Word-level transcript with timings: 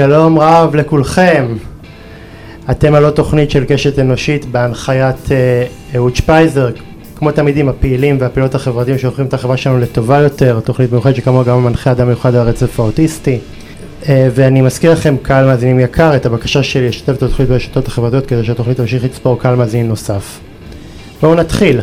שלום 0.00 0.38
רב 0.38 0.76
לכולכם. 0.76 1.46
אתם 2.70 2.94
עוד 2.94 3.10
תוכנית 3.10 3.50
של 3.50 3.64
קשת 3.64 3.98
אנושית 3.98 4.44
בהנחיית 4.44 5.32
אה, 5.32 5.66
אהוד 5.96 6.16
שפייזר, 6.16 6.68
כמו 7.16 7.32
תלמידים 7.32 7.68
הפעילים 7.68 8.16
והפעילות 8.20 8.54
החברתיים 8.54 8.98
שהופכים 8.98 9.26
את 9.26 9.34
החברה 9.34 9.56
שלנו 9.56 9.78
לטובה 9.78 10.18
יותר, 10.18 10.60
תוכנית 10.60 10.92
מיוחדת 10.92 11.16
שכמוה 11.16 11.44
גם 11.44 11.64
מנחה 11.64 11.92
אדם 11.92 12.06
מיוחד 12.06 12.34
על 12.34 12.40
הרצף 12.40 12.80
האוטיסטי. 12.80 13.38
אה, 14.08 14.28
ואני 14.34 14.60
מזכיר 14.60 14.92
לכם, 14.92 15.16
קהל 15.22 15.46
מאזינים 15.46 15.80
יקר, 15.80 16.16
את 16.16 16.26
הבקשה 16.26 16.62
שלי 16.62 16.88
לשתף 16.88 17.12
את 17.12 17.22
התוכנית 17.22 17.48
ברשתות 17.48 17.86
החברתיות 17.86 18.26
כדי 18.26 18.44
שהתוכנית 18.44 18.76
תמשיך 18.76 19.04
לצפור 19.04 19.38
קהל 19.38 19.54
מאזינים 19.54 19.88
נוסף. 19.88 20.40
בואו 21.20 21.34
נתחיל. 21.34 21.80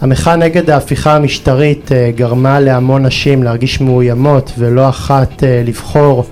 המחאה 0.00 0.36
נגד 0.36 0.70
ההפיכה 0.70 1.16
המשטרית 1.16 1.92
אה, 1.92 2.10
גרמה 2.16 2.60
להמון 2.60 3.06
נשים 3.06 3.42
להרגיש 3.42 3.80
מאוימות 3.80 4.52
ולא 4.58 4.88
אחת 4.88 5.42
לבחור 5.66 6.24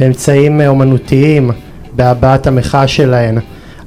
באמצעים 0.00 0.60
אומנותיים 0.60 1.50
בהבעת 1.92 2.46
המחאה 2.46 2.88
שלהן, 2.88 3.38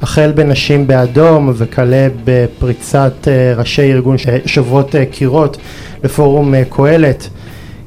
החל 0.02 0.32
בנשים 0.36 0.88
באדום 0.88 1.52
וכלה 1.54 2.08
בפריצת 2.24 3.28
אה, 3.28 3.54
ראשי 3.58 3.94
ארגון 3.94 4.16
שוברות 4.46 4.96
אה, 4.96 5.06
קירות 5.06 5.58
לפורום 6.04 6.56
אה, 6.56 6.64
קהלת. 6.70 7.30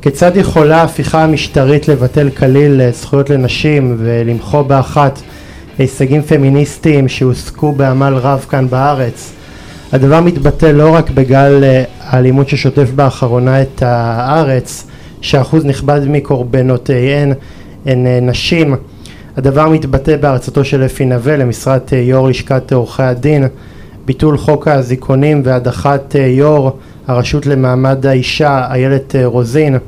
כיצד 0.02 0.37
יכולה 0.37 0.80
ההפיכה 0.80 1.24
המשטרית 1.24 1.88
לבטל 1.88 2.30
כליל 2.30 2.91
זכויות 2.91 3.30
לנשים 3.30 3.96
ולמחוא 3.98 4.62
באחת 4.62 5.18
הישגים 5.79 6.23
פמיניסטיים 6.23 7.09
שהוסקו 7.09 7.73
בעמל 7.73 8.15
רב 8.15 8.46
כאן 8.51 8.68
בארץ? 8.68 9.32
הדבר 9.93 10.20
מתבטא 10.20 10.66
לא 10.66 10.95
רק 10.95 11.10
בגל 11.10 11.65
האלימות 12.01 12.48
ששוטף 12.48 12.91
באחרונה 12.91 13.62
את 13.62 13.82
הארץ, 13.82 14.87
שאחוז 15.20 15.65
נכבד 15.65 16.01
מקורבנותיהן 16.06 17.32
הן 17.87 18.06
נשים. 18.23 18.74
הדבר 19.37 19.69
מתבטא 19.69 20.16
בהרצתו 20.16 20.65
של 20.65 20.85
אפי 20.85 21.04
נווה 21.04 21.37
למשרת 21.37 21.93
אה, 21.93 21.99
יו"ר 21.99 22.29
לשכת 22.29 22.73
עורכי 22.73 23.02
הדין, 23.02 23.49
ביטול 24.04 24.38
חוק 24.38 24.68
האזיקונים 24.68 25.43
והדחת 25.45 26.16
אה, 26.16 26.27
יו"ר 26.27 26.71
הרשות 27.07 27.46
למעמד 27.46 28.07
האישה 28.07 28.66
איילת 28.71 29.16
אה, 29.16 29.27
רוזין. 29.27 29.79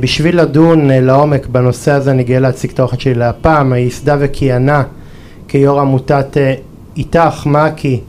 בשביל 0.00 0.40
לדון 0.40 0.90
לעומק 0.90 1.46
בנושא 1.46 1.92
הזה 1.92 2.10
אני 2.10 2.24
גאה 2.24 2.40
להציג 2.40 2.70
את 2.70 2.78
האורחת 2.78 3.00
שלי 3.00 3.14
להפעם, 3.14 3.72
היא 3.72 3.84
ייסדה 3.84 4.16
וכיהנה 4.18 4.82
כיו"ר 5.48 5.80
עמותת 5.80 6.36
איתך 6.96 7.46
מעכי 7.46 8.00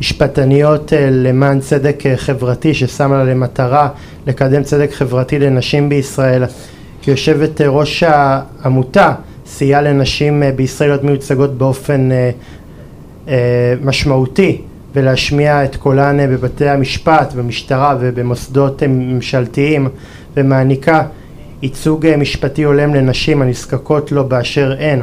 משפטניות 0.00 0.92
למען 1.10 1.60
צדק 1.60 2.02
חברתי 2.16 2.74
ששמה 2.74 3.16
לה 3.16 3.24
למטרה 3.24 3.88
לקדם 4.26 4.62
צדק 4.62 4.92
חברתי 4.92 5.38
לנשים 5.38 5.88
בישראל 5.88 6.44
כיושבת 7.04 7.60
ראש 7.60 8.02
העמותה 8.02 9.14
סייע 9.46 9.82
לנשים 9.82 10.42
אה, 10.42 10.52
בישראל 10.52 10.90
להיות 10.90 11.04
מיוצגות 11.04 11.58
באופן 11.58 12.12
אה, 12.12 12.30
אה, 13.28 13.74
משמעותי 13.82 14.60
ולהשמיע 14.94 15.64
את 15.64 15.76
קולן 15.76 16.30
בבתי 16.30 16.68
המשפט, 16.68 17.32
במשטרה 17.32 17.96
ובמוסדות 18.00 18.82
ממשלתיים 18.88 19.88
ומעניקה 20.36 21.02
ייצוג 21.62 22.06
משפטי 22.18 22.62
הולם 22.62 22.94
לנשים 22.94 23.42
הנזקקות 23.42 24.12
לו 24.12 24.28
באשר 24.28 24.76
הן. 24.78 25.00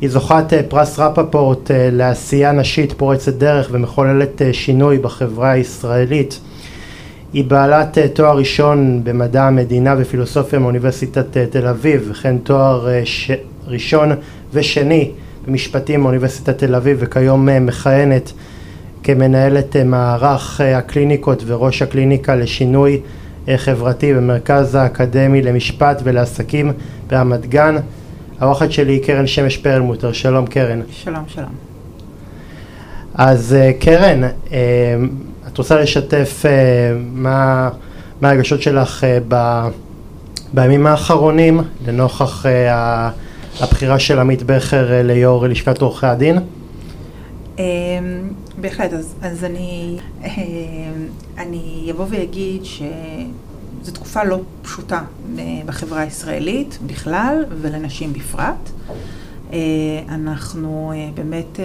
היא 0.00 0.10
זוכת 0.10 0.52
פרס 0.68 0.98
רפפורט 0.98 1.70
לעשייה 1.92 2.52
נשית 2.52 2.92
פורצת 2.92 3.34
דרך 3.34 3.68
ומחוללת 3.72 4.42
שינוי 4.52 4.98
בחברה 4.98 5.50
הישראלית. 5.50 6.40
היא 7.32 7.44
בעלת 7.44 7.98
תואר 7.98 8.36
ראשון 8.36 9.00
במדע 9.04 9.44
המדינה 9.44 9.94
ופילוסופיה 9.98 10.58
מאוניברסיטת 10.58 11.38
תל 11.50 11.66
אביב 11.66 12.08
וכן 12.10 12.38
תואר 12.38 12.88
ש... 13.04 13.30
ראשון 13.66 14.12
ושני 14.52 15.10
במשפטים 15.46 16.00
מאוניברסיטת 16.00 16.58
תל 16.58 16.74
אביב 16.74 16.96
וכיום 17.00 17.48
מכהנת 17.66 18.32
כמנהלת 19.02 19.76
מערך 19.76 20.60
הקליניקות 20.60 21.42
וראש 21.46 21.82
הקליניקה 21.82 22.34
לשינוי 22.34 23.00
חברתי 23.56 24.14
במרכז 24.14 24.74
האקדמי 24.74 25.42
למשפט 25.42 26.00
ולעסקים 26.04 26.72
ברמת 27.06 27.46
גן. 27.46 27.76
האורחת 28.40 28.72
שלי 28.72 28.92
היא 28.92 29.02
קרן 29.02 29.26
שמש 29.26 29.56
פרלמוטר, 29.56 30.12
שלום 30.12 30.46
קרן. 30.46 30.80
שלום 30.90 31.24
שלום. 31.26 31.50
אז 33.14 33.56
קרן, 33.80 34.20
את 35.56 35.58
רוצה 35.58 35.80
לשתף 35.80 36.42
מה, 37.12 37.70
מה 38.20 38.30
הרגשות 38.30 38.62
שלך 38.62 39.04
ב, 39.28 39.62
בימים 40.52 40.86
האחרונים 40.86 41.60
לנוכח 41.86 42.46
הבחירה 43.60 43.98
של 43.98 44.18
עמית 44.18 44.42
בכר 44.42 45.02
ליו"ר 45.04 45.46
לשכת 45.46 45.82
עורכי 45.82 46.06
הדין? 46.06 46.38
אמ, 47.58 47.64
בהחלט, 48.60 48.92
אז, 48.92 49.14
אז 49.22 49.44
אני, 49.44 49.98
אני 51.38 51.88
אבוא 51.90 52.06
ואגיד 52.10 52.64
שזו 52.64 53.92
תקופה 53.92 54.24
לא 54.24 54.40
פשוטה 54.62 55.02
בחברה 55.66 56.00
הישראלית 56.00 56.78
בכלל 56.86 57.44
ולנשים 57.60 58.12
בפרט. 58.12 58.70
אנחנו 60.08 60.92
באמת 61.14 61.60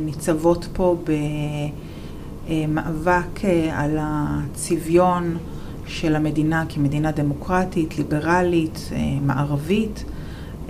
ניצבות 0.00 0.68
פה 0.72 0.96
במאבק 2.50 3.44
על 3.72 3.98
הצביון 4.00 5.36
של 5.86 6.16
המדינה 6.16 6.64
כמדינה 6.68 7.10
דמוקרטית, 7.10 7.98
ליברלית, 7.98 8.90
מערבית. 9.22 10.04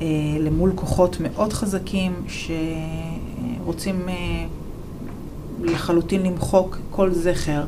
אה, 0.02 0.06
למול 0.38 0.72
כוחות 0.74 1.16
מאוד 1.20 1.52
חזקים 1.52 2.12
שרוצים 2.28 4.08
אה, 4.08 4.14
לחלוטין 5.62 6.22
למחוק 6.22 6.78
כל 6.90 7.12
זכר 7.12 7.64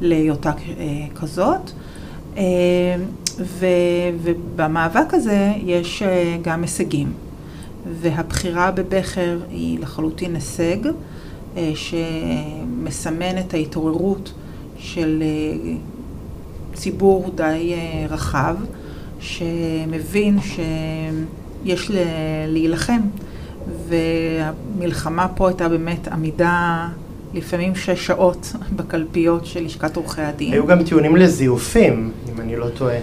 להיותה 0.00 0.50
אה, 0.50 1.06
כזאת. 1.14 1.70
ובמאבק 3.38 5.14
הזה 5.14 5.52
יש 5.64 6.02
גם 6.42 6.62
הישגים. 6.62 7.12
והבחירה 8.00 8.70
בבכר 8.70 9.38
היא 9.50 9.78
לחלוטין 9.78 10.34
הישג 10.34 10.76
שמסמן 11.74 13.38
את 13.38 13.54
ההתעוררות 13.54 14.32
של 14.78 15.22
ציבור 16.74 17.30
די 17.34 17.74
רחב, 18.08 18.56
שמבין 19.20 20.40
ש... 20.40 20.60
יש 21.64 21.90
להילחם, 22.48 23.00
והמלחמה 23.88 25.28
פה 25.28 25.48
הייתה 25.48 25.68
באמת 25.68 26.08
עמידה 26.08 26.88
לפעמים 27.34 27.74
שש 27.74 28.06
שעות 28.06 28.52
בקלפיות 28.76 29.46
של 29.46 29.64
לשכת 29.64 29.96
עורכי 29.96 30.22
הדין. 30.22 30.52
היו 30.52 30.66
גם 30.66 30.82
טיעונים 30.84 31.16
לזיופים, 31.16 32.12
אם 32.32 32.40
אני 32.40 32.56
לא 32.56 32.68
טועה. 32.68 32.98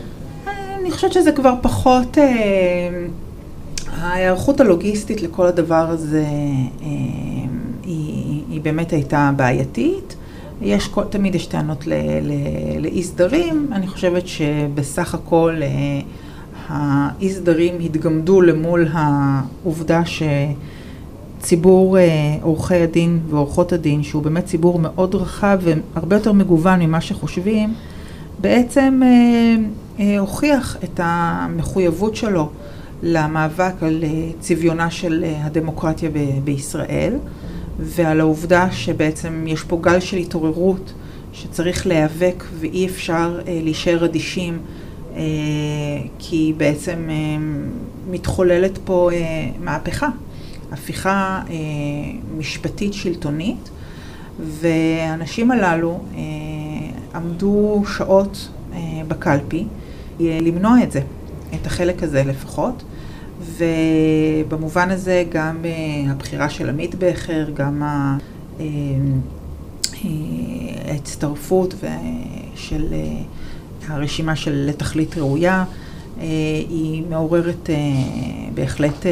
אני 0.79 0.91
חושבת 0.91 1.13
שזה 1.13 1.31
כבר 1.31 1.53
פחות... 1.62 2.18
אה, 2.18 3.06
ההיערכות 4.01 4.59
הלוגיסטית 4.59 5.22
לכל 5.22 5.47
הדבר 5.47 5.89
הזה 5.89 6.25
אה, 6.81 6.88
היא, 7.83 8.31
היא 8.51 8.62
באמת 8.62 8.94
הייתה 8.94 9.31
בעייתית. 9.35 10.16
יש, 10.62 10.89
תמיד 11.09 11.35
יש 11.35 11.45
טענות 11.45 11.88
לאי 12.79 13.03
סדרים, 13.03 13.67
אני 13.72 13.88
חושבת 13.88 14.28
שבסך 14.28 15.13
הכל 15.13 15.56
אה, 15.62 15.67
האי 16.67 17.29
סדרים 17.29 17.79
התגמדו 17.79 18.41
למול 18.41 18.88
העובדה 18.94 20.01
שציבור 21.39 21.97
אה, 21.97 22.03
עורכי 22.41 22.75
הדין 22.75 23.19
ועורכות 23.29 23.73
הדין, 23.73 24.03
שהוא 24.03 24.23
באמת 24.23 24.45
ציבור 24.45 24.79
מאוד 24.79 25.16
רחב 25.16 25.59
והרבה 25.62 26.16
יותר 26.16 26.31
מגוון 26.31 26.79
ממה 26.79 27.01
שחושבים, 27.01 27.73
בעצם 28.41 29.01
אה, 29.03 29.56
אה, 30.00 30.19
הוכיח 30.19 30.78
את 30.83 31.00
המחויבות 31.03 32.16
שלו 32.16 32.50
למאבק 33.03 33.74
על 33.81 34.04
צביונה 34.39 34.92
של 34.92 35.25
הדמוקרטיה 35.42 36.09
בישראל 36.44 37.13
ועל 37.79 38.19
העובדה 38.19 38.71
שבעצם 38.71 39.45
יש 39.47 39.63
פה 39.63 39.79
גל 39.81 40.00
של 40.00 40.18
התעוררות 40.18 40.94
שצריך 41.33 41.88
להיאבק 41.88 42.44
ואי 42.59 42.85
אפשר 42.85 43.39
להישאר 43.47 44.06
אדישים 44.06 44.59
אה, 45.15 45.21
כי 46.19 46.53
בעצם 46.57 47.07
אה, 47.09 47.15
מתחוללת 48.09 48.77
פה 48.85 49.09
אה, 49.13 49.50
מהפכה, 49.59 50.09
הפיכה 50.71 51.41
משפטית 52.38 52.94
שלטונית, 52.94 53.69
והאנשים 54.39 55.51
הללו 55.51 56.00
עמדו 57.15 57.83
שעות 57.97 58.50
בקלפי 59.07 59.65
למנוע 60.19 60.83
את 60.83 60.91
זה, 60.91 61.01
את 61.56 61.65
החלק 61.68 62.03
הזה 62.03 62.23
לפחות. 62.23 62.83
ובמובן 63.57 64.92
הזה 64.92 65.24
גם 65.30 65.65
הבחירה 66.09 66.50
של 66.50 66.69
עמית 66.69 66.95
בכר, 66.95 67.50
גם 67.53 67.83
ההצטרפות 70.86 71.74
של 72.56 72.94
הרשימה 73.88 74.36
של 74.36 74.65
לתכלית 74.68 75.18
ראויה, 75.18 75.63
אה, 76.19 76.25
היא 76.69 77.03
מעוררת 77.09 77.69
אה, 77.69 77.75
בהחלט 78.53 79.06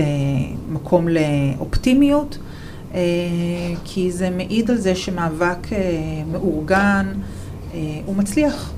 מקום 0.69 1.07
לאופטימיות, 1.07 2.37
כי 3.85 4.11
זה 4.11 4.29
מעיד 4.29 4.71
על 4.71 4.77
זה 4.77 4.95
שמאבק 4.95 5.67
מאורגן 6.31 7.13
הוא 8.05 8.15
מצליח. 8.15 8.73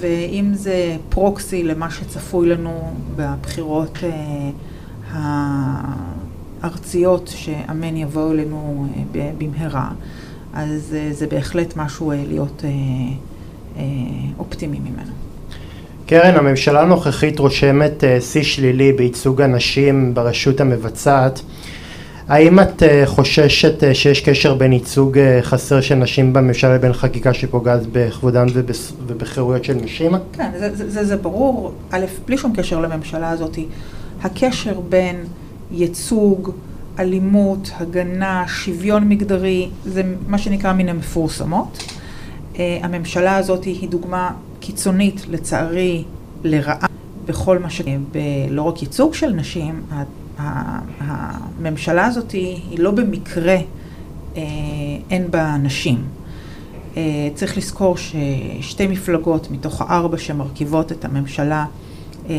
ואם 0.00 0.54
זה 0.54 0.96
פרוקסי 1.08 1.62
למה 1.62 1.90
שצפוי 1.90 2.48
לנו 2.48 2.94
בבחירות 3.16 3.98
הארציות, 6.62 7.32
שאמן 7.36 7.96
יבואו 7.96 8.32
אלינו 8.32 8.86
במהרה, 9.38 9.90
אז 10.54 10.96
זה 11.10 11.26
בהחלט 11.26 11.76
משהו 11.76 12.12
להיות 12.28 12.64
אופטימי 14.38 14.78
ממנו. 14.78 15.12
קרן, 16.08 16.34
הממשלה 16.34 16.82
הנוכחית 16.82 17.38
רושמת 17.38 18.04
אה, 18.04 18.20
שיא 18.20 18.42
שלילי 18.42 18.92
בייצוג 18.92 19.42
הנשים 19.42 20.14
ברשות 20.14 20.60
המבצעת. 20.60 21.40
האם 22.28 22.60
את 22.60 22.82
אה, 22.82 23.02
חוששת 23.06 23.84
אה, 23.84 23.94
שיש 23.94 24.20
קשר 24.20 24.54
בין 24.54 24.72
ייצוג 24.72 25.18
חסר 25.42 25.80
של 25.80 25.94
נשים 25.94 26.32
בממשלה 26.32 26.74
לבין 26.74 26.92
חקיקה 26.92 27.34
שפוגעת 27.34 27.80
בכבודן 27.92 28.46
ובחירויות 29.06 29.64
של 29.64 29.74
נשים? 29.74 30.12
כן, 30.32 30.50
זה, 30.58 30.76
זה, 30.76 30.90
זה, 30.90 31.04
זה 31.04 31.16
ברור. 31.16 31.72
א', 31.90 32.04
בלי 32.26 32.38
שום 32.38 32.52
קשר 32.56 32.80
לממשלה 32.80 33.30
הזאת, 33.30 33.58
הקשר 34.22 34.80
בין 34.80 35.24
ייצוג, 35.70 36.50
אלימות, 36.98 37.70
הגנה, 37.76 38.44
שוויון 38.48 39.08
מגדרי, 39.08 39.68
זה 39.84 40.02
מה 40.26 40.38
שנקרא 40.38 40.72
מן 40.72 40.88
המפורסמות. 40.88 41.84
הממשלה 42.58 43.36
הזאת 43.36 43.64
היא 43.64 43.88
דוגמה 43.88 44.30
קיצונית, 44.60 45.26
לצערי, 45.28 46.04
לרעה 46.44 46.86
בכל 47.26 47.58
מה 47.58 47.70
ש... 47.70 47.82
לא 48.50 48.62
רק 48.62 48.82
ייצוג 48.82 49.14
של 49.14 49.30
נשים, 49.32 49.82
הממשלה 51.00 52.06
הזאת 52.06 52.30
היא 52.30 52.78
לא 52.78 52.90
במקרה 52.90 53.56
אה, 54.36 54.42
אין 55.10 55.30
בה 55.30 55.56
נשים. 55.56 56.04
אה, 56.96 57.02
צריך 57.34 57.56
לזכור 57.56 57.96
ששתי 57.96 58.86
מפלגות 58.86 59.50
מתוך 59.50 59.80
הארבע 59.80 60.18
שמרכיבות 60.18 60.92
את 60.92 61.04
הממשלה, 61.04 61.64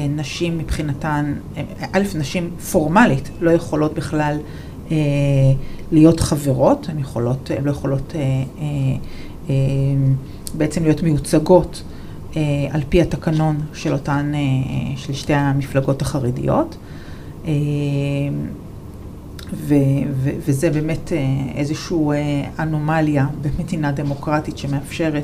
נשים 0.10 0.58
מבחינתן, 0.58 1.34
א', 1.94 2.04
נשים 2.16 2.50
פורמלית 2.72 3.30
לא 3.42 3.52
יכולות 3.52 3.94
בכלל 3.94 4.38
להיות 5.92 6.20
חברות, 6.20 6.90
הן 6.90 7.00
יכולות, 7.00 7.52
הן 7.58 7.64
לא 7.64 7.72
יכולות 7.72 8.14
בעצם 10.58 10.84
להיות 10.84 11.04
מיוצגות 11.04 11.84
אה, 12.36 12.42
על 12.72 12.82
פי 12.90 13.02
התקנון 13.02 13.58
של 13.74 13.94
אותן, 13.94 14.32
אה, 14.36 14.98
של 14.98 15.14
שתי 15.14 15.34
המפלגות 15.34 16.02
החרדיות. 16.02 16.76
אה, 17.46 17.52
ו, 19.54 19.76
ו, 20.24 20.30
וזה 20.48 20.70
באמת 20.70 21.12
איזושהי 21.56 21.98
אנומליה 22.60 23.28
במדינה 23.42 23.92
דמוקרטית 23.92 24.58
שמאפשרת 24.58 25.24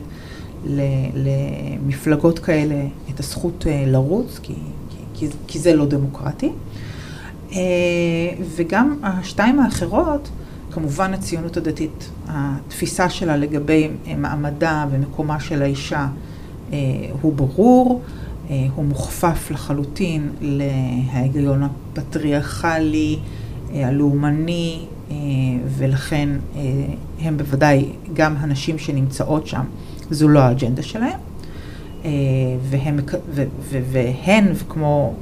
למפלגות 1.14 2.40
כאלה 2.40 2.86
את 3.10 3.20
הזכות 3.20 3.66
לרוץ, 3.88 4.40
כי, 4.44 4.54
כי, 5.14 5.28
כי 5.48 5.60
זה 5.60 5.76
לא 5.76 5.86
דמוקרטי. 5.86 6.52
וגם 8.56 9.00
השתיים 9.04 9.60
האחרות, 9.60 10.30
כמובן 10.72 11.14
הציונות 11.14 11.58
הדתית, 11.58 12.10
התפיסה 12.28 13.10
שלה 13.10 13.38
לגבי 13.38 13.90
מעמדה 14.18 14.86
ומקומה 14.92 15.40
של 15.40 15.62
האישה 15.62 16.08
אה, 16.74 16.78
הוא 17.22 17.34
ברור, 17.34 18.02
אה, 18.50 18.68
הוא 18.76 18.86
מוכפף 18.86 19.52
לחלוטין 19.52 20.30
להיגיון 20.42 21.64
הפטריארכלי, 21.64 23.20
אה, 23.74 23.88
הלאומני, 23.88 24.86
ולכן 25.78 26.30
הם 27.22 27.38
בוודאי, 27.38 27.86
גם 28.14 28.36
הנשים 28.38 28.78
שנמצאות 28.78 29.48
שם, 29.48 29.64
זו 30.12 30.28
לא 30.28 30.40
האג'נדה 30.40 30.84
שלהם. 30.84 31.20
והם, 32.62 33.00
ו, 33.30 33.44
ו, 33.60 33.80
והן, 33.92 34.54
כמו 34.70 35.14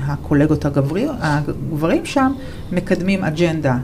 הקולגות 0.00 0.64
הגברי, 0.64 1.06
הגברים 1.20 2.06
שם, 2.06 2.32
מקדמים 2.72 3.24
אג'נדה 3.24 3.76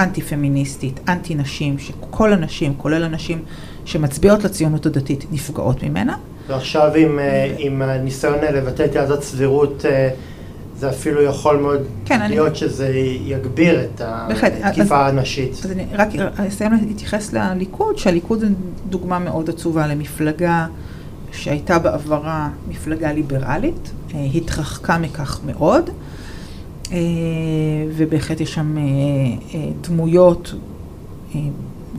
אנטי 0.00 0.22
פמיניסטית, 0.22 1.00
אנטי 1.08 1.34
נשים, 1.34 1.78
שכל 1.78 2.32
הנשים, 2.32 2.74
כולל 2.76 3.04
הנשים 3.04 3.42
שמצביעות 3.84 4.44
לציונות 4.44 4.86
הדתית, 4.86 5.24
נפגעות 5.32 5.82
ממנה. 5.82 6.16
ועכשיו 6.46 6.92
עם, 6.96 7.18
אה, 7.18 7.54
עם 7.58 7.82
הניסיון 7.82 8.38
לבטל 8.52 8.84
את 8.84 8.94
יעד 8.94 9.10
הצבירות, 9.10 9.84
אה, 9.88 10.10
זה 10.80 10.90
אפילו 10.90 11.22
יכול 11.22 11.56
מאוד 11.56 11.80
כן, 12.04 12.30
להיות 12.30 12.48
אני... 12.48 12.56
שזה 12.56 12.88
יגביר 13.24 13.84
את 13.84 14.00
התקיפה 14.62 15.06
הנשית. 15.06 15.52
אז 15.64 15.72
אני 15.72 15.86
רק 15.92 16.08
אסיים 16.48 16.72
להתייחס 16.88 17.32
לליכוד, 17.32 17.98
שהליכוד 17.98 18.40
זו 18.40 18.46
דוגמה 18.88 19.18
מאוד 19.18 19.50
עצובה 19.50 19.86
למפלגה 19.86 20.66
שהייתה 21.32 21.78
בעברה 21.78 22.48
מפלגה 22.68 23.12
ליברלית, 23.12 23.90
אה, 24.14 24.26
התרחקה 24.34 24.98
מכך 24.98 25.40
מאוד. 25.46 25.90
ובהחלט 27.96 28.40
יש 28.40 28.54
שם 28.54 28.76
דמויות 29.80 30.54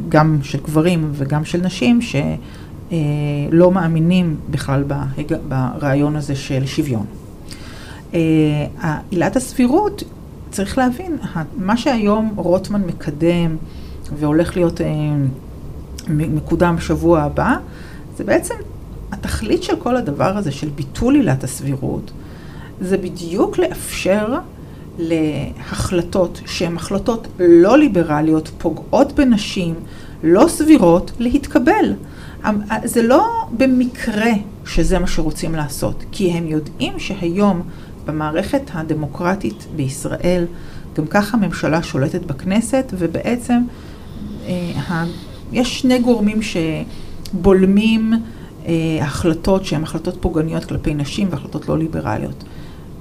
גם 0.09 0.39
של 0.43 0.59
גברים 0.59 1.11
וגם 1.13 1.45
של 1.45 1.61
נשים, 1.61 1.99
שלא 2.01 3.71
מאמינים 3.71 4.35
בכלל 4.49 4.83
ברעיון 5.47 6.15
הזה 6.15 6.35
של 6.35 6.65
שוויון. 6.65 7.05
אה, 8.13 8.19
עילת 9.11 9.35
הסבירות, 9.35 10.03
צריך 10.51 10.77
להבין, 10.77 11.17
מה 11.57 11.77
שהיום 11.77 12.33
רוטמן 12.35 12.81
מקדם 12.81 13.57
והולך 14.19 14.55
להיות 14.55 14.81
אה, 14.81 14.87
מקודם 16.09 16.75
בשבוע 16.75 17.21
הבא, 17.21 17.55
זה 18.17 18.23
בעצם 18.23 18.55
התכלית 19.11 19.63
של 19.63 19.75
כל 19.75 19.95
הדבר 19.95 20.37
הזה, 20.37 20.51
של 20.51 20.69
ביטול 20.69 21.15
עילת 21.15 21.43
הסבירות, 21.43 22.11
זה 22.81 22.97
בדיוק 22.97 23.57
לאפשר 23.57 24.35
להחלטות 24.99 26.41
שהן 26.45 26.75
החלטות 26.75 27.27
לא 27.39 27.77
ליברליות, 27.77 28.51
פוגעות 28.57 29.13
בנשים, 29.13 29.75
לא 30.23 30.45
סבירות, 30.47 31.11
להתקבל. 31.19 31.93
זה 32.83 33.01
לא 33.01 33.27
במקרה 33.57 34.31
שזה 34.65 34.99
מה 34.99 35.07
שרוצים 35.07 35.55
לעשות, 35.55 36.03
כי 36.11 36.31
הם 36.31 36.47
יודעים 36.47 36.99
שהיום 36.99 37.61
במערכת 38.05 38.61
הדמוקרטית 38.73 39.67
בישראל, 39.75 40.45
גם 40.97 41.07
ככה 41.07 41.37
הממשלה 41.37 41.83
שולטת 41.83 42.25
בכנסת, 42.25 42.93
ובעצם 42.97 43.61
אה, 44.45 45.05
יש 45.51 45.79
שני 45.79 45.99
גורמים 45.99 46.39
שבולמים 46.41 48.13
אה, 48.65 48.73
החלטות 49.01 49.65
שהן 49.65 49.83
החלטות 49.83 50.17
פוגעניות 50.19 50.65
כלפי 50.65 50.93
נשים 50.93 51.27
והחלטות 51.31 51.69
לא 51.69 51.77
ליברליות. 51.77 52.43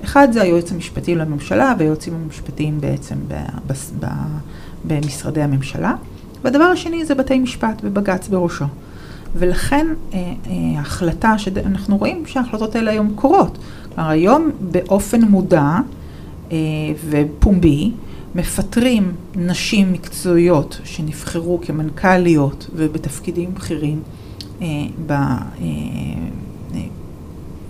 אחד 0.04 0.28
זה 0.32 0.42
היועץ 0.42 0.72
המשפטי 0.72 1.14
לממשלה 1.14 1.74
והיועצים 1.78 2.14
המשפטיים 2.14 2.80
בעצם 2.80 3.16
במשרדי 4.84 5.42
הממשלה, 5.42 5.94
והדבר 6.44 6.64
השני 6.64 7.04
זה 7.04 7.14
בתי 7.14 7.38
משפט 7.38 7.80
ובג"ץ 7.84 8.28
בראשו. 8.28 8.64
ולכן 9.34 9.86
אה, 10.12 10.18
אה, 10.18 10.80
החלטה, 10.80 11.38
שאנחנו 11.38 11.96
רואים 11.96 12.26
שההחלטות 12.26 12.74
האלה 12.74 12.90
היום 12.90 13.12
קורות. 13.14 13.58
כלומר, 13.94 14.10
היום 14.10 14.50
באופן 14.60 15.20
מודע 15.22 15.78
אה, 16.52 16.56
ופומבי, 17.08 17.92
מפטרים 18.34 19.12
נשים 19.36 19.92
מקצועיות 19.92 20.80
שנבחרו 20.84 21.60
כמנכ"ליות 21.62 22.70
ובתפקידים 22.74 23.54
בכירים 23.54 24.02
ב, 25.06 25.14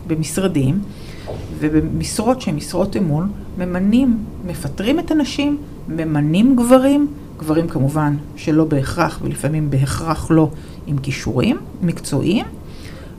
במשרדים, 0.06 0.78
ובמשרות 1.58 2.40
שהן 2.40 2.56
משרות 2.56 2.96
אמון, 2.96 3.32
ממנים, 3.58 4.18
מפטרים 4.46 4.98
את 4.98 5.10
הנשים, 5.10 5.58
ממנים 5.88 6.56
גברים, 6.56 7.06
גברים 7.38 7.68
כמובן 7.68 8.16
שלא 8.36 8.64
בהכרח, 8.64 9.18
ולפעמים 9.22 9.70
בהכרח 9.70 10.30
לא 10.30 10.50
עם 10.86 10.98
כישורים 10.98 11.58
מקצועיים, 11.82 12.46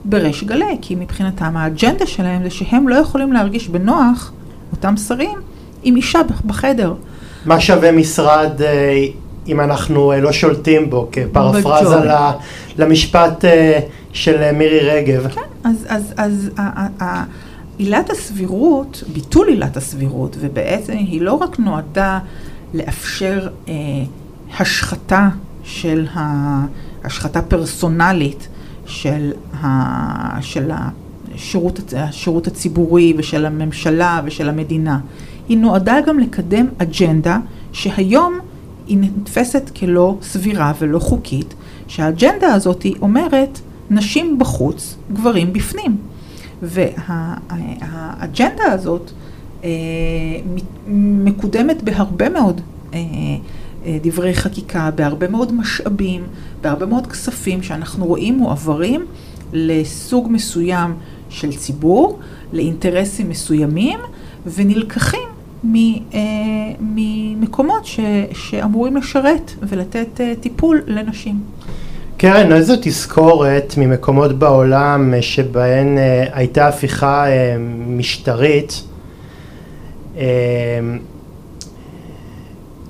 בריש 0.06 0.44
גלי, 0.44 0.78
כי 0.82 0.96
מבחינתם 0.96 1.58
האג'נדה 1.58 2.06
שלהם 2.06 2.44
זה 2.44 2.50
שהם 2.50 2.88
לא 2.88 2.96
יכולים 2.96 3.34
להרגיש 3.34 3.68
בנוח, 3.68 4.32
אותם 4.72 4.98
שרים, 4.98 5.40
עם 5.84 5.96
אישה 5.96 6.20
בחדר. 6.46 6.94
מה 7.46 7.60
שווה 7.60 7.92
משרד 7.92 8.62
אה, 8.62 9.06
אם 9.48 9.60
אנחנו 9.60 10.12
אה, 10.12 10.22
לא 10.22 10.32
שולטים 10.32 10.90
בו, 10.90 11.10
כפרפרזה 11.12 12.10
למשפט 12.78 13.46
אה, 13.46 13.80
של 14.14 14.52
מירי 14.52 14.80
רגב? 14.80 15.28
כן, 15.28 15.42
אז, 15.64 15.86
אז, 15.90 16.14
אז 16.18 16.50
עילת 17.78 18.10
הסבירות, 18.10 19.04
ביטול 19.14 19.48
עילת 19.48 19.78
הסבירות, 19.78 20.38
ובעצם 20.40 20.94
היא 20.94 21.22
לא 21.22 21.34
רק 21.34 21.60
נועדה 21.60 22.20
לאפשר 22.74 23.48
אה, 23.68 23.74
השחתה 24.60 25.30
של 25.64 26.08
ה... 26.16 26.66
השחתה 27.04 27.42
פרסונלית 27.42 28.48
של, 28.92 29.32
ה, 29.64 30.42
של 30.42 30.72
השירות, 30.74 31.94
השירות 31.98 32.48
הציבורי 32.48 33.14
ושל 33.18 33.46
הממשלה 33.46 34.22
ושל 34.26 34.50
המדינה. 34.50 35.00
היא 35.50 35.58
נועדה 35.58 35.96
גם 36.08 36.20
לקדם 36.20 36.66
אג'נדה 36.78 37.38
שהיום 37.72 38.40
היא 38.88 38.98
נתפסת 39.02 39.72
כלא 39.80 40.18
סבירה 40.22 40.74
ולא 40.80 41.00
חוקית, 41.00 41.54
שהאג'נדה 41.88 42.54
הזאת 42.54 42.86
אומרת 43.02 43.60
נשים 43.90 44.40
בחוץ, 44.40 44.96
גברים 45.14 45.54
בפנים. 45.54 45.98
והאג'נדה 46.62 48.64
הזאת 48.64 49.12
אה, 49.64 49.70
מקודמת 51.24 51.84
בהרבה 51.84 52.30
מאוד 52.30 52.62
אה, 52.94 53.00
דברי 54.02 54.34
חקיקה, 54.34 54.90
בהרבה 54.96 55.28
מאוד 55.28 55.54
משאבים, 55.54 56.24
בהרבה 56.62 56.86
מאוד 56.86 57.08
כספים 57.08 57.64
שאנחנו 57.64 58.06
רואים 58.06 58.38
מועברים 58.38 59.06
לסוג 59.54 60.28
מסוים 60.32 60.94
של 61.30 61.56
ציבור, 61.56 62.20
לאינטרסים 62.54 63.30
מסוימים, 63.30 64.00
ונלקחים 64.46 65.30
ממקומות 66.80 67.86
ש, 67.86 68.00
שאמורים 68.34 68.98
לשרת 68.98 69.52
ולתת 69.62 70.22
טיפול 70.40 70.82
לנשים. 70.88 71.40
קרן, 72.18 72.52
איזו 72.52 72.74
תזכורת 72.82 73.74
ממקומות 73.78 74.40
בעולם 74.40 75.14
שבהן 75.22 75.98
הייתה 76.34 76.68
הפיכה 76.68 77.26
משטרית 77.88 78.84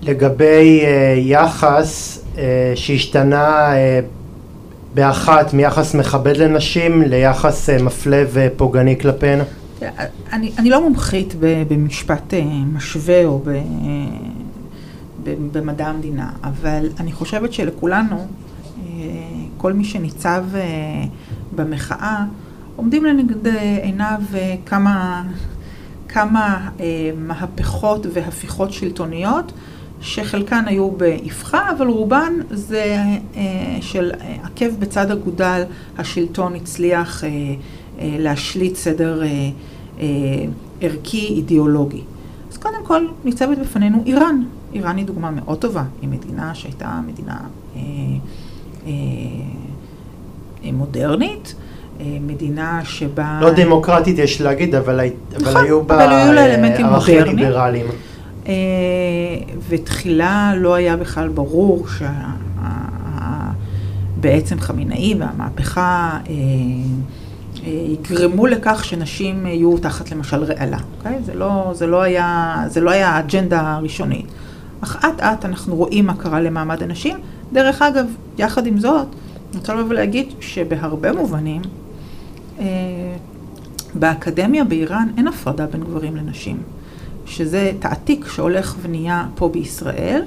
לגבי 0.01 0.81
uh, 0.81 0.85
יחס 1.19 2.23
uh, 2.35 2.37
שהשתנה 2.75 3.73
uh, 3.73 3.75
באחת 4.93 5.53
מיחס 5.53 5.95
מכבד 5.95 6.37
לנשים 6.37 7.01
ליחס 7.01 7.69
uh, 7.69 7.81
מפלה 7.83 8.23
ופוגעני 8.33 8.99
כלפיהן? 8.99 9.39
אני, 10.33 10.51
אני 10.57 10.69
לא 10.69 10.81
מומחית 10.81 11.35
במשפט 11.67 12.33
משווה 12.73 13.25
או 13.25 13.39
ב, 13.39 13.47
uh, 13.47 15.29
במדע 15.51 15.87
המדינה, 15.87 16.29
אבל 16.43 16.89
אני 16.99 17.11
חושבת 17.11 17.53
שלכולנו, 17.53 18.27
כל 19.57 19.73
מי 19.73 19.83
שניצב 19.83 20.43
במחאה, 21.55 22.25
עומדים 22.75 23.05
לנגד 23.05 23.47
עיניו 23.81 24.21
כמה, 24.65 25.23
כמה 26.07 26.69
מהפכות 27.17 28.05
והפיכות 28.13 28.73
שלטוניות 28.73 29.51
שחלקן 30.01 30.63
היו 30.67 30.91
באבחה, 30.91 31.71
אבל 31.77 31.87
רובן 31.87 32.33
זה 32.51 32.97
אה, 33.35 33.41
של 33.81 34.11
עקב 34.43 34.79
בצד 34.79 35.11
אגודל, 35.11 35.63
השלטון 35.97 36.55
הצליח 36.55 37.23
אה, 37.23 37.29
אה, 37.29 38.15
להשליט 38.19 38.75
סדר 38.75 39.21
ערכי 40.81 41.27
אידיאולוגי. 41.27 42.01
אז 42.51 42.57
קודם 42.57 42.83
כל 42.83 43.05
ניצבת 43.25 43.57
בפנינו 43.57 44.03
איראן. 44.05 44.41
איראן 44.73 44.97
היא 44.97 45.05
דוגמה 45.05 45.31
מאוד 45.31 45.57
טובה, 45.57 45.83
היא 46.01 46.09
מדינה 46.09 46.55
שהייתה 46.55 46.99
מדינה 47.07 47.37
אה, 47.75 47.81
אה, 48.87 48.91
מודרנית, 50.73 51.55
מדינה 52.21 52.81
שבה... 52.83 53.39
לא 53.41 53.51
דמוקרטית 53.53 54.17
יש 54.19 54.41
להגיד, 54.41 54.75
אבל, 54.75 54.99
נכון, 55.31 55.47
אבל 55.47 55.65
היו 55.65 55.83
בה 55.83 56.03
ערכים 56.77 57.37
ליברליים. 57.37 57.85
אה, 58.51 59.55
ותחילה 59.69 60.53
לא 60.55 60.73
היה 60.73 60.97
בכלל 60.97 61.29
ברור 61.29 61.85
שבעצם 64.17 64.59
חמינאי 64.59 65.15
והמהפכה 65.19 66.19
אה, 66.29 66.33
אה, 67.63 67.69
יגרמו 67.69 68.47
לכך 68.47 68.85
שנשים 68.85 69.45
יהיו 69.45 69.77
תחת 69.77 70.11
למשל 70.11 70.43
רעלה, 70.43 70.77
אוקיי? 70.97 71.17
זה 71.25 71.33
לא, 71.33 71.71
זה 71.75 71.87
לא 71.87 72.01
היה, 72.01 72.57
זה 72.67 72.81
לא 72.81 72.91
היה 72.91 73.09
האג'נדה 73.09 73.61
הראשונית. 73.61 74.25
אך 74.81 75.05
אט 75.05 75.19
אט 75.21 75.45
אנחנו 75.45 75.75
רואים 75.75 76.05
מה 76.05 76.13
קרה 76.15 76.41
למעמד 76.41 76.83
הנשים. 76.83 77.17
דרך 77.53 77.81
אגב, 77.81 78.05
יחד 78.37 78.67
עם 78.67 78.79
זאת, 78.79 79.07
אני 79.51 79.59
רוצה 79.59 79.73
לבוא 79.73 79.89
ולהגיד 79.89 80.27
שבהרבה 80.39 81.11
מובנים, 81.13 81.61
באקדמיה 83.93 84.63
באיראן 84.63 85.07
אין 85.17 85.27
הפרדה 85.27 85.65
בין 85.65 85.83
גברים 85.83 86.15
לנשים. 86.15 86.57
שזה 87.25 87.71
תעתיק 87.79 88.27
שהולך 88.27 88.75
ונהיה 88.81 89.25
פה 89.35 89.49
בישראל, 89.49 90.21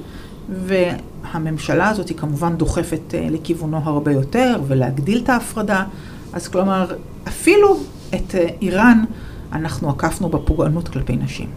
והממשלה 0.49 1.89
הזאת 1.89 2.09
היא 2.09 2.17
כמובן 2.17 2.57
דוחפת 2.57 3.15
אה, 3.15 3.27
לכיוונו 3.31 3.81
הרבה 3.85 4.13
יותר, 4.13 4.57
ולהגדיל 4.67 5.21
את 5.25 5.29
ההפרדה. 5.29 5.85
אז 6.33 6.49
כלומר, 6.49 6.87
אפילו 7.29 7.77
את 8.15 8.35
אה, 8.35 8.47
איראן 8.63 9.05
אנחנו 9.53 9.91
עקפנו 9.91 10.29
בפוגענות 10.29 10.89
כלפי 10.89 11.17
נשים. 11.17 11.49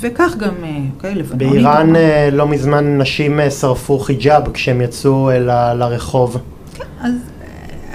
וכך 0.00 0.34
גם, 0.38 0.54
אה, 0.64 0.78
אוקיי, 0.96 1.14
לבנונים. 1.14 1.50
באיראן 1.50 1.92
לא 2.32 2.48
מזמן 2.48 2.98
נשים 2.98 3.40
שרפו 3.60 3.98
חיג'אב 3.98 4.52
כשהם 4.52 4.80
יצאו 4.80 5.30
ל- 5.30 5.72
לרחוב. 5.72 6.36
כן, 6.74 6.84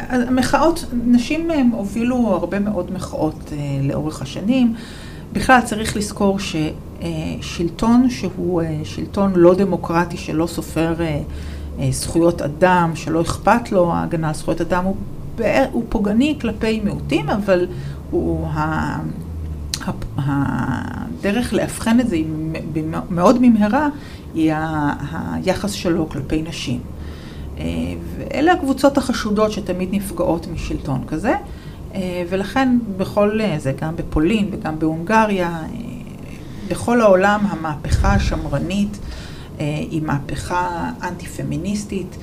אז 0.09 0.21
המחאות, 0.27 0.85
נשים 1.05 1.49
הובילו 1.73 2.15
הרבה 2.15 2.59
מאוד 2.59 2.91
מחאות 2.93 3.53
לאורך 3.83 4.21
השנים. 4.21 4.73
בכלל 5.33 5.61
צריך 5.61 5.97
לזכור 5.97 6.37
ששלטון 6.39 8.09
שהוא 8.09 8.61
אה, 8.61 8.79
שלטון 8.83 9.31
לא 9.35 9.55
דמוקרטי, 9.55 10.17
שלא 10.17 10.47
סופר 10.47 10.93
אה, 10.99 11.21
אה, 11.79 11.91
זכויות 11.91 12.41
אדם, 12.41 12.91
שלא 12.95 13.21
אכפת 13.21 13.71
לו 13.71 13.93
ההגנה 13.93 14.27
על 14.27 14.33
זכויות 14.33 14.61
אדם, 14.61 14.83
הוא, 14.85 14.95
הוא 15.71 15.83
פוגעני 15.89 16.37
כלפי 16.41 16.79
מיעוטים, 16.79 17.29
אבל 17.29 17.67
הוא, 18.11 18.47
הדרך 20.17 21.53
לאבחן 21.53 21.99
את 21.99 22.07
זה 22.07 22.17
מאוד 23.09 23.41
במהרה 23.41 23.89
היא 24.33 24.53
היחס 25.33 25.71
שלו 25.71 26.09
כלפי 26.09 26.41
נשים. 26.41 26.81
ואלה 28.17 28.53
הקבוצות 28.53 28.97
החשודות 28.97 29.51
שתמיד 29.51 29.89
נפגעות 29.91 30.47
משלטון 30.53 31.03
כזה. 31.07 31.35
אה, 31.95 32.23
ולכן 32.29 32.77
בכל 32.97 33.39
אה, 33.41 33.55
זה, 33.59 33.73
גם 33.81 33.95
בפולין 33.95 34.49
וגם 34.51 34.79
בהונגריה, 34.79 35.47
אה, 35.49 35.65
בכל 36.69 37.01
העולם 37.01 37.45
המהפכה 37.49 38.13
השמרנית 38.13 38.99
היא 39.59 40.01
מהפכה 40.01 40.89
אנטי-פמיניסטית, 41.03 42.17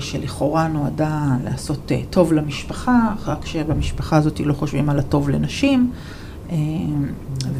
שלכאורה 0.00 0.68
נועדה 0.68 1.22
לעשות 1.44 1.92
טוב 2.10 2.32
למשפחה, 2.32 3.14
רק 3.26 3.46
שבמשפחה 3.46 4.16
הזאת 4.16 4.40
לא 4.40 4.52
חושבים 4.52 4.90
על 4.90 4.98
הטוב 4.98 5.28
לנשים, 5.30 5.90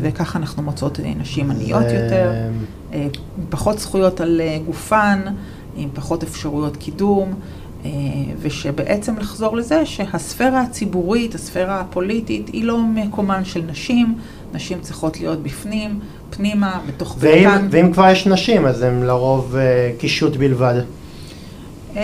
וככה 0.00 0.38
אנחנו 0.38 0.62
מוצאות 0.62 1.00
נשים 1.16 1.50
עניות 1.50 1.84
יותר, 1.94 2.32
פחות 3.50 3.78
זכויות 3.78 4.20
על 4.20 4.40
גופן, 4.66 5.22
עם 5.76 5.88
פחות 5.94 6.22
אפשרויות 6.22 6.76
קידום. 6.76 7.34
אה, 7.88 7.92
ושבעצם 8.40 9.18
לחזור 9.18 9.56
לזה 9.56 9.86
שהספירה 9.86 10.60
הציבורית, 10.60 11.34
הספירה 11.34 11.80
הפוליטית, 11.80 12.48
היא 12.48 12.64
לא 12.64 12.78
מקומן 12.78 13.44
של 13.44 13.62
נשים, 13.66 14.14
נשים 14.54 14.80
צריכות 14.80 15.20
להיות 15.20 15.42
בפנים, 15.42 16.00
פנימה, 16.30 16.80
בתוך 16.88 17.16
ואם, 17.18 17.32
ביתן. 17.32 17.68
ואם 17.70 17.92
כבר 17.92 18.08
יש 18.10 18.26
נשים, 18.26 18.66
אז 18.66 18.82
הן 18.82 19.02
לרוב 19.02 19.54
uh, 19.56 20.00
קישוט 20.00 20.36
בלבד. 20.36 20.74
אה, 21.96 22.02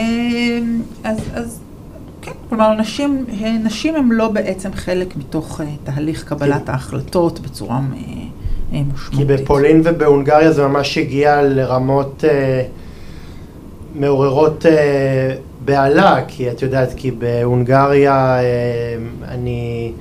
אז, 1.04 1.18
אז 1.34 1.60
כן, 2.22 2.32
כלומר, 2.48 2.74
נשים, 2.74 3.24
נשים 3.64 3.94
הן 3.96 4.08
לא 4.08 4.28
בעצם 4.28 4.72
חלק 4.72 5.16
מתוך 5.16 5.60
uh, 5.60 5.64
תהליך 5.84 6.24
קבלת 6.24 6.64
כי... 6.64 6.70
ההחלטות 6.70 7.40
בצורה 7.40 7.78
uh, 7.78 8.74
משמעותית. 8.94 9.38
כי 9.38 9.42
בפולין 9.42 9.80
ובהונגריה 9.84 10.52
זה 10.52 10.66
ממש 10.66 10.98
הגיע 10.98 11.42
לרמות... 11.42 12.24
Uh, 12.24 12.84
מעוררות 13.94 14.66
אה, 14.66 15.34
בהלה, 15.64 16.20
כי 16.28 16.50
את 16.50 16.62
יודעת, 16.62 16.92
כי 16.96 17.10
בהונגריה 17.10 18.38
אה, 18.38 18.42
אני 19.28 19.92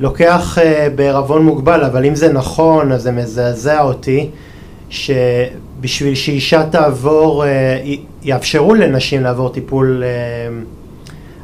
לוקח 0.00 0.58
אה, 0.58 0.88
בערבון 0.94 1.44
מוגבל, 1.44 1.84
אבל 1.84 2.04
אם 2.04 2.14
זה 2.14 2.32
נכון, 2.32 2.92
אז 2.92 3.02
זה 3.02 3.12
מזעזע 3.12 3.82
אותי, 3.82 4.30
שבשביל 4.90 6.14
שאישה 6.14 6.62
תעבור, 6.70 7.44
אה, 7.44 7.78
יאפשרו 8.22 8.74
לנשים 8.74 9.22
לעבור 9.22 9.48
טיפול 9.48 10.02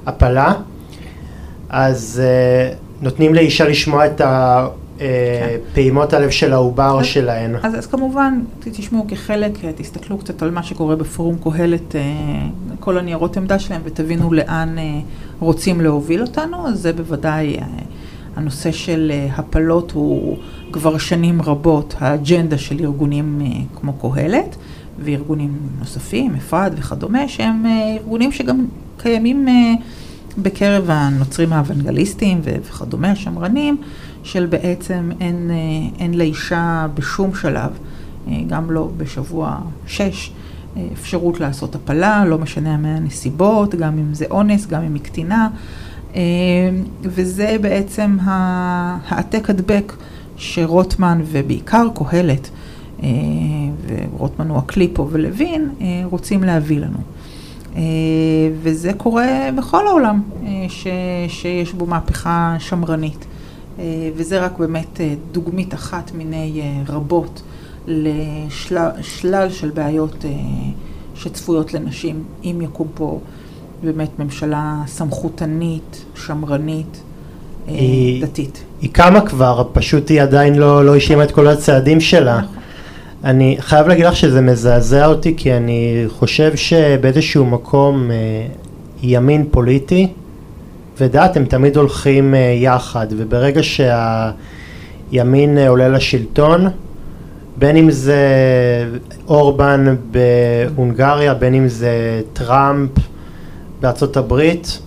הפלה, 0.07 0.53
אז 1.69 2.23
נותנים 3.01 3.35
לאישה 3.35 3.69
לשמוע 3.69 4.07
את 4.07 4.21
ה... 4.21 4.67
אה, 5.01 5.57
פעימות 5.75 6.13
הלב 6.13 6.31
של 6.31 6.53
העובר 6.53 7.03
שלהן. 7.03 7.55
אז, 7.63 7.79
אז 7.79 7.87
כמובן, 7.87 8.41
תשמעו 8.61 9.07
כחלק, 9.09 9.65
אה, 9.65 9.71
תסתכלו 9.77 10.19
קצת 10.19 10.43
על 10.43 10.51
מה 10.51 10.63
שקורה 10.63 10.97
בפורום 10.97 11.37
קהלת, 11.45 11.97
אה, 11.97 12.01
כל 12.81 12.99
הניירות 12.99 13.37
עמדה 13.37 13.59
שלהם, 13.59 13.81
ותבינו 13.85 14.33
לאן 14.33 14.77
רוצים 15.41 15.81
להוביל 15.81 16.23
אותנו, 16.23 16.69
אז 16.69 16.81
זה 16.81 16.93
בוודאי, 16.93 17.57
הנושא 18.37 18.73
של 18.73 19.13
הפלות 19.37 19.91
הוא 19.91 20.37
כבר 20.73 20.99
שנים 20.99 21.43
רבות 21.43 21.95
האג'נדה 21.99 22.59
של 22.59 22.81
ארגונים 22.81 23.41
כמו 23.75 23.93
קהלת, 23.93 24.57
וארגונים 24.99 25.59
נוספים, 25.79 26.35
אפרת 26.35 26.73
וכדומה, 26.77 27.29
שהם 27.29 27.67
ארגונים 27.97 28.33
שגם 28.33 28.67
קיימים 28.97 29.47
בקרב 30.43 30.85
הנוצרים 30.89 31.53
האוונגליסטים 31.53 32.41
וכדומה, 32.45 33.11
השמרנים. 33.11 33.77
של 34.23 34.47
בעצם 34.47 35.11
אין, 35.21 35.51
אין 35.99 36.15
לאישה 36.15 36.87
בשום 36.95 37.35
שלב, 37.35 37.71
גם 38.47 38.71
לא 38.71 38.91
בשבוע 38.97 39.59
שש, 39.87 40.33
אפשרות 40.93 41.41
לעשות 41.41 41.75
הפלה, 41.75 42.25
לא 42.25 42.39
משנה 42.39 42.77
מה 42.77 42.97
הנסיבות, 42.97 43.75
גם 43.75 43.99
אם 43.99 44.15
זה 44.15 44.25
אונס, 44.31 44.67
גם 44.67 44.83
אם 44.83 44.95
היא 44.95 45.03
קטינה, 45.03 45.49
וזה 47.03 47.57
בעצם 47.61 48.17
העתק 48.21 49.51
הדבק 49.51 49.93
שרוטמן 50.37 51.21
ובעיקר 51.25 51.87
קהלת, 51.95 52.51
ורוטמן 53.87 54.49
הוא 54.49 54.59
הכלי 54.59 54.91
פה 54.93 55.09
ולוין, 55.11 55.69
רוצים 56.05 56.43
להביא 56.43 56.79
לנו. 56.79 56.99
אה, 57.79 57.83
וזה 58.63 58.93
קורה 58.93 59.49
בכל 59.57 59.87
העולם 59.87 60.23
אה, 60.43 60.49
ש, 60.69 60.87
שיש 61.29 61.73
בו 61.73 61.87
מהפכה 61.87 62.57
שמרנית. 62.59 63.27
אה, 63.79 63.85
וזה 64.17 64.41
רק 64.41 64.59
באמת 64.59 65.01
דוגמית 65.33 65.75
אחת 65.75 66.11
מיני 66.15 66.63
רבות 66.89 67.43
לשלל 67.87 69.51
של 69.51 69.71
בעיות 69.71 70.25
שצפויות 71.15 71.75
לנשים, 71.75 72.23
אם 72.45 72.61
יקום 72.63 72.89
פה 72.95 73.21
באמת 73.83 74.19
ממשלה 74.19 74.77
סמכותנית, 74.87 76.05
שמרנית, 76.15 77.03
היא, 77.67 78.23
דתית. 78.23 78.65
היא 78.81 78.91
קמה 78.93 79.21
כבר, 79.21 79.69
פשוט 79.73 80.11
היא 80.11 80.23
עדיין 80.23 80.55
לא, 80.55 80.85
לא 80.85 80.97
השלימה 80.97 81.25
את 81.25 81.31
כל 81.31 81.49
הצעדים 81.49 82.01
שלה. 82.01 82.39
נכון. 82.39 82.55
אני 83.25 83.57
חייב 83.61 83.87
להגיד 83.89 84.07
לך 84.07 84.17
שזה 84.17 84.41
מזעזע 84.41 85.07
אותי 85.07 85.35
כי 85.37 85.53
אני 85.53 86.05
חושב 86.09 86.57
שבאיזשהו 86.57 87.47
מקום 87.47 88.11
אה, 88.11 88.47
ימין 89.03 89.45
פוליטי 89.51 90.09
ודת 91.01 91.37
הם 91.37 91.45
תמיד 91.45 91.77
הולכים 91.77 92.35
אה, 92.35 92.39
יחד 92.57 93.07
וברגע 93.11 93.61
שהימין 93.63 95.59
אה, 95.59 95.69
עולה 95.69 95.89
לשלטון 95.89 96.67
בין 97.57 97.77
אם 97.77 97.91
זה 97.91 98.25
אורבן 99.29 99.97
בהונגריה 100.11 101.35
בין 101.35 101.55
אם 101.55 101.69
זה 101.69 102.23
טראמפ 102.33 102.91
בארצות 103.81 104.17
הברית 104.17 104.79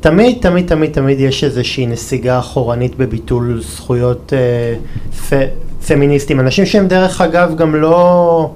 תמיד 0.00 0.38
תמיד 0.40 0.66
תמיד 0.66 0.92
תמיד 0.92 1.20
יש 1.20 1.44
איזושהי 1.44 1.86
נסיגה 1.86 2.38
אחורנית 2.38 2.96
בביטול 2.96 3.60
זכויות 3.62 4.32
אה, 4.32 4.74
פמיניסטים, 5.86 6.40
אנשים 6.40 6.66
שהם 6.66 6.88
דרך 6.88 7.20
אגב 7.20 7.56
גם 7.56 7.74
לא, 7.74 8.50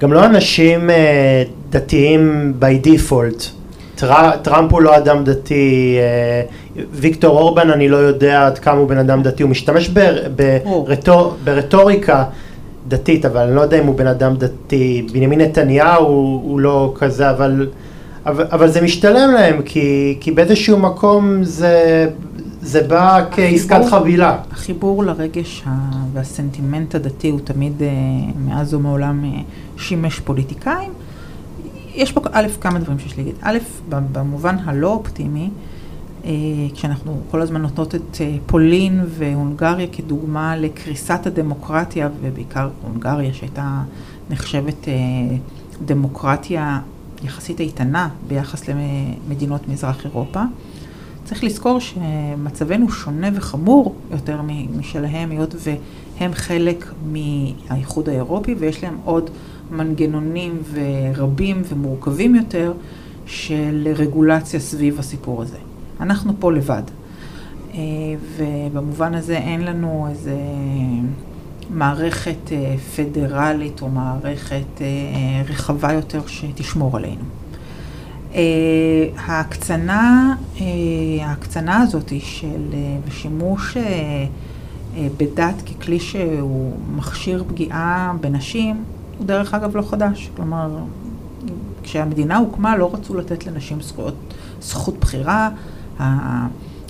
גם 0.00 0.12
לא 0.12 0.24
אנשים 0.24 0.90
אה, 0.90 1.42
דתיים 1.70 2.52
by 2.60 2.86
default. 2.86 3.48
טר, 3.94 4.36
טראמפ 4.42 4.72
הוא 4.72 4.82
לא 4.82 4.96
אדם 4.96 5.24
דתי, 5.24 5.98
אה, 5.98 6.82
ויקטור 6.92 7.38
אורבן 7.38 7.70
אני 7.70 7.88
לא 7.88 7.96
יודע 7.96 8.46
עד 8.46 8.58
כמה 8.58 8.78
הוא 8.78 8.88
בן 8.88 8.98
אדם 8.98 9.22
דתי, 9.22 9.42
הוא 9.42 9.50
משתמש 9.50 9.90
ב, 9.94 10.00
ברטור, 10.66 11.34
ברטוריקה 11.44 12.24
דתית, 12.88 13.26
אבל 13.26 13.40
אני 13.40 13.56
לא 13.56 13.60
יודע 13.60 13.80
אם 13.80 13.86
הוא 13.86 13.94
בן 13.94 14.06
אדם 14.06 14.36
דתי, 14.36 15.06
בנימין 15.12 15.40
נתניהו 15.40 16.06
הוא, 16.06 16.42
הוא 16.44 16.60
לא 16.60 16.92
כזה, 16.98 17.30
אבל, 17.30 17.68
אבל, 18.26 18.44
אבל 18.52 18.68
זה 18.68 18.80
משתלם 18.80 19.30
להם, 19.34 19.62
כי, 19.64 20.16
כי 20.20 20.30
באיזשהו 20.30 20.78
מקום 20.78 21.44
זה 21.44 22.06
זה 22.62 22.82
בא 22.82 23.24
כעסקת 23.30 23.80
חבילה. 23.90 24.38
החיבור 24.50 25.04
לרגש 25.04 25.64
והסנטימנט 26.12 26.94
הדתי 26.94 27.30
הוא 27.30 27.40
תמיד, 27.44 27.82
אה, 27.82 27.88
מאז 28.38 28.74
ומעולם, 28.74 29.24
אה, 29.24 29.40
שימש 29.76 30.20
פוליטיקאים. 30.20 30.92
יש 31.94 32.12
פה 32.12 32.20
א', 32.32 32.46
כמה 32.60 32.78
דברים 32.78 32.98
שיש 32.98 33.18
להגיד. 33.18 33.34
א', 33.42 33.58
במובן 33.88 34.56
הלא 34.64 34.88
אופטימי, 34.88 35.50
אה, 36.24 36.30
כשאנחנו 36.74 37.20
כל 37.30 37.42
הזמן 37.42 37.62
נותנות 37.62 37.94
את 37.94 38.20
פולין 38.46 39.04
והונגריה 39.08 39.86
כדוגמה 39.92 40.56
לקריסת 40.56 41.26
הדמוקרטיה, 41.26 42.08
ובעיקר 42.20 42.68
הונגריה 42.82 43.34
שהייתה 43.34 43.82
נחשבת 44.30 44.88
דמוקרטיה 45.84 46.80
יחסית 47.22 47.60
איתנה 47.60 48.08
ביחס 48.28 48.62
למדינות 48.68 49.68
מזרח 49.68 50.04
אירופה. 50.04 50.42
צריך 51.28 51.44
לזכור 51.44 51.78
שמצבנו 51.80 52.90
שונה 52.90 53.28
וחמור 53.34 53.94
יותר 54.10 54.40
משלהם, 54.78 55.30
היות 55.30 55.54
והם 55.58 56.34
חלק 56.34 56.92
מהאיחוד 57.12 58.08
האירופי 58.08 58.54
ויש 58.58 58.84
להם 58.84 58.96
עוד 59.04 59.30
מנגנונים 59.70 60.62
ורבים 60.72 61.62
ומורכבים 61.68 62.34
יותר 62.34 62.72
של 63.26 63.88
רגולציה 63.96 64.60
סביב 64.60 64.98
הסיפור 64.98 65.42
הזה. 65.42 65.56
אנחנו 66.00 66.32
פה 66.38 66.52
לבד. 66.52 66.82
אה, 67.74 67.78
ובמובן 68.36 69.14
הזה 69.14 69.36
אין 69.36 69.60
לנו 69.60 70.06
איזה 70.10 70.36
מערכת 71.70 72.52
אה, 72.52 72.74
פדרלית 72.96 73.82
או 73.82 73.88
מערכת 73.88 74.80
אה, 74.80 74.86
רחבה 75.48 75.92
יותר 75.92 76.20
שתשמור 76.26 76.96
עלינו. 76.96 77.37
Uh, 78.32 78.36
ההקצנה, 79.16 80.34
uh, 80.56 80.60
ההקצנה 81.22 81.80
הזאת 81.80 82.12
של 82.18 82.46
uh, 82.70 83.10
שימוש 83.10 83.76
בדת 85.16 85.54
ככלי 85.62 86.00
שהוא 86.00 86.72
מכשיר 86.96 87.44
פגיעה 87.48 88.12
בנשים, 88.20 88.84
הוא 89.18 89.26
דרך 89.26 89.54
אגב 89.54 89.76
לא 89.76 89.82
חדש. 89.82 90.30
כלומר, 90.36 90.70
כשהמדינה 91.82 92.36
הוקמה 92.36 92.76
לא 92.76 92.90
רצו 92.94 93.14
לתת 93.14 93.46
לנשים 93.46 93.80
זכויות, 93.80 94.14
זכות 94.60 95.00
בחירה. 95.00 95.50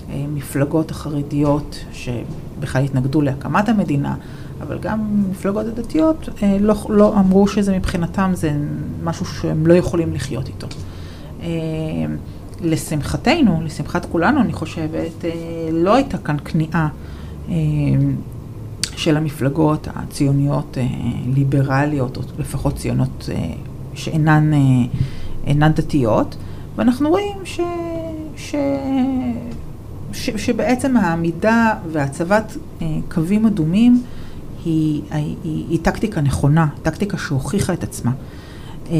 המפלגות 0.09 0.91
החרדיות 0.91 1.85
שבכלל 1.91 2.83
התנגדו 2.83 3.21
להקמת 3.21 3.69
המדינה, 3.69 4.15
אבל 4.61 4.77
גם 4.79 4.99
מפלגות 5.31 5.65
הדתיות 5.65 6.29
לא, 6.59 6.75
לא 6.89 7.19
אמרו 7.19 7.47
שזה 7.47 7.77
מבחינתם 7.77 8.31
זה 8.33 8.51
משהו 9.03 9.25
שהם 9.25 9.67
לא 9.67 9.73
יכולים 9.73 10.13
לחיות 10.13 10.47
איתו. 10.47 10.67
אה, 11.41 11.47
לשמחתנו, 12.61 13.61
לשמחת 13.63 14.05
כולנו, 14.05 14.41
אני 14.41 14.53
חושבת, 14.53 15.25
אה, 15.25 15.31
לא 15.71 15.95
הייתה 15.95 16.17
כאן 16.17 16.37
כניעה 16.45 16.87
אה, 17.49 17.55
של 18.95 19.17
המפלגות 19.17 19.87
הציוניות 19.95 20.77
ליברליות, 21.33 22.17
או 22.17 22.21
לפחות 22.39 22.75
ציונות 22.75 23.29
שאינן 23.93 24.51
אינן 25.47 25.71
דתיות, 25.71 26.35
ואנחנו 26.75 27.09
רואים 27.09 27.37
ש, 27.43 27.59
ש, 28.35 28.55
ש, 30.13 30.29
שבעצם 30.29 30.97
העמידה 30.97 31.73
והצבת 31.91 32.57
קווים 33.09 33.45
אדומים 33.45 34.03
היא, 34.65 35.01
היא, 35.11 35.35
היא, 35.43 35.65
היא 35.69 35.79
טקטיקה 35.81 36.21
נכונה, 36.21 36.67
טקטיקה 36.81 37.17
שהוכיחה 37.17 37.73
את 37.73 37.83
עצמה. 37.83 38.11
אה, 38.89 38.95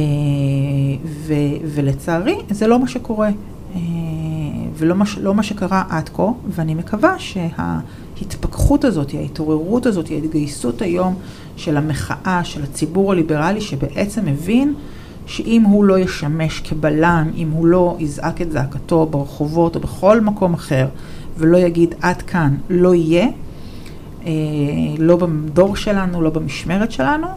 ו, 1.05 1.33
ולצערי, 1.65 2.35
זה 2.49 2.67
לא 2.67 2.79
מה 2.79 2.87
שקורה, 2.87 3.29
אה, 3.75 3.79
ולא 4.75 4.95
מה, 4.95 5.05
לא 5.21 5.35
מה 5.35 5.43
שקרה 5.43 5.83
עד 5.89 6.09
כה, 6.09 6.27
ואני 6.49 6.75
מקווה 6.75 7.15
שההתפכחות 7.19 8.85
הזאת, 8.85 9.13
ההתעוררות 9.13 9.85
הזאת, 9.85 10.11
ההתגייסות 10.11 10.81
היום 10.81 11.15
של 11.55 11.77
המחאה, 11.77 12.43
של 12.43 12.63
הציבור 12.63 13.11
הליברלי, 13.11 13.61
שבעצם 13.61 14.25
מבין 14.25 14.73
שאם 15.25 15.63
הוא 15.63 15.83
לא 15.83 15.99
ישמש 15.99 16.59
כבלם, 16.59 17.31
אם 17.35 17.49
הוא 17.51 17.67
לא 17.67 17.95
יזעק 17.99 18.41
את 18.41 18.51
זעקתו 18.51 19.05
ברחובות 19.05 19.75
או 19.75 19.81
בכל 19.81 20.21
מקום 20.21 20.53
אחר, 20.53 20.87
ולא 21.37 21.57
יגיד 21.57 21.95
עד 22.01 22.21
כאן, 22.21 22.55
לא 22.69 22.95
יהיה, 22.95 23.27
אה, 24.25 24.31
לא 24.97 25.15
בדור 25.15 25.75
שלנו, 25.75 26.21
לא 26.21 26.29
במשמרת 26.29 26.91
שלנו, 26.91 27.27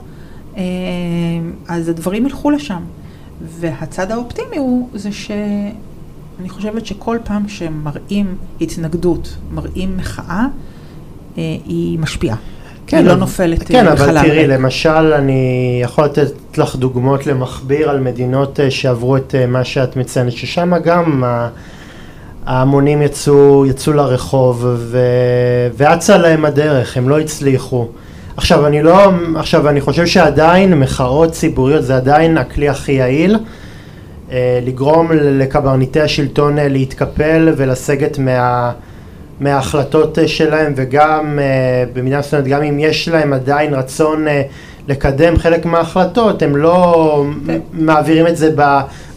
אז 1.68 1.88
הדברים 1.88 2.26
ילכו 2.26 2.50
לשם. 2.50 2.82
והצד 3.60 4.10
האופטימי 4.10 4.56
הוא 4.56 4.88
זה 4.94 5.12
שאני 5.12 6.48
חושבת 6.48 6.86
שכל 6.86 7.18
פעם 7.24 7.48
שמראים 7.48 8.36
התנגדות, 8.60 9.36
מראים 9.50 9.96
מחאה, 9.96 10.46
אה, 11.38 11.42
היא 11.66 11.98
משפיעה. 11.98 12.36
כן, 12.86 12.96
היא 12.96 13.06
לא 13.06 13.14
נופלת 13.14 13.62
כן, 13.62 13.86
אבל 13.86 14.22
תראי, 14.22 14.46
למשל, 14.46 15.12
אני 15.18 15.80
יכול 15.82 16.04
לתת 16.04 16.58
לך 16.58 16.76
דוגמאות 16.76 17.26
למכביר 17.26 17.90
על 17.90 18.00
מדינות 18.00 18.60
אה, 18.60 18.70
שעברו 18.70 19.16
את 19.16 19.34
מה 19.48 19.64
שאת 19.64 19.96
מציינת, 19.96 20.32
ששם 20.32 20.72
גם 20.84 21.24
ההמונים 22.46 23.02
יצאו, 23.02 23.66
יצאו 23.66 23.92
לרחוב 23.92 24.66
ואצה 25.76 26.18
להם 26.18 26.44
הדרך, 26.44 26.96
הם 26.96 27.08
לא 27.08 27.18
הצליחו. 27.20 27.88
עכשיו 28.36 28.66
אני 28.66 28.82
לא, 28.82 29.10
עכשיו 29.36 29.68
אני 29.68 29.80
חושב 29.80 30.06
שעדיין 30.06 30.74
מחאות 30.74 31.32
ציבוריות 31.32 31.84
זה 31.84 31.96
עדיין 31.96 32.38
הכלי 32.38 32.68
הכי 32.68 32.92
יעיל 32.92 33.38
אה, 34.32 34.60
לגרום 34.62 35.12
לקברניטי 35.12 36.00
השלטון 36.00 36.58
אה, 36.58 36.68
להתקפל 36.68 37.54
ולסגת 37.56 38.18
מה, 38.18 38.72
מההחלטות 39.40 40.18
אה, 40.18 40.28
שלהם 40.28 40.72
וגם 40.76 41.38
במידה 41.92 42.18
מסוימת 42.18 42.46
גם 42.46 42.62
אם 42.62 42.78
יש 42.78 43.08
להם 43.08 43.32
עדיין 43.32 43.74
רצון 43.74 44.26
לקדם 44.88 45.36
חלק 45.36 45.66
מההחלטות 45.66 46.42
הם 46.42 46.56
לא 46.56 47.24
כן. 47.46 47.58
מעבירים 47.72 48.26
את 48.26 48.36
זה 48.36 48.54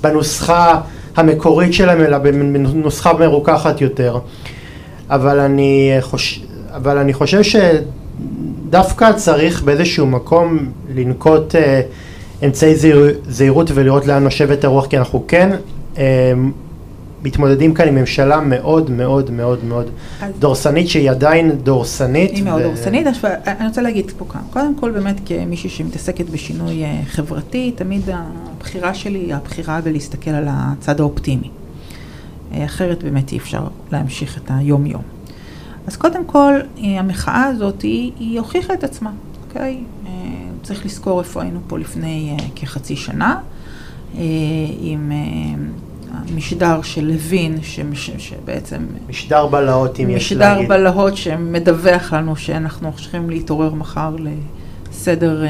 בנוסחה 0.02 0.82
המקורית 1.16 1.74
שלהם 1.74 2.02
אלא 2.02 2.18
בנוסחה 2.18 3.14
מרוככת 3.14 3.82
יותר 3.82 4.20
אבל 5.10 5.40
אני, 5.40 5.98
חוש... 6.02 6.42
אבל 6.76 6.98
אני 6.98 7.14
חושב 7.14 7.42
שדווקא 8.70 9.12
צריך 9.14 9.64
באיזשהו 9.64 10.06
מקום 10.08 10.58
לנקוט 10.96 11.56
אה, 11.56 11.82
אמצעי 12.46 12.76
זהיר, 12.76 13.06
זהירות 13.30 13.72
ולראות 13.74 14.06
לאן 14.06 14.24
נושבת 14.24 14.64
הרוח, 14.64 14.86
כי 14.86 14.98
אנחנו 14.98 15.24
כן 15.28 15.50
אה, 15.98 16.34
מתמודדים 17.24 17.74
כאן 17.74 17.88
עם 17.88 17.96
ממשלה 17.96 18.40
מאוד 18.40 18.92
מאוד 18.92 19.32
מאוד 19.32 19.60
מאוד 19.66 19.90
אז- 20.22 20.32
דורסנית, 20.40 20.88
שהיא 20.90 21.12
עדיין 21.12 21.52
דורסנית. 21.52 22.32
היא 22.32 22.44
מאוד 22.44 22.62
ו- 22.62 22.64
דורסנית, 22.64 23.08
אז 23.08 23.16
אני 23.48 23.68
רוצה 23.68 23.82
להגיד 23.82 24.12
פה 24.18 24.26
כאן, 24.34 24.42
קודם 24.54 24.76
כל 24.80 24.92
באמת 24.92 25.16
כמישהי 25.26 25.70
שמתעסקת 25.70 26.30
בשינוי 26.30 26.84
אה, 26.84 27.00
חברתי, 27.08 27.72
תמיד 27.76 28.02
הבחירה 28.14 28.94
שלי 28.94 29.20
היא 29.20 29.36
הבחירה 29.36 29.82
בלהסתכל 29.82 30.32
על 30.32 30.46
הצד 30.50 31.00
האופטימי. 31.00 31.50
אה, 32.54 32.66
אחרת 32.66 33.04
באמת 33.04 33.32
אי 33.32 33.38
אפשר 33.38 33.62
להמשיך 33.92 34.38
את 34.38 34.52
היום-יום. 34.54 35.15
אז 35.88 35.98
קודם 35.98 36.26
כל, 36.26 36.54
אה, 36.78 37.00
המחאה 37.00 37.44
הזאת 37.44 37.82
היא, 37.82 38.12
היא 38.20 38.40
הוכיחה 38.40 38.74
את 38.74 38.84
עצמה, 38.84 39.12
אוקיי? 39.48 39.84
אה, 40.08 40.12
צריך 40.64 40.86
לזכור 40.86 41.20
איפה 41.20 41.42
היינו 41.42 41.60
פה 41.68 41.80
לפני 41.80 42.38
אה, 42.40 42.46
כחצי 42.56 42.96
שנה, 42.96 43.40
עם 44.80 45.12
המשדר 46.12 46.82
של 46.82 47.06
לוין, 47.06 47.58
שמש, 47.62 48.12
שבעצם 48.18 48.86
משדר 49.10 49.48
בלהות, 49.48 50.00
אם 50.00 50.10
יש 50.10 50.32
משדר 50.34 50.54
להגיד. 50.54 50.70
בלהות 50.70 51.18
שמדווח 51.18 52.14
לנו 52.14 52.36
שאנחנו 52.36 52.94
צריכים 52.94 53.30
להתעורר 53.30 53.74
מחר 53.74 54.16
לסדר 54.90 55.44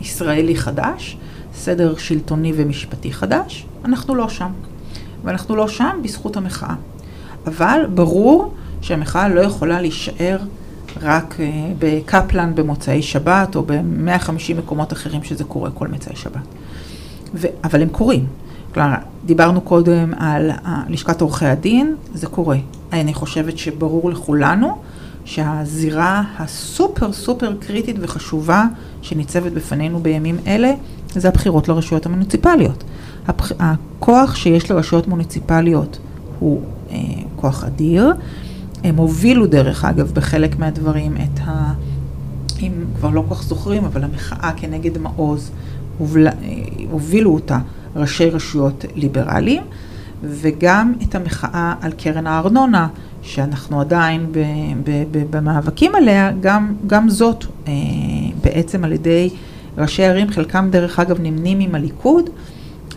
ישראלי 0.00 0.56
חדש, 0.56 1.16
סדר 1.54 1.96
שלטוני 1.96 2.52
ומשפטי 2.56 3.12
חדש. 3.12 3.66
אנחנו 3.84 4.14
לא 4.14 4.28
שם. 4.28 4.50
ואנחנו 5.24 5.56
לא 5.56 5.68
שם 5.68 5.98
בזכות 6.02 6.36
המחאה. 6.36 6.74
אבל 7.46 7.80
ברור 7.94 8.54
שהמחאה 8.80 9.28
לא 9.28 9.40
יכולה 9.40 9.80
להישאר 9.80 10.38
רק 11.02 11.36
אה, 11.40 11.46
בקפלן 11.78 12.54
במוצאי 12.54 13.02
שבת 13.02 13.56
או 13.56 13.62
ב-150 13.66 14.54
מקומות 14.58 14.92
אחרים 14.92 15.22
שזה 15.22 15.44
קורה 15.44 15.70
כל 15.70 15.88
מצאי 15.88 16.16
שבת. 16.16 16.46
ו- 17.34 17.46
אבל 17.64 17.82
הם 17.82 17.88
קורים. 17.88 18.26
כלומר, 18.74 18.94
דיברנו 19.26 19.60
קודם 19.60 20.12
על 20.16 20.50
לשכת 20.88 21.20
עורכי 21.20 21.46
הדין, 21.46 21.96
זה 22.14 22.26
קורה. 22.26 22.56
אני 22.92 23.14
חושבת 23.14 23.58
שברור 23.58 24.10
לכולנו 24.10 24.78
שהזירה 25.24 26.22
הסופר 26.38 27.12
סופר 27.12 27.54
קריטית 27.60 27.96
וחשובה 28.00 28.64
שניצבת 29.02 29.52
בפנינו 29.52 29.98
בימים 29.98 30.36
אלה, 30.46 30.72
זה 31.14 31.28
הבחירות 31.28 31.68
לרשויות 31.68 32.06
המוניציפליות. 32.06 32.84
הבח... 33.26 33.52
הכוח 33.58 34.34
שיש 34.34 34.70
לרשויות 34.70 35.08
מוניציפליות 35.08 35.98
הוא 36.38 36.60
אה, 36.90 36.96
כוח 37.36 37.64
אדיר. 37.64 38.12
הם 38.84 38.96
הובילו 38.96 39.46
דרך 39.46 39.84
אגב 39.84 40.10
בחלק 40.14 40.58
מהדברים 40.58 41.16
את 41.16 41.40
ה... 41.44 41.72
אם 42.60 42.72
כבר 42.96 43.10
לא 43.10 43.24
כל 43.28 43.34
כך 43.34 43.42
זוכרים, 43.42 43.84
אבל 43.84 44.04
המחאה 44.04 44.50
כנגד 44.56 44.98
מעוז, 44.98 45.50
הובלה, 45.98 46.30
אה, 46.30 46.34
הובילו 46.90 47.34
אותה 47.34 47.58
ראשי 47.96 48.30
רשויות 48.30 48.84
ליברליים, 48.94 49.62
וגם 50.22 50.92
את 51.02 51.14
המחאה 51.14 51.74
על 51.80 51.92
קרן 51.92 52.26
הארנונה, 52.26 52.88
שאנחנו 53.22 53.80
עדיין 53.80 54.26
ב, 54.32 54.38
ב, 54.84 55.04
ב, 55.10 55.36
במאבקים 55.36 55.94
עליה, 55.94 56.32
גם, 56.40 56.74
גם 56.86 57.08
זאת 57.08 57.44
אה, 57.68 57.72
בעצם 58.44 58.84
על 58.84 58.92
ידי 58.92 59.30
ראשי 59.78 60.04
ערים, 60.04 60.30
חלקם 60.30 60.68
דרך 60.70 60.98
אגב 60.98 61.20
נמנים 61.20 61.60
עם 61.60 61.74
הליכוד, 61.74 62.30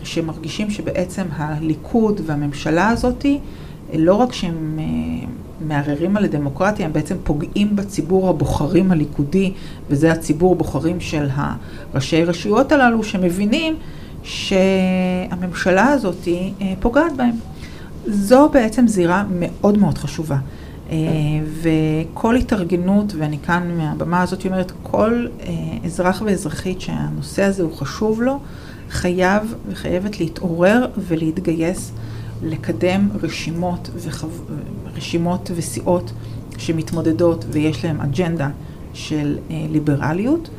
שמרגישים 0.02 0.70
שבעצם 0.70 1.24
הליכוד 1.36 2.20
והממשלה 2.26 2.88
הזאתי, 2.88 3.38
לא 3.94 4.14
רק 4.14 4.32
שהם 4.32 4.78
אה, 4.78 5.28
מערערים 5.60 6.16
על 6.16 6.24
הדמוקרטיה, 6.24 6.86
הם 6.86 6.92
בעצם 6.92 7.16
פוגעים 7.24 7.76
בציבור 7.76 8.28
הבוחרים 8.28 8.92
הליכודי, 8.92 9.52
וזה 9.90 10.12
הציבור 10.12 10.56
בוחרים 10.56 11.00
של 11.00 11.28
הראשי 11.34 12.24
רשויות 12.24 12.72
הללו, 12.72 13.04
שמבינים 13.04 13.76
שהממשלה 14.22 15.86
הזאת 15.88 16.28
אה, 16.28 16.72
פוגעת 16.80 17.16
בהם. 17.16 17.34
זו 18.06 18.48
בעצם 18.52 18.88
זירה 18.88 19.24
מאוד 19.30 19.78
מאוד 19.78 19.98
חשובה. 19.98 20.36
אה, 20.90 20.96
וכל 21.62 22.36
התארגנות, 22.36 23.12
ואני 23.18 23.38
כאן 23.38 23.70
מהבמה 23.76 24.22
הזאת 24.22 24.46
אומרת, 24.46 24.72
כל 24.82 25.26
אה, 25.40 25.52
אזרח 25.84 26.22
ואזרחית 26.26 26.80
שהנושא 26.80 27.42
הזה 27.42 27.62
הוא 27.62 27.72
חשוב 27.76 28.22
לו, 28.22 28.38
חייב 28.90 29.54
וחייבת 29.68 30.20
להתעורר 30.20 30.86
ולהתגייס 30.98 31.92
לקדם 32.42 33.08
רשימות, 33.22 33.90
וחו... 33.96 34.26
רשימות 34.96 35.50
וסיעות 35.56 36.12
שמתמודדות 36.58 37.44
ויש 37.50 37.84
להן 37.84 38.00
אג'נדה 38.00 38.48
של 38.94 39.38
אה, 39.50 39.56
ליברליות, 39.70 40.50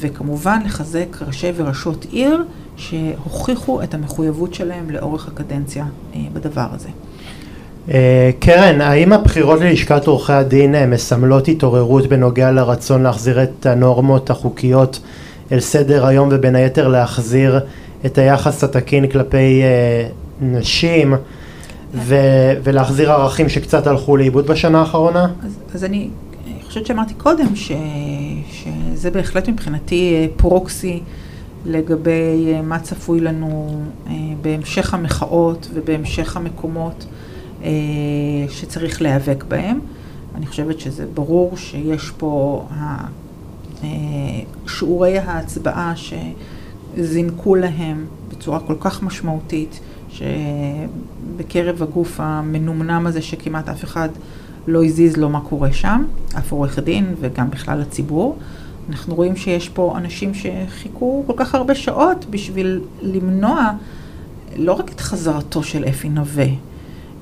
וכמובן 0.00 0.58
לחזק 0.64 1.22
ראשי 1.26 1.50
וראשות 1.56 2.06
עיר 2.10 2.44
שהוכיחו 2.76 3.82
את 3.82 3.94
המחויבות 3.94 4.54
שלהם 4.54 4.90
לאורך 4.90 5.28
הקדנציה 5.28 5.86
אה, 6.14 6.20
בדבר 6.32 6.66
הזה. 6.72 6.88
אה, 7.90 8.30
קרן, 8.38 8.80
האם 8.80 9.12
הבחירות 9.12 9.60
ללשכת 9.60 10.06
עורכי 10.06 10.32
הדין 10.32 10.74
אה, 10.74 10.86
מסמלות 10.86 11.48
התעוררות 11.48 12.06
בנוגע 12.06 12.50
לרצון 12.50 13.02
להחזיר 13.02 13.42
את 13.42 13.66
הנורמות 13.66 14.30
החוקיות 14.30 15.00
אל 15.52 15.60
סדר 15.60 16.06
היום 16.06 16.28
ובין 16.32 16.54
היתר 16.54 16.88
להחזיר 16.88 17.60
את 18.06 18.18
היחס 18.18 18.64
התקין 18.64 19.06
כלפי 19.06 19.62
אה, 19.62 20.06
נשים 20.40 21.14
ו- 21.94 22.52
ולהחזיר 22.62 23.12
ערכים 23.12 23.48
שקצת 23.48 23.86
הלכו 23.86 24.16
לאיבוד 24.16 24.46
בשנה 24.46 24.80
האחרונה? 24.80 25.28
אז, 25.42 25.58
אז 25.74 25.84
אני, 25.84 26.08
אני 26.46 26.62
חושבת 26.62 26.86
שאמרתי 26.86 27.14
קודם 27.14 27.56
ש, 27.56 27.72
שזה 28.52 29.10
בהחלט 29.10 29.48
מבחינתי 29.48 30.14
אה, 30.14 30.26
פרוקסי 30.36 31.00
לגבי 31.66 32.52
אה, 32.52 32.62
מה 32.62 32.78
צפוי 32.78 33.20
לנו 33.20 33.80
אה, 34.06 34.12
בהמשך 34.42 34.94
המחאות 34.94 35.68
ובהמשך 35.74 36.36
המקומות 36.36 37.06
שצריך 38.48 39.02
להיאבק 39.02 39.44
בהם. 39.48 39.80
אני 40.34 40.46
חושבת 40.46 40.80
שזה 40.80 41.06
ברור 41.14 41.56
שיש 41.56 42.10
פה 42.16 42.64
שיעורי 44.66 45.18
ההצבעה 45.18 45.92
שזינקו 46.96 47.54
להם 47.54 48.06
בצורה 48.28 48.60
כל 48.60 48.74
כך 48.80 49.02
משמעותית, 49.02 49.80
שבקרב 50.14 51.82
הגוף 51.82 52.20
המנומנם 52.20 53.06
הזה 53.06 53.22
שכמעט 53.22 53.68
אף 53.68 53.84
אחד 53.84 54.08
לא 54.66 54.84
הזיז 54.84 55.16
לו 55.16 55.28
מה 55.28 55.40
קורה 55.40 55.72
שם, 55.72 56.04
אף 56.38 56.52
עורך 56.52 56.78
דין 56.78 57.14
וגם 57.20 57.50
בכלל 57.50 57.80
הציבור. 57.80 58.36
אנחנו 58.88 59.14
רואים 59.14 59.36
שיש 59.36 59.68
פה 59.68 59.94
אנשים 59.96 60.32
שחיכו 60.34 61.24
כל 61.26 61.32
כך 61.36 61.54
הרבה 61.54 61.74
שעות 61.74 62.26
בשביל 62.30 62.80
למנוע 63.02 63.70
לא 64.56 64.72
רק 64.72 64.92
את 64.92 65.00
חזרתו 65.00 65.62
של 65.62 65.84
אפי 65.84 66.08
נווה 66.08 66.46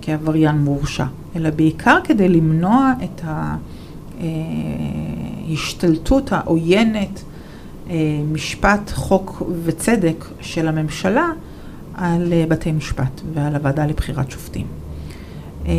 כעבריין 0.03 0.57
מורשע, 0.57 1.05
אלא 1.37 1.51
בעיקר 1.51 1.99
כדי 2.05 2.29
למנוע 2.29 2.93
את 3.05 3.21
ההשתלטות 5.49 6.33
העוינת, 6.33 7.23
אה, 7.91 7.97
משפט, 8.33 8.91
חוק 8.91 9.43
וצדק 9.65 10.25
של 10.41 10.69
הממשלה 10.69 11.29
על 11.95 12.33
אה, 12.33 12.45
בתי 12.49 12.73
משפט 12.73 13.21
ועל 13.35 13.55
הוועדה 13.55 13.87
לבחירת 13.87 14.31
שופטים. 14.31 14.67
אה, 15.67 15.73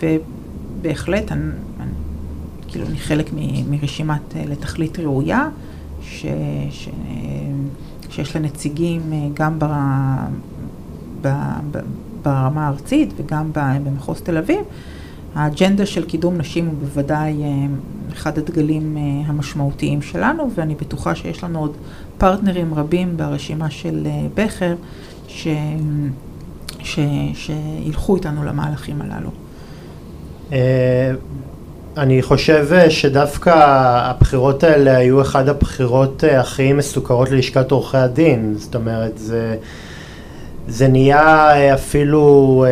ובהחלט, 0.00 1.32
אני, 1.32 1.42
אני, 1.80 1.90
כאילו, 2.68 2.86
אני 2.86 2.98
חלק 2.98 3.30
מ- 3.36 3.70
מרשימת 3.70 4.36
אה, 4.36 4.44
לתכלית 4.48 4.98
ראויה, 4.98 5.48
ש, 6.02 6.26
ש, 6.70 6.88
שיש 8.10 8.36
לה 8.36 8.42
נציגים 8.42 9.02
גם 9.34 9.58
בר, 9.58 9.72
ב, 11.22 11.28
ב, 11.70 11.78
ברמה 12.22 12.66
הארצית 12.66 13.12
וגם 13.16 13.50
ב- 13.52 13.76
במחוז 13.84 14.20
תל 14.20 14.36
אביב. 14.36 14.60
האג'נדה 15.34 15.86
של 15.86 16.04
קידום 16.04 16.36
נשים 16.36 16.66
הוא 16.66 16.74
בוודאי 16.80 17.34
אחד 18.12 18.38
הדגלים 18.38 18.96
המשמעותיים 19.26 20.02
שלנו, 20.02 20.50
ואני 20.54 20.74
בטוחה 20.74 21.14
שיש 21.14 21.44
לנו 21.44 21.58
עוד 21.58 21.72
פרטנרים 22.18 22.74
רבים 22.74 23.16
ברשימה 23.16 23.70
של 23.70 24.06
אה, 24.06 24.10
בכר, 24.34 24.74
ש... 25.28 25.48
ש... 26.82 26.98
שילכו 27.34 28.16
איתנו 28.16 28.44
למהלכים 28.44 29.02
הללו. 29.02 29.30
אה, 30.52 31.12
אני 31.96 32.22
חושב 32.22 32.66
אה, 32.72 32.90
שדווקא 32.90 33.52
הבחירות 34.04 34.64
האלה 34.64 34.96
היו 34.96 35.22
אחד 35.22 35.48
הבחירות 35.48 36.24
הכי 36.38 36.72
מסוכרות 36.72 37.30
ללשכת 37.30 37.70
עורכי 37.70 37.96
הדין, 37.96 38.54
זאת 38.56 38.74
אומרת 38.74 39.18
זה, 39.18 39.56
זה 40.68 40.88
נהיה 40.88 41.74
אפילו 41.74 42.64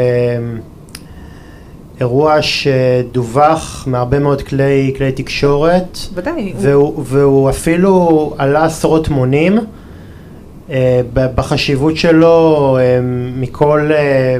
אירוע 2.00 2.36
שדווח 2.42 3.84
מהרבה 3.86 4.18
מאוד 4.18 4.42
כלי, 4.42 4.94
כלי 4.96 5.12
תקשורת 5.12 5.98
ודאי, 6.14 6.52
הוא- 6.52 6.60
והוא, 6.62 7.02
והוא 7.06 7.50
אפילו 7.50 8.34
עלה 8.38 8.64
עשרות 8.64 9.08
מונים 9.08 9.58
אה, 10.70 11.00
בחשיבות 11.14 11.96
שלו 11.96 12.76
אה, 12.80 12.98
מכל 13.36 13.90
אה, 13.92 14.36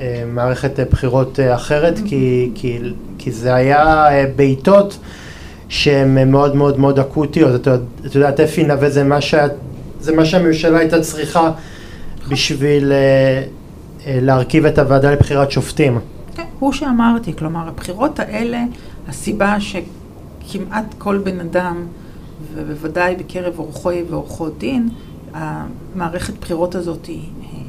אה, 0.00 0.22
מערכת 0.26 0.80
בחירות 0.90 1.38
אחרת, 1.54 1.98
כי, 2.06 2.50
כי, 2.54 2.78
כי 3.18 3.32
זה 3.32 3.54
היה 3.54 4.06
בעיטות 4.36 4.98
שהן 5.68 6.30
מאוד 6.30 6.56
מאוד 6.56 6.78
מאוד 6.80 6.98
אקוטיות. 6.98 7.54
את, 7.54 7.68
את 8.06 8.14
יודעת, 8.14 8.40
אפי 8.40 8.64
נווה 8.64 8.90
זה 8.90 9.04
מה, 9.04 9.20
שה, 9.20 9.46
זה 10.00 10.16
מה 10.16 10.24
שהממשלה 10.24 10.78
הייתה 10.78 11.00
צריכה 11.00 11.50
בשביל 12.28 12.92
להרכיב 14.06 14.66
את 14.66 14.78
הוועדה 14.78 15.12
לבחירת 15.12 15.50
שופטים. 15.50 15.98
כן, 16.34 16.44
הוא 16.58 16.72
שאמרתי, 16.72 17.36
כלומר, 17.36 17.68
הבחירות 17.68 18.20
האלה, 18.20 18.64
הסיבה 19.08 19.56
שכמעט 19.60 20.94
כל 20.98 21.18
בן 21.18 21.40
אדם, 21.40 21.86
ובוודאי 22.54 23.16
בקרב 23.16 23.58
עורכי 23.58 24.02
ועורכות 24.10 24.58
דין, 24.58 24.88
המערכת 25.34 26.34
בחירות 26.40 26.74
הזאת 26.74 27.08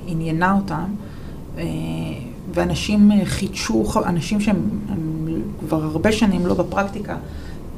עניינה 0.07 0.53
אותם, 0.53 0.85
אה, 1.57 1.63
ואנשים 2.53 3.11
חידשו, 3.25 3.85
אנשים 4.05 4.41
שהם 4.41 4.69
כבר 5.59 5.83
הרבה 5.83 6.11
שנים 6.11 6.45
לא 6.45 6.53
בפרקטיקה 6.53 7.17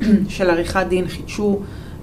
של 0.29 0.49
עריכת 0.49 0.85
דין, 0.89 1.07
חידשו 1.07 1.59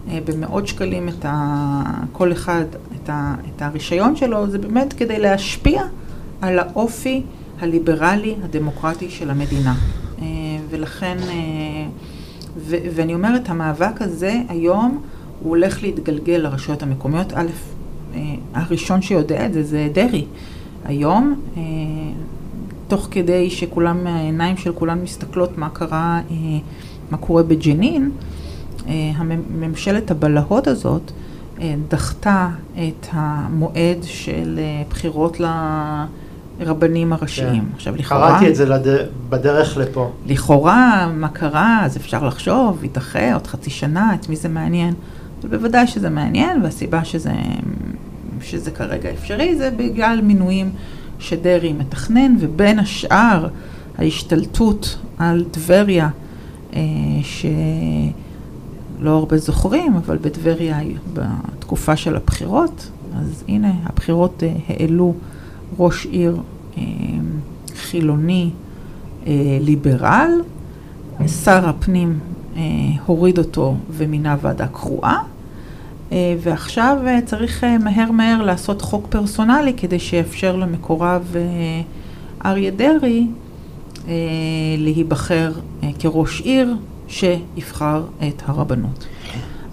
אה, 0.09 0.19
במאות 0.25 0.67
שקלים 0.67 1.09
את 1.09 1.25
ה, 1.25 1.83
כל 2.13 2.33
אחד 2.33 2.65
את, 3.03 3.09
ה, 3.09 3.35
את 3.57 3.63
הרישיון 3.63 4.17
שלו, 4.17 4.51
זה 4.51 4.59
באמת 4.59 4.93
כדי 4.93 5.19
להשפיע 5.19 5.83
על 6.41 6.59
האופי 6.59 7.23
הליברלי 7.61 8.35
הדמוקרטי 8.43 9.11
של 9.11 9.31
המדינה. 9.31 9.75
אה, 10.19 10.25
ולכן, 10.71 11.17
ו, 12.57 12.77
ואני 12.95 13.15
אומרת, 13.15 13.49
המאבק 13.49 14.03
הזה 14.03 14.35
היום 14.49 15.03
הוא 15.41 15.51
הולך 15.51 15.83
להתגלגל 15.83 16.33
לרשויות 16.33 16.83
המקומיות. 16.83 17.33
א', 17.35 17.47
הראשון 18.55 19.03
שיודע 19.03 19.47
את 19.47 19.53
זה 19.53 19.63
זה 19.63 19.89
דרעי. 19.93 20.27
היום, 20.85 21.41
אה, 21.57 21.63
תוך 22.89 23.09
כדי 23.11 23.51
שכולם, 23.51 24.07
העיניים 24.07 24.57
של 24.57 24.73
כולם 24.73 25.03
מסתכלות 25.03 25.59
מה 25.59 25.69
קרה, 25.69 26.21
אה, 26.31 26.37
מה 27.11 27.17
קורה 27.17 27.43
בג'נין, 27.43 28.11
אה, 28.89 29.13
ממשלת 29.51 30.11
הבלהות 30.11 30.67
הזאת 30.67 31.13
דחתה 31.89 32.49
את 32.73 33.07
המועד 33.11 33.99
של 34.03 34.61
בחירות 34.91 35.41
לרבנים 36.61 37.13
הראשיים. 37.13 37.63
כן. 37.63 37.75
עכשיו, 37.75 37.97
לכאורה... 37.97 38.29
קראתי 38.29 38.49
את 38.49 38.57
זה 38.57 38.67
לד... 38.67 38.87
בדרך 39.29 39.77
לפה. 39.77 40.13
לכאורה, 40.27 41.13
מה 41.15 41.29
קרה? 41.29 41.81
אז 41.85 41.97
אפשר 41.97 42.27
לחשוב, 42.27 42.85
יידחה 42.85 43.35
עוד 43.35 43.47
חצי 43.47 43.71
שנה, 43.71 44.15
את 44.15 44.29
מי 44.29 44.37
זה 44.37 44.49
מעניין. 44.49 44.95
אבל 45.43 45.57
בוודאי 45.57 45.87
שזה 45.87 46.11
מעניין, 46.11 46.63
והסיבה 46.63 47.05
שזה 47.05 47.33
שזה 48.43 48.71
כרגע 48.71 49.11
אפשרי, 49.11 49.57
זה 49.57 49.71
בגלל 49.71 50.21
מינויים 50.23 50.71
שדרעי 51.19 51.73
מתכנן, 51.73 52.37
ובין 52.41 52.79
השאר 52.79 53.49
ההשתלטות 53.99 54.99
על 55.19 55.45
טבריה, 55.51 56.09
אה, 56.75 56.81
שלא 57.23 59.11
הרבה 59.11 59.37
זוכרים, 59.37 59.97
אבל 59.97 60.17
בטבריה 60.17 60.79
בתקופה 61.13 61.97
של 61.97 62.17
הבחירות, 62.17 62.91
אז 63.17 63.45
הנה, 63.49 63.73
הבחירות 63.85 64.43
אה, 64.43 64.53
העלו 64.69 65.15
ראש 65.79 66.07
עיר 66.07 66.37
אה, 66.79 66.83
חילוני 67.77 68.51
ליברל, 69.61 70.31
שר 71.27 71.69
הפנים 71.69 72.19
הוריד 73.07 73.39
אותו 73.39 73.75
ומינה 73.91 74.37
ועדה 74.41 74.67
קרואה. 74.67 75.19
אה, 76.15 76.35
ועכשיו 76.41 76.97
אה, 77.07 77.21
צריך 77.25 77.65
אה, 77.65 77.79
מהר 77.79 78.11
מהר 78.11 78.43
לעשות 78.43 78.83
חוק 78.83 79.07
פרסונלי 79.09 79.73
כדי 79.77 79.99
שיאפשר 79.99 80.57
למקורב 80.57 81.37
אריה 82.45 82.71
דרעי 82.71 83.27
להיבחר 84.79 85.53
כראש 85.99 86.41
עיר 86.41 86.75
שיבחר 87.09 88.03
את 88.29 88.43
הרבנות. 88.47 89.07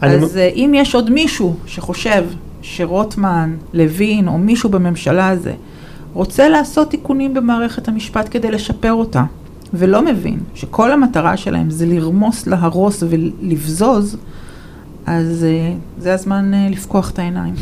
אז 0.01 0.35
מ... 0.35 0.39
אם 0.39 0.71
יש 0.75 0.95
עוד 0.95 1.09
מישהו 1.09 1.55
שחושב 1.65 2.25
שרוטמן, 2.61 3.55
לוין 3.73 4.27
או 4.27 4.37
מישהו 4.37 4.69
בממשלה 4.69 5.29
הזה 5.29 5.53
רוצה 6.13 6.49
לעשות 6.49 6.89
תיקונים 6.89 7.33
במערכת 7.33 7.87
המשפט 7.87 8.27
כדי 8.31 8.51
לשפר 8.51 8.93
אותה, 8.93 9.23
ולא 9.73 10.05
מבין 10.05 10.39
שכל 10.55 10.91
המטרה 10.91 11.37
שלהם 11.37 11.69
זה 11.69 11.85
לרמוס, 11.85 12.47
להרוס 12.47 13.03
ולבזוז, 13.09 14.17
אז 15.05 15.45
אה, 15.49 15.73
זה 15.97 16.13
הזמן 16.13 16.53
אה, 16.53 16.67
לפקוח 16.69 17.09
את 17.11 17.19
העיניים. 17.19 17.53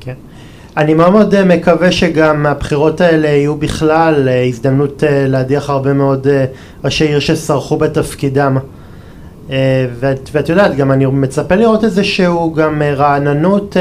כן. 0.00 0.14
אני 0.76 0.94
מאוד 0.94 1.12
מאוד 1.12 1.34
אה, 1.34 1.44
מקווה 1.44 1.92
שגם 1.92 2.46
הבחירות 2.46 3.00
האלה 3.00 3.28
יהיו 3.28 3.56
בכלל 3.56 4.28
הזדמנות 4.48 5.02
להדיח 5.06 5.70
הרבה 5.70 5.92
מאוד 5.92 6.26
ראשי 6.84 7.04
עיר 7.04 7.18
שסרחו 7.18 7.76
בתפקידם. 7.76 8.58
ואת, 10.00 10.30
ואת 10.32 10.48
יודעת, 10.48 10.76
גם 10.76 10.92
אני 10.92 11.06
מצפה 11.06 11.54
לראות 11.54 11.84
איזשהו 11.84 12.52
גם 12.52 12.82
רעננות 12.82 13.76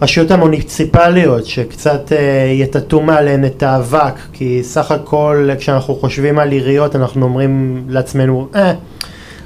ברשויות 0.00 0.30
המוניציפליות, 0.30 1.46
שקצת 1.46 2.12
יטטו 2.52 3.00
מעליהן 3.00 3.44
את 3.44 3.62
האבק, 3.62 4.14
כי 4.32 4.62
סך 4.62 4.90
הכל 4.90 5.48
כשאנחנו 5.58 5.94
חושבים 5.94 6.38
על 6.38 6.52
עיריות 6.52 6.96
אנחנו 6.96 7.26
אומרים 7.26 7.84
לעצמנו, 7.88 8.48
אה, 8.54 8.72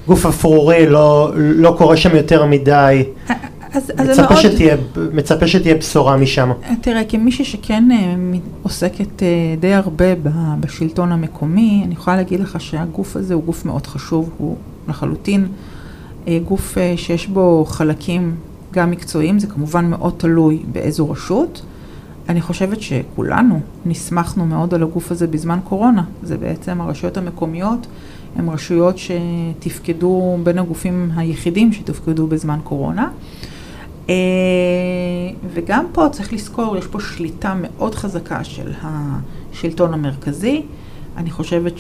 גוף 0.07 0.27
אפרורי, 0.27 0.87
לא, 0.87 1.33
לא 1.35 1.75
קורה 1.79 1.97
שם 1.97 2.17
יותר 2.17 2.47
מדי. 2.47 3.05
אז, 3.73 3.93
אז 3.97 4.09
מצפה, 4.09 4.23
מאוד... 4.23 4.37
שתהיה, 4.43 4.77
מצפה 5.13 5.47
שתהיה 5.47 5.75
בשורה 5.75 6.17
משם. 6.17 6.51
תראה, 6.81 7.05
כמישהי 7.05 7.45
שכן 7.45 7.85
אה, 7.93 8.15
עוסקת 8.63 9.23
אה, 9.23 9.29
די 9.61 9.75
הרבה 9.75 10.05
בשלטון 10.61 11.13
המקומי, 11.13 11.83
אני 11.85 11.95
יכולה 11.95 12.17
להגיד 12.17 12.41
לך 12.41 12.61
שהגוף 12.61 13.17
הזה 13.17 13.35
הוא 13.35 13.43
גוף 13.43 13.65
מאוד 13.65 13.87
חשוב, 13.87 14.31
הוא 14.39 14.57
לחלוטין 14.89 15.47
אה, 16.29 16.39
גוף 16.49 16.79
שיש 16.97 17.27
בו 17.27 17.65
חלקים 17.69 18.35
גם 18.73 18.91
מקצועיים, 18.91 19.39
זה 19.39 19.47
כמובן 19.47 19.91
מאוד 19.91 20.15
תלוי 20.17 20.63
באיזו 20.73 21.11
רשות. 21.11 21.63
אני 22.29 22.41
חושבת 22.41 22.81
שכולנו 22.81 23.61
נסמכנו 23.87 24.47
מאוד 24.47 24.75
על 24.75 24.83
הגוף 24.83 25.11
הזה 25.11 25.27
בזמן 25.27 25.59
קורונה. 25.65 26.05
זה 26.23 26.37
בעצם 26.37 26.81
הרשויות 26.81 27.17
המקומיות. 27.17 27.87
הן 28.37 28.49
רשויות 28.49 28.97
שתפקדו 28.99 30.39
בין 30.43 30.59
הגופים 30.59 31.11
היחידים 31.17 31.73
שתפקדו 31.73 32.27
בזמן 32.27 32.59
קורונה. 32.65 33.11
אה, 34.09 34.15
וגם 35.55 35.87
פה 35.93 36.09
צריך 36.13 36.33
לזכור, 36.33 36.77
יש 36.77 36.87
פה 36.87 37.01
שליטה 37.01 37.55
מאוד 37.61 37.95
חזקה 37.95 38.45
של 38.45 38.73
השלטון 38.83 39.95
המרכזי. 39.95 40.63
אני 41.17 41.31
חושבת 41.31 41.75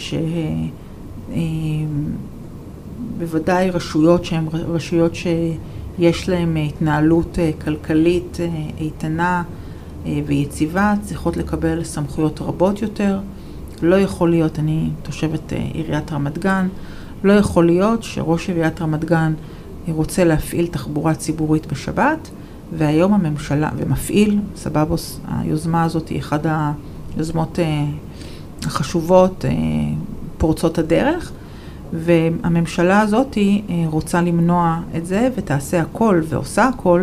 שבוודאי 3.18 3.68
אה, 3.68 3.70
רשויות 3.70 4.24
שהן 4.24 4.44
רשויות 4.52 5.14
שיש 5.98 6.28
להן 6.28 6.56
התנהלות 6.56 7.38
אה, 7.38 7.50
כלכלית 7.64 8.38
איתנה 8.78 9.42
ויציבה, 10.26 10.94
צריכות 11.02 11.36
לקבל 11.36 11.84
סמכויות 11.84 12.40
רבות 12.40 12.82
יותר. 12.82 13.18
לא 13.82 13.96
יכול 13.96 14.30
להיות, 14.30 14.58
אני 14.58 14.90
תושבת 15.02 15.52
אה, 15.52 15.58
עיריית 15.72 16.12
רמת 16.12 16.38
גן, 16.38 16.68
לא 17.24 17.32
יכול 17.32 17.66
להיות 17.66 18.02
שראש 18.02 18.48
עיריית 18.48 18.80
רמת 18.82 19.04
גן 19.04 19.34
רוצה 19.92 20.24
להפעיל 20.24 20.66
תחבורה 20.66 21.14
ציבורית 21.14 21.66
בשבת, 21.72 22.30
והיום 22.78 23.14
הממשלה, 23.14 23.70
ומפעיל, 23.76 24.38
סבבוס, 24.56 25.20
היוזמה 25.28 25.84
הזאת 25.84 26.08
היא 26.08 26.20
אחת 26.20 26.46
היוזמות 27.16 27.58
אה, 27.58 27.84
החשובות, 28.66 29.44
אה, 29.44 29.50
פורצות 30.38 30.78
הדרך, 30.78 31.32
והממשלה 31.92 33.00
הזאת 33.00 33.38
רוצה 33.86 34.22
למנוע 34.22 34.80
את 34.96 35.06
זה 35.06 35.28
ותעשה 35.36 35.80
הכל 35.80 36.20
ועושה 36.28 36.64
הכל 36.68 37.02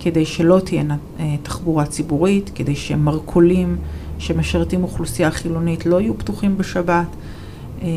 כדי 0.00 0.26
שלא 0.26 0.60
תהיה 0.64 0.82
תחבורה 1.42 1.86
ציבורית, 1.86 2.50
כדי 2.54 2.76
שמרכולים 2.76 3.76
שמשרתים 4.18 4.82
אוכלוסייה 4.82 5.30
חילונית 5.30 5.86
לא 5.86 6.00
יהיו 6.00 6.18
פתוחים 6.18 6.58
בשבת, 6.58 7.06
אה, 7.82 7.88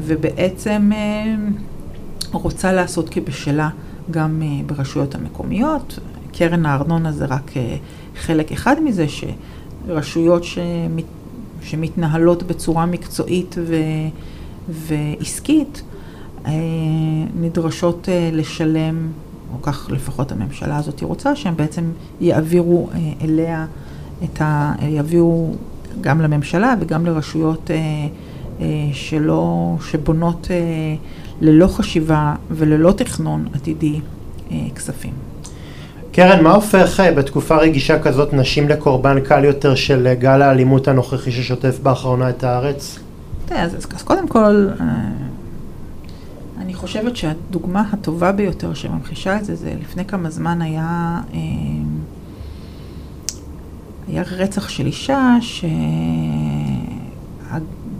ובעצם 0.00 0.90
אה, 0.94 1.34
רוצה 2.32 2.72
לעשות 2.72 3.08
כבשלה 3.08 3.68
גם 4.10 4.42
אה, 4.42 4.62
ברשויות 4.66 5.14
המקומיות. 5.14 5.98
קרן 6.32 6.66
הארנונה 6.66 7.12
זה 7.12 7.24
רק 7.24 7.50
חלק 8.16 8.52
אחד 8.52 8.76
מזה, 8.82 9.06
שרשויות 9.08 10.44
שמת, 10.44 11.04
שמתנהלות 11.62 12.42
בצורה 12.42 12.86
מקצועית 12.86 13.54
ו, 13.66 13.76
ועסקית, 14.68 15.82
נדרשות 17.40 18.08
לשלם, 18.32 19.08
או 19.54 19.62
כך 19.62 19.90
לפחות 19.90 20.32
הממשלה 20.32 20.76
הזאת 20.76 21.02
רוצה, 21.02 21.36
שהם 21.36 21.56
בעצם 21.56 21.90
יעבירו 22.20 22.88
אליה 23.22 23.66
את 24.24 24.40
ה... 24.40 24.72
יביאו 24.82 25.54
גם 26.00 26.20
לממשלה 26.20 26.74
וגם 26.80 27.06
לרשויות 27.06 27.70
אה, 27.70 27.76
אה, 28.60 28.66
שלא, 28.92 29.74
שבונות 29.90 30.48
אה, 30.50 30.56
ללא 31.40 31.66
חשיבה 31.66 32.34
וללא 32.50 32.92
תכנון 32.92 33.46
עתידי 33.54 34.00
כספים. 34.74 35.12
קרן, 36.16 36.42
מה 36.42 36.54
הופך 36.54 37.00
אה, 37.00 37.12
בתקופה 37.12 37.56
רגישה 37.56 37.98
כזאת 37.98 38.32
נשים 38.32 38.68
לקורבן 38.68 39.20
קל 39.20 39.44
יותר 39.44 39.74
של 39.74 40.06
אה, 40.06 40.14
גל 40.14 40.42
האלימות 40.42 40.88
הנוכחי 40.88 41.32
ששוטף 41.32 41.78
באחרונה 41.82 42.30
את 42.30 42.44
הארץ? 42.44 42.98
תראה, 43.46 43.62
אז, 43.62 43.74
אז 43.74 44.02
קודם 44.02 44.28
כל, 44.28 44.68
אה, 44.80 44.84
אני 46.58 46.74
חושבת 46.74 47.16
שהדוגמה 47.16 47.84
הטובה 47.92 48.32
ביותר 48.32 48.74
שממחישה 48.74 49.36
את 49.36 49.44
זה, 49.44 49.54
זה 49.54 49.74
לפני 49.80 50.04
כמה 50.04 50.30
זמן 50.30 50.62
היה, 50.62 51.20
היה 54.08 54.22
רצח 54.22 54.68
של 54.68 54.86
אישה 54.86 55.36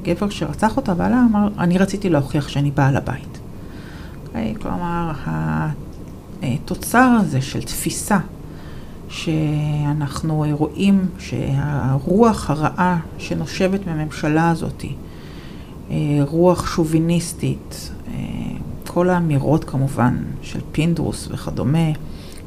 שהגבר 0.03 0.31
שרצח 0.31 0.77
אותה 0.77 0.95
בעלה 0.95 1.23
אמר, 1.31 1.49
אני 1.59 1.79
רציתי 1.79 2.09
להוכיח 2.09 2.49
שאני 2.49 2.71
בעל 2.71 2.97
הבית. 2.97 3.35
Okay, 3.35 3.39
אוקיי? 4.27 4.55
כלומר, 4.63 5.13
התוצר 6.43 7.17
הזה 7.21 7.41
של 7.41 7.63
תפיסה 7.63 8.19
שאנחנו 9.09 10.45
רואים 10.53 11.07
שהרוח 11.19 12.51
הרעה 12.51 12.99
שנושבת 13.19 13.87
מהממשלה 13.87 14.51
הזאת, 14.51 14.85
אה, 14.85 14.91
רוח 16.29 16.75
שוביניסטית, 16.75 17.91
אה, 18.09 18.13
כל 18.87 19.11
האמירות 19.11 19.65
כמובן 19.65 20.17
של 20.43 20.61
פינדרוס 20.73 21.29
וכדומה, 21.31 21.89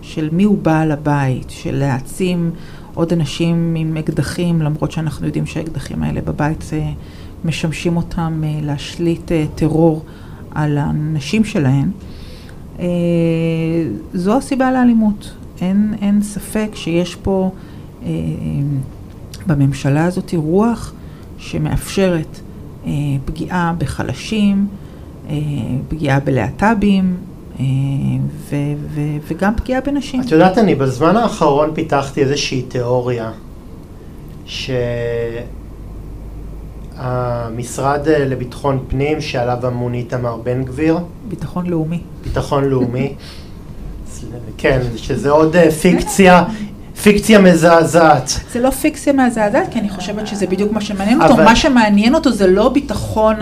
של 0.01 0.29
מי 0.31 0.43
הוא 0.43 0.57
בעל 0.57 0.91
הבית, 0.91 1.49
של 1.49 1.75
להעצים 1.75 2.51
עוד 2.93 3.13
אנשים 3.13 3.75
עם 3.77 3.97
אקדחים, 3.97 4.61
למרות 4.61 4.91
שאנחנו 4.91 5.25
יודעים 5.25 5.45
שהאקדחים 5.45 6.03
האלה 6.03 6.21
בבית 6.21 6.69
אה, 6.73 6.91
משמשים 7.45 7.97
אותם 7.97 8.43
להשליט 8.61 9.31
טרור 9.55 10.05
על 10.51 10.77
הנשים 10.77 11.43
שלהם. 11.43 11.91
זו 14.13 14.37
הסיבה 14.37 14.71
לאלימות. 14.71 15.33
אין, 15.61 15.93
אין 16.01 16.21
ספק 16.21 16.69
שיש 16.73 17.15
פה 17.15 17.51
אה, 18.03 18.09
בממשלה 19.47 20.05
הזאת 20.05 20.33
רוח 20.33 20.93
שמאפשרת 21.37 22.39
אה, 22.39 22.48
פגיעה 23.25 23.73
בחלשים, 23.77 24.67
אה, 25.29 25.35
פגיעה 25.87 26.19
בלהט"בים, 26.19 27.17
אה, 27.59 27.65
ו, 28.49 28.55
ו, 28.89 29.01
וגם 29.27 29.55
פגיעה 29.55 29.81
בנשים. 29.81 30.21
את 30.21 30.31
יודעת, 30.31 30.57
אני 30.57 30.75
בזמן 30.75 31.17
האחרון 31.17 31.71
פיתחתי 31.73 32.21
איזושהי 32.21 32.61
תיאוריה, 32.61 33.31
שהמשרד 36.95 38.07
לביטחון 38.07 38.83
פנים, 38.87 39.21
שעליו 39.21 39.67
אמון 39.67 39.93
איתמר 39.93 40.37
בן 40.43 40.63
גביר, 40.63 40.97
ביטחון 41.27 41.67
לאומי. 41.67 42.01
ביטחון 42.23 42.63
לאומי. 42.63 43.13
כן, 44.57 44.81
שזה 44.95 45.29
עוד 45.29 45.55
אה, 45.55 45.71
פיקציה, 45.71 46.43
פיקציה 47.03 47.39
מזעזעת. 47.39 48.39
זה 48.53 48.59
לא 48.59 48.69
פיקציה 48.69 49.13
מזעזעת, 49.13 49.67
כי 49.71 49.79
אני 49.79 49.89
חושבת 49.89 50.27
שזה 50.27 50.47
בדיוק 50.47 50.71
מה 50.71 50.81
שמעניין 50.81 51.21
אותו. 51.21 51.35
מה 51.35 51.55
שמעניין 51.55 52.15
אותו 52.15 52.31
זה 52.31 52.47
לא 52.47 52.69
ביטחון 52.69 53.35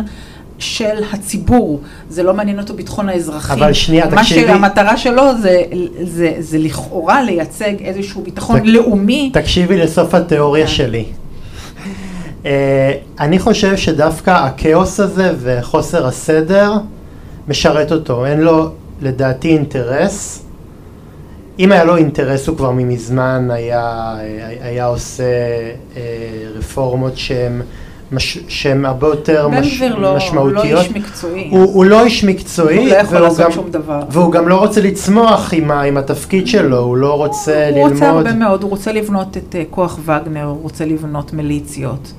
של 0.60 1.04
הציבור, 1.13 1.82
זה 2.10 2.24
לא 2.24 2.34
מעניין 2.34 2.60
אותו 2.60 2.74
ביטחון 2.74 3.10
האזרחים. 3.10 3.58
אבל 3.58 3.74
שנייה, 3.74 4.08
תקשיבי. 4.12 4.52
המטרה 4.52 4.98
שלו 4.98 5.24
זה, 5.41 5.62
זה, 6.04 6.34
זה 6.39 6.58
לכאורה 6.58 7.24
לייצג 7.24 7.74
איזשהו 7.82 8.22
ביטחון 8.22 8.60
תק, 8.60 8.65
לאומי. 8.65 9.30
תקשיבי 9.34 9.78
לסוף 9.78 10.13
התיאוריה 10.13 10.65
כן. 10.65 10.72
שלי. 10.72 11.06
Uh, 12.43 12.48
אני 13.20 13.39
חושב 13.39 13.78
שדווקא 13.78 14.32
הכאוס 14.32 15.00
הזה 15.00 15.34
וחוסר 15.39 16.08
הסדר 16.08 16.74
משרת 17.48 17.91
אותו, 17.91 18.26
אין 18.26 18.41
לו 18.41 18.70
לדעתי 19.02 19.48
אינטרס 19.48 20.46
אם 21.60 21.72
היה 21.72 21.84
לו 21.84 21.98
אינטרס 21.98 22.48
הוא 22.48 22.58
כבר 22.58 22.72
ממזמן 22.72 23.48
היה, 23.52 24.15
היה 24.62 24.86
עושה 24.86 25.24
אה, 25.96 26.02
רפורמות 26.56 27.17
שהן 27.17 27.62
מש, 28.12 28.38
שהן 28.48 28.86
הרבה 28.86 29.08
יותר 29.08 29.48
מש, 29.48 29.82
לא, 29.82 30.15
משמעותיות. 30.15 30.63
בן 30.63 30.63
גביר 30.63 30.76
לא 30.76 30.82
איש 30.82 30.91
מקצועי. 30.91 31.50
הוא, 31.52 31.74
הוא 31.74 31.86
לא 31.86 32.04
איש 32.04 32.24
מקצועי. 32.24 32.78
הוא 32.78 32.88
לא 32.88 32.96
יכול 32.96 33.20
לעשות 33.20 33.46
גם, 33.46 33.52
שום 33.52 33.72
דבר. 33.72 34.00
והוא 34.10 34.32
גם 34.32 34.48
לא 34.48 34.56
רוצה 34.56 34.82
לצמוח 34.82 35.54
עם, 35.54 35.72
ה, 35.72 35.82
עם 35.82 35.98
התפקיד 35.98 36.48
שלו, 36.48 36.78
הוא 36.78 36.98
לא 36.98 37.13
רוצה 37.13 37.52
הוא 37.52 37.78
ללמוד. 37.78 37.91
הוא 37.91 37.93
רוצה 37.93 38.10
הרבה 38.10 38.34
מאוד, 38.34 38.63
הוא 38.63 38.70
רוצה 38.70 38.91
לבנות 38.91 39.38
את 39.38 39.56
uh, 39.56 39.58
כוח 39.70 40.00
וגנר, 40.06 40.43
הוא 40.43 40.62
רוצה 40.63 40.86
לבנות 40.86 41.34
מיליציות. 41.34 42.13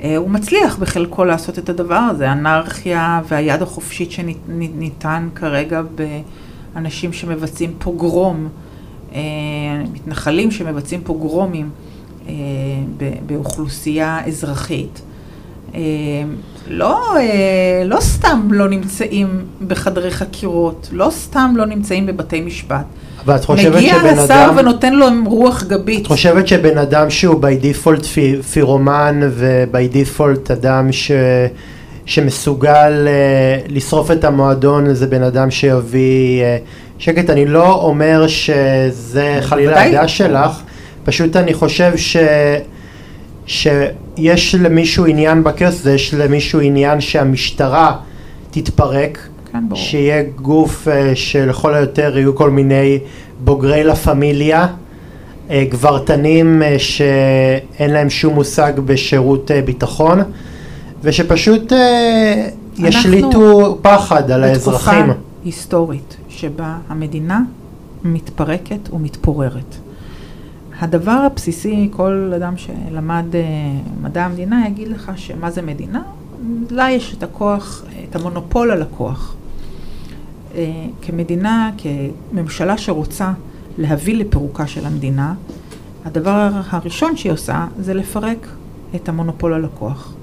Uh, 0.00 0.04
הוא 0.16 0.30
מצליח 0.30 0.76
בחלקו 0.76 1.24
לעשות 1.24 1.58
את 1.58 1.68
הדבר 1.68 1.94
הזה, 2.10 2.32
אנרכיה 2.32 3.20
והיד 3.28 3.62
החופשית 3.62 4.10
שניתן 4.10 5.28
כרגע 5.34 5.82
באנשים 6.74 7.12
שמבצעים 7.12 7.74
פוגרום. 7.78 8.48
אה, 9.14 9.20
מתנחלים 9.92 10.50
שמבצעים 10.50 11.00
פוגרומים 11.04 11.70
אה, 12.28 12.32
באוכלוסייה 13.26 14.20
אזרחית. 14.26 15.02
אה, 15.74 15.80
לא, 16.68 17.16
לא 17.84 18.00
סתם 18.00 18.48
לא 18.50 18.68
נמצאים 18.68 19.44
בחדרי 19.66 20.10
חקירות, 20.10 20.88
לא 20.92 21.10
סתם 21.10 21.54
לא 21.56 21.66
נמצאים 21.66 22.06
בבתי 22.06 22.40
משפט. 22.40 22.84
אבל 23.24 23.36
את 23.36 23.44
חושבת 23.44 23.80
שבן 23.80 23.90
אדם... 23.90 24.06
מגיע 24.06 24.22
השר 24.22 24.50
ונותן 24.56 24.92
לו 24.92 25.06
רוח 25.26 25.62
גבית. 25.62 26.02
את 26.02 26.06
חושבת 26.06 26.48
שבן 26.48 26.78
אדם 26.78 27.10
שהוא 27.10 27.42
by 27.42 27.64
default 27.64 28.04
פירומן 28.52 29.20
ו-by 29.30 29.94
default 29.94 30.52
אדם 30.52 30.92
ש... 30.92 31.12
שמסוגל 32.06 33.06
uh, 33.06 33.72
לשרוף 33.72 34.10
את 34.10 34.24
המועדון 34.24 34.94
זה 34.94 35.06
בן 35.06 35.22
אדם 35.22 35.50
שיביא 35.50 36.42
uh, 36.42 36.93
שקט, 36.98 37.30
אני 37.30 37.46
לא 37.46 37.72
אומר 37.82 38.26
שזה 38.26 39.38
חלילה 39.40 39.82
הדעה 39.82 40.08
שלך, 40.08 40.62
פשוט 41.04 41.36
אני 41.36 41.54
חושב 41.54 41.92
ש... 41.96 42.16
שיש 43.46 44.54
למישהו 44.54 45.06
עניין 45.06 45.42
הזה, 45.60 45.94
יש 45.94 46.14
למישהו 46.14 46.60
עניין 46.60 47.00
שהמשטרה 47.00 47.96
תתפרק, 48.50 49.28
כן, 49.52 49.58
שיהיה 49.74 50.22
גוף 50.22 50.88
uh, 50.88 50.90
שלכל 51.14 51.74
היותר 51.74 52.18
יהיו 52.18 52.34
כל 52.34 52.50
מיני 52.50 52.98
בוגרי 53.44 53.84
לה 53.84 53.96
פמיליה, 53.96 54.66
uh, 54.66 55.52
גברתנים 55.70 56.62
uh, 56.62 56.78
שאין 56.78 57.90
להם 57.90 58.10
שום 58.10 58.34
מושג 58.34 58.72
בשירות 58.84 59.50
uh, 59.50 59.66
ביטחון, 59.66 60.22
ושפשוט 61.02 61.72
uh, 61.72 61.76
ישליטו 62.78 63.78
פחד 63.82 64.30
על 64.30 64.44
האזרחים. 64.44 65.12
היסטורית 65.44 66.16
שבה 66.28 66.78
המדינה 66.88 67.42
מתפרקת 68.04 68.92
ומתפוררת. 68.92 69.76
הדבר 70.80 71.10
הבסיסי, 71.10 71.88
כל 71.92 72.32
אדם 72.36 72.54
שלמד 72.56 73.24
uh, 73.32 74.02
מדע 74.02 74.24
המדינה 74.24 74.68
יגיד 74.68 74.88
לך 74.88 75.12
שמה 75.16 75.50
זה 75.50 75.62
מדינה, 75.62 76.02
לה 76.70 76.90
יש 76.90 77.14
את 77.14 77.22
הכוח, 77.22 77.84
את 78.10 78.16
המונופול 78.16 78.70
על 78.70 78.82
הכוח. 78.82 79.34
Uh, 80.52 80.56
כמדינה, 81.02 81.70
כממשלה 81.78 82.78
שרוצה 82.78 83.32
להביא 83.78 84.16
לפירוקה 84.16 84.66
של 84.66 84.86
המדינה, 84.86 85.34
הדבר 86.04 86.50
הראשון 86.70 87.16
שהיא 87.16 87.32
עושה 87.32 87.66
זה 87.78 87.94
לפרק 87.94 88.48
את 88.94 89.08
המונופול 89.08 89.52
על 89.52 89.64
הכוח. 89.64 90.14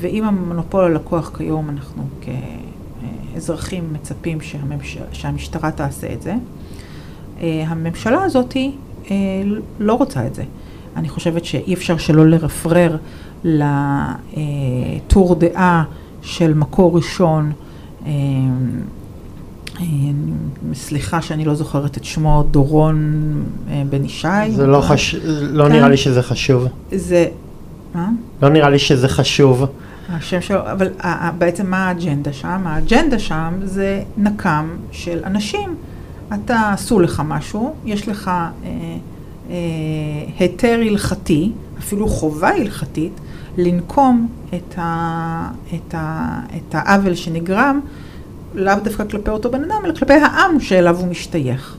ואם 0.00 0.24
המונופול 0.24 0.84
על 0.84 0.96
הכוח 0.96 1.36
כיום 1.36 1.70
אנחנו 1.70 2.02
כ... 2.20 2.28
אזרחים 3.36 3.92
מצפים 3.92 4.40
שהממש... 4.40 4.98
שהמשטרה 5.12 5.70
תעשה 5.70 6.12
את 6.12 6.22
זה. 6.22 6.34
אה, 7.40 7.64
הממשלה 7.66 8.22
הזאת 8.22 8.56
אה, 9.10 9.16
לא 9.80 9.94
רוצה 9.94 10.26
את 10.26 10.34
זה. 10.34 10.42
אני 10.96 11.08
חושבת 11.08 11.44
שאי 11.44 11.74
אפשר 11.74 11.98
שלא 11.98 12.26
לרפרר 12.26 12.96
לטור 13.44 15.34
דעה 15.34 15.84
של 16.22 16.54
מקור 16.54 16.96
ראשון, 16.96 17.52
אה, 18.06 18.12
סליחה 20.74 21.22
שאני 21.22 21.44
לא 21.44 21.54
זוכרת 21.54 21.96
את 21.96 22.04
שמו, 22.04 22.44
דורון 22.50 23.22
בן 23.90 24.04
ישי. 24.04 24.28
זה 24.50 24.66
לא, 24.66 24.80
חש... 24.80 25.14
לא 25.40 25.64
כן. 25.64 25.72
נראה 25.72 25.88
לי 25.88 25.96
שזה 25.96 26.22
חשוב. 26.22 26.66
זה, 26.92 27.26
מה? 27.94 28.08
לא 28.42 28.48
נראה 28.48 28.70
לי 28.70 28.78
שזה 28.78 29.08
חשוב. 29.08 29.66
השם 30.10 30.40
שלו, 30.40 30.60
אבל 30.72 30.88
בעצם 31.38 31.70
מה 31.70 31.88
האג'נדה 31.88 32.32
שם? 32.32 32.62
האג'נדה 32.66 33.18
שם 33.18 33.54
זה 33.64 34.02
נקם 34.16 34.76
של 34.92 35.20
אנשים. 35.24 35.74
אתה 36.34 36.72
עשו 36.72 37.00
לך 37.00 37.22
משהו, 37.26 37.74
יש 37.84 38.08
לך 38.08 38.28
אה, 38.28 38.50
אה, 39.50 39.56
היתר 40.38 40.80
הלכתי, 40.86 41.52
אפילו 41.78 42.08
חובה 42.08 42.48
הלכתית, 42.48 43.12
לנקום 43.56 44.28
את, 44.54 44.74
ה, 44.78 45.50
את, 45.74 45.94
ה, 45.94 46.40
את 46.56 46.74
העוול 46.74 47.14
שנגרם, 47.14 47.80
לאו 48.54 48.74
דווקא 48.84 49.04
כלפי 49.04 49.30
אותו 49.30 49.50
בן 49.50 49.64
אדם, 49.64 49.84
אלא 49.84 49.94
כלפי 49.94 50.12
העם 50.12 50.60
שאליו 50.60 50.96
הוא 50.96 51.08
משתייך. 51.08 51.76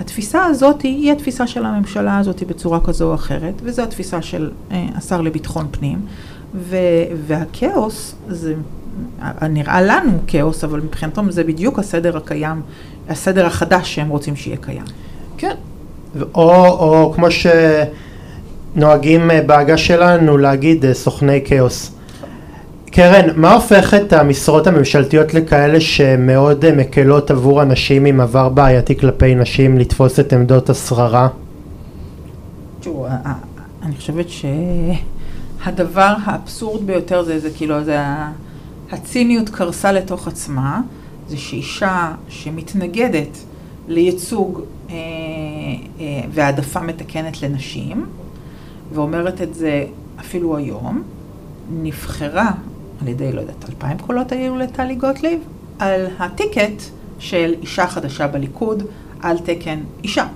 התפיסה 0.00 0.44
הזאת 0.44 0.82
היא 0.82 1.12
התפיסה 1.12 1.46
של 1.46 1.64
הממשלה 1.64 2.18
הזאת 2.18 2.42
בצורה 2.42 2.80
כזו 2.80 3.08
או 3.08 3.14
אחרת, 3.14 3.54
וזו 3.62 3.82
התפיסה 3.82 4.22
של 4.22 4.50
אה, 4.70 4.86
השר 4.94 5.20
לביטחון 5.20 5.66
פנים. 5.70 5.98
ו- 6.54 6.76
והכאוס, 7.26 8.14
זה 8.28 8.54
נראה 9.50 9.82
לנו 9.82 10.18
כאוס, 10.26 10.64
אבל 10.64 10.80
מבחינתם 10.80 11.30
זה 11.30 11.44
בדיוק 11.44 11.78
הסדר 11.78 12.16
הקיים, 12.16 12.62
הסדר 13.08 13.46
החדש 13.46 13.94
שהם 13.94 14.08
רוצים 14.08 14.36
שיהיה 14.36 14.56
קיים. 14.56 14.84
כן, 15.38 15.54
או, 16.34 16.66
או 16.66 17.12
כמו 17.16 17.26
שנוהגים 18.74 19.30
אה, 19.30 19.42
בעגה 19.42 19.76
שלנו 19.76 20.38
להגיד 20.38 20.84
אה, 20.84 20.94
סוכני 20.94 21.40
כאוס. 21.44 21.92
קרן, 22.90 23.28
מה 23.36 23.52
הופך 23.54 23.94
את 23.94 24.12
המשרות 24.12 24.66
הממשלתיות 24.66 25.34
לכאלה 25.34 25.80
שמאוד 25.80 26.64
אה, 26.64 26.72
מקלות 26.72 27.30
עבור 27.30 27.62
אנשים 27.62 28.04
עם 28.04 28.20
עבר 28.20 28.48
בעייתי 28.48 28.98
כלפי 28.98 29.34
נשים 29.34 29.78
לתפוס 29.78 30.20
את 30.20 30.32
עמדות 30.32 30.70
השררה? 30.70 31.28
תראו, 32.80 33.06
אני 33.82 33.96
חושבת 33.96 34.26
שהדבר 35.64 36.14
האבסורד 36.24 36.86
ביותר 36.86 37.22
זה, 37.22 37.38
זה 37.38 37.50
כאילו, 37.50 37.84
זה 37.84 37.98
הציניות 38.90 39.48
קרסה 39.48 39.92
לתוך 39.92 40.28
עצמה, 40.28 40.80
זה 41.28 41.36
שאישה 41.36 42.14
שמתנגדת 42.28 43.38
לייצוג 43.88 44.60
אה, 44.90 44.94
אה, 44.94 46.20
והעדפה 46.30 46.80
מתקנת 46.80 47.42
לנשים, 47.42 48.06
ואומרת 48.92 49.42
את 49.42 49.54
זה 49.54 49.84
אפילו 50.20 50.56
היום, 50.56 51.02
נבחרה 51.82 52.50
על 53.02 53.08
ידי, 53.08 53.32
לא 53.32 53.40
יודעת, 53.40 53.64
אלפיים 53.68 53.98
קולות 53.98 54.32
היו 54.32 54.56
לטלי 54.56 54.94
גוטליב, 54.94 55.40
על 55.78 56.06
הטיקט 56.18 56.82
של 57.18 57.54
אישה 57.62 57.86
חדשה 57.86 58.26
בליכוד 58.26 58.82
על 59.20 59.38
תקן 59.38 59.78
אישה. 60.04 60.26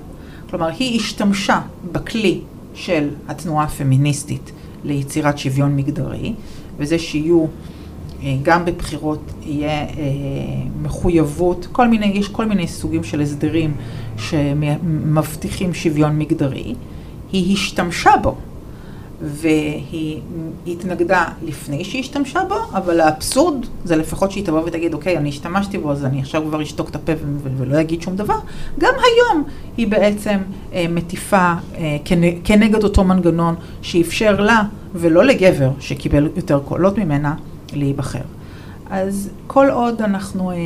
כלומר, 0.51 0.69
היא 0.79 1.01
השתמשה 1.01 1.61
בכלי 1.93 2.41
של 2.75 3.09
התנועה 3.29 3.65
הפמיניסטית 3.65 4.53
ליצירת 4.85 5.39
שוויון 5.39 5.77
מגדרי, 5.77 6.33
וזה 6.79 6.99
שיהיו 6.99 7.45
אה, 8.23 8.37
גם 8.43 8.65
בבחירות 8.65 9.33
יהיה 9.43 9.71
אה, 9.71 9.87
מחויבות, 10.83 11.69
כל 11.73 11.89
מיני, 11.89 12.07
יש 12.07 12.29
כל 12.29 12.47
מיני 12.47 12.69
סוגים 12.69 13.05
של 13.05 13.21
הסדרים 13.21 13.75
שמבטיחים 14.17 15.75
שוויון 15.75 16.19
מגדרי, 16.19 16.75
היא 17.33 17.53
השתמשה 17.53 18.11
בו. 18.23 18.37
והיא 19.23 20.21
התנגדה 20.67 21.25
לפני 21.43 21.85
שהיא 21.85 22.01
השתמשה 22.01 22.41
בו, 22.49 22.55
אבל 22.75 23.01
האבסורד 23.01 23.67
זה 23.85 23.97
לפחות 23.97 24.31
שהיא 24.31 24.47
תבוא 24.47 24.63
ותגיד, 24.67 24.95
אוקיי, 24.95 25.19
אני 25.19 25.29
השתמשתי 25.29 25.79
בו, 25.79 25.93
אז 25.93 26.05
אני 26.05 26.21
עכשיו 26.21 26.43
כבר 26.49 26.63
אשתוק 26.63 26.89
את 26.89 26.95
הפה 26.95 27.13
ולא 27.57 27.81
אגיד 27.81 28.03
שום 28.03 28.17
דבר. 28.17 28.39
גם 28.79 28.95
היום 28.95 29.45
היא 29.77 29.89
בעצם 29.89 30.39
אה, 30.73 30.87
מטיפה 30.89 31.53
אה, 31.75 31.97
כנגד 32.45 32.85
אותו 32.85 33.05
מנגנון 33.05 33.55
שאפשר 33.83 34.41
לה, 34.41 34.63
ולא 34.95 35.25
לגבר 35.25 35.71
שקיבל 35.81 36.29
יותר 36.37 36.61
קולות 36.65 36.99
ממנה, 36.99 37.35
להיבחר. 37.73 38.23
אז 38.93 39.31
כל 39.47 39.71
עוד 39.71 40.03
אנחנו 40.03 40.51
אה, 40.51 40.57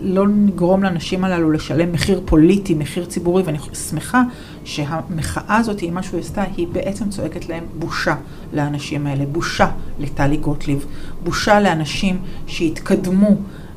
לא 0.00 0.28
נגרום 0.28 0.82
לנשים 0.82 1.24
הללו 1.24 1.50
לשלם 1.50 1.92
מחיר 1.92 2.22
פוליטי, 2.24 2.74
מחיר 2.74 3.04
ציבורי, 3.04 3.42
ואני 3.42 3.58
שמחה 3.90 4.22
שהמחאה 4.64 5.56
הזאת, 5.56 5.82
מה 5.82 6.02
שהוא 6.02 6.20
עשתה, 6.20 6.44
היא 6.56 6.66
בעצם 6.72 7.10
צועקת 7.10 7.48
להם 7.48 7.64
בושה 7.78 8.14
לאנשים 8.52 9.06
האלה, 9.06 9.26
בושה 9.26 9.70
לטלי 9.98 10.36
גוטליב, 10.36 10.86
בושה 11.22 11.60
לאנשים 11.60 12.18
שהתקדמו 12.46 13.30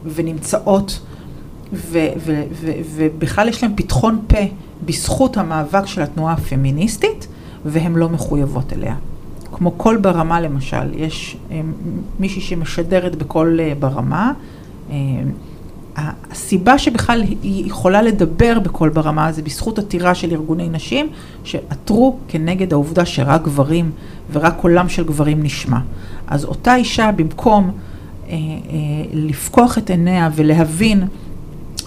ונמצאות, 0.06 1.00
ובכלל 2.96 3.50
יש 3.50 3.64
להם 3.64 3.74
פתחון 3.76 4.22
פה 4.28 4.42
בזכות 4.86 5.38
המאבק 5.38 5.86
של 5.86 6.02
התנועה 6.02 6.34
הפמיניסטית, 6.34 7.28
והן 7.66 7.96
לא 7.96 8.10
מחויבות 8.10 8.74
אליה. 8.74 8.96
כמו 9.58 9.72
קול 9.72 9.98
ברמה 9.98 10.42
למשל, 10.42 10.94
יש 10.94 11.38
אה, 11.52 11.62
מישהי 12.20 12.42
שמשדרת 12.42 13.16
בקול 13.16 13.60
אה, 13.60 13.74
ברמה. 13.80 14.32
אה, 14.92 14.96
הסיבה 16.32 16.78
שבכלל 16.78 17.24
היא 17.44 17.66
יכולה 17.66 18.02
לדבר 18.02 18.60
בקול 18.60 18.90
ברמה 18.90 19.32
זה 19.32 19.42
בזכות 19.42 19.80
עתירה 19.80 20.16
של 20.16 20.32
ארגוני 20.32 20.70
נשים 20.70 21.10
שעתרו 21.44 22.18
כנגד 22.28 22.74
העובדה 22.74 23.06
שרק 23.06 23.44
גברים 23.44 23.92
ורק 24.32 24.56
קולם 24.62 24.90
של 24.90 25.04
גברים 25.04 25.44
נשמע. 25.44 25.80
אז 26.28 26.46
אותה 26.46 26.76
אישה 26.76 27.12
במקום 27.12 27.72
אה, 28.30 28.34
אה, 28.34 28.38
לפקוח 29.14 29.78
את 29.78 29.90
עיניה 29.90 30.30
ולהבין 30.36 31.04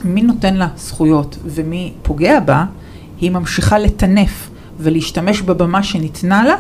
מי 0.05 0.23
נותן 0.23 0.55
לה 0.55 0.69
זכויות 0.77 1.39
ומי 1.45 1.93
פוגע 2.03 2.41
בה, 2.41 2.65
היא 3.21 3.31
ממשיכה 3.31 3.79
לטנף 3.79 4.51
ולהשתמש 4.79 5.43
בבמה 5.43 5.83
שניתנה 5.83 6.45
לה 6.45 6.55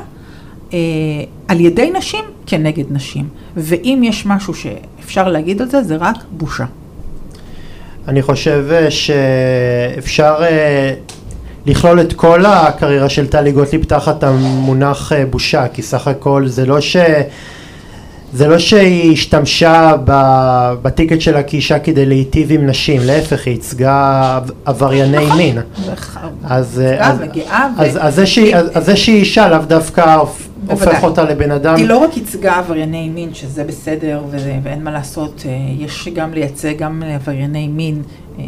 על 1.48 1.60
ידי 1.60 1.90
נשים 1.98 2.24
כנגד 2.46 2.84
נשים. 2.90 3.28
ואם 3.56 4.00
יש 4.04 4.26
משהו 4.26 4.54
שאפשר 4.54 5.28
להגיד 5.28 5.62
על 5.62 5.68
זה, 5.68 5.82
זה 5.82 5.96
רק 5.96 6.16
בושה. 6.30 6.64
אני 8.08 8.22
חושב 8.22 8.64
אה, 8.70 8.90
שאפשר 8.90 10.34
אה, 10.42 10.94
לכלול 11.66 12.00
את 12.00 12.12
כל 12.12 12.46
הקריירה 12.46 13.08
של 13.08 13.26
טלי 13.26 13.52
גוטליב 13.52 13.84
תחת 13.84 14.24
המונח 14.24 15.12
אה, 15.12 15.26
בושה, 15.26 15.68
כי 15.68 15.82
סך 15.82 16.08
הכל 16.08 16.46
זה 16.46 16.66
לא 16.66 16.80
ש... 16.80 16.96
זה 18.32 18.48
לא 18.48 18.58
שהיא 18.58 19.12
השתמשה 19.12 19.92
בטיקט 20.82 21.20
שלה 21.20 21.42
כאישה 21.42 21.78
כדי 21.78 22.06
להיטיב 22.06 22.52
עם 22.52 22.66
נשים, 22.66 23.00
להפך, 23.04 23.46
היא 23.46 23.54
ייצגה 23.54 24.38
עברייני. 24.64 25.26
מין. 25.36 25.58
אז 26.44 26.82
זה 28.80 28.96
שהיא 28.96 29.16
אישה 29.16 29.48
לאו 29.48 29.58
דווקא 29.58 30.16
הופך 30.68 31.04
אותה 31.04 31.24
לבן 31.24 31.50
אדם. 31.50 31.76
היא 31.76 31.88
לא 31.88 31.98
רק 31.98 32.16
ייצגה 32.16 32.58
עברייני 32.58 33.08
מין, 33.08 33.34
שזה 33.34 33.64
בסדר 33.64 34.22
ואין 34.30 34.84
מה 34.84 34.90
לעשות, 34.90 35.42
אה, 35.46 35.50
יש 35.78 36.08
גם 36.14 36.32
לייצג 36.32 36.78
גם 36.78 37.02
עברייני 37.02 37.68
מין, 37.68 38.02
אה, 38.38 38.44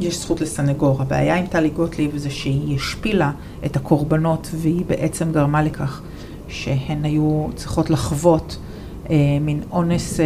יש 0.00 0.20
זכות 0.20 0.40
לסנגור. 0.40 1.02
הבעיה 1.02 1.34
עם 1.34 1.46
טלי 1.46 1.70
גוטליב 1.70 2.16
זה 2.16 2.30
שהיא 2.30 2.76
השפילה 2.76 3.30
את 3.66 3.76
הקורבנות 3.76 4.50
והיא 4.54 4.84
בעצם 4.86 5.32
גרמה 5.32 5.62
לכך 5.62 6.00
שהן 6.48 7.04
היו 7.04 7.46
צריכות 7.56 7.90
לחוות 7.90 8.56
אה, 9.10 9.16
מין 9.40 9.60
אונס 9.72 10.20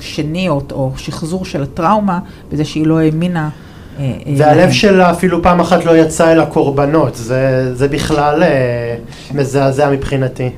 שני 0.00 0.48
או 0.48 0.92
שחזור 0.96 1.44
של 1.44 1.62
הטראומה 1.62 2.18
בזה 2.52 2.64
שהיא 2.64 2.86
לא 2.86 3.00
האמינה. 3.00 3.50
אה, 3.98 4.12
אה, 4.26 4.32
והלב 4.36 4.70
שלה 4.70 5.10
אפילו 5.10 5.42
פעם 5.42 5.60
אחת 5.60 5.84
לא 5.84 5.96
יצא 5.96 6.32
אל 6.32 6.40
הקורבנות, 6.40 7.14
זה, 7.14 7.74
זה 7.74 7.88
בכלל 7.88 8.42
אה, 8.42 8.96
מזעזע 9.34 9.90
מבחינתי. 9.90 10.50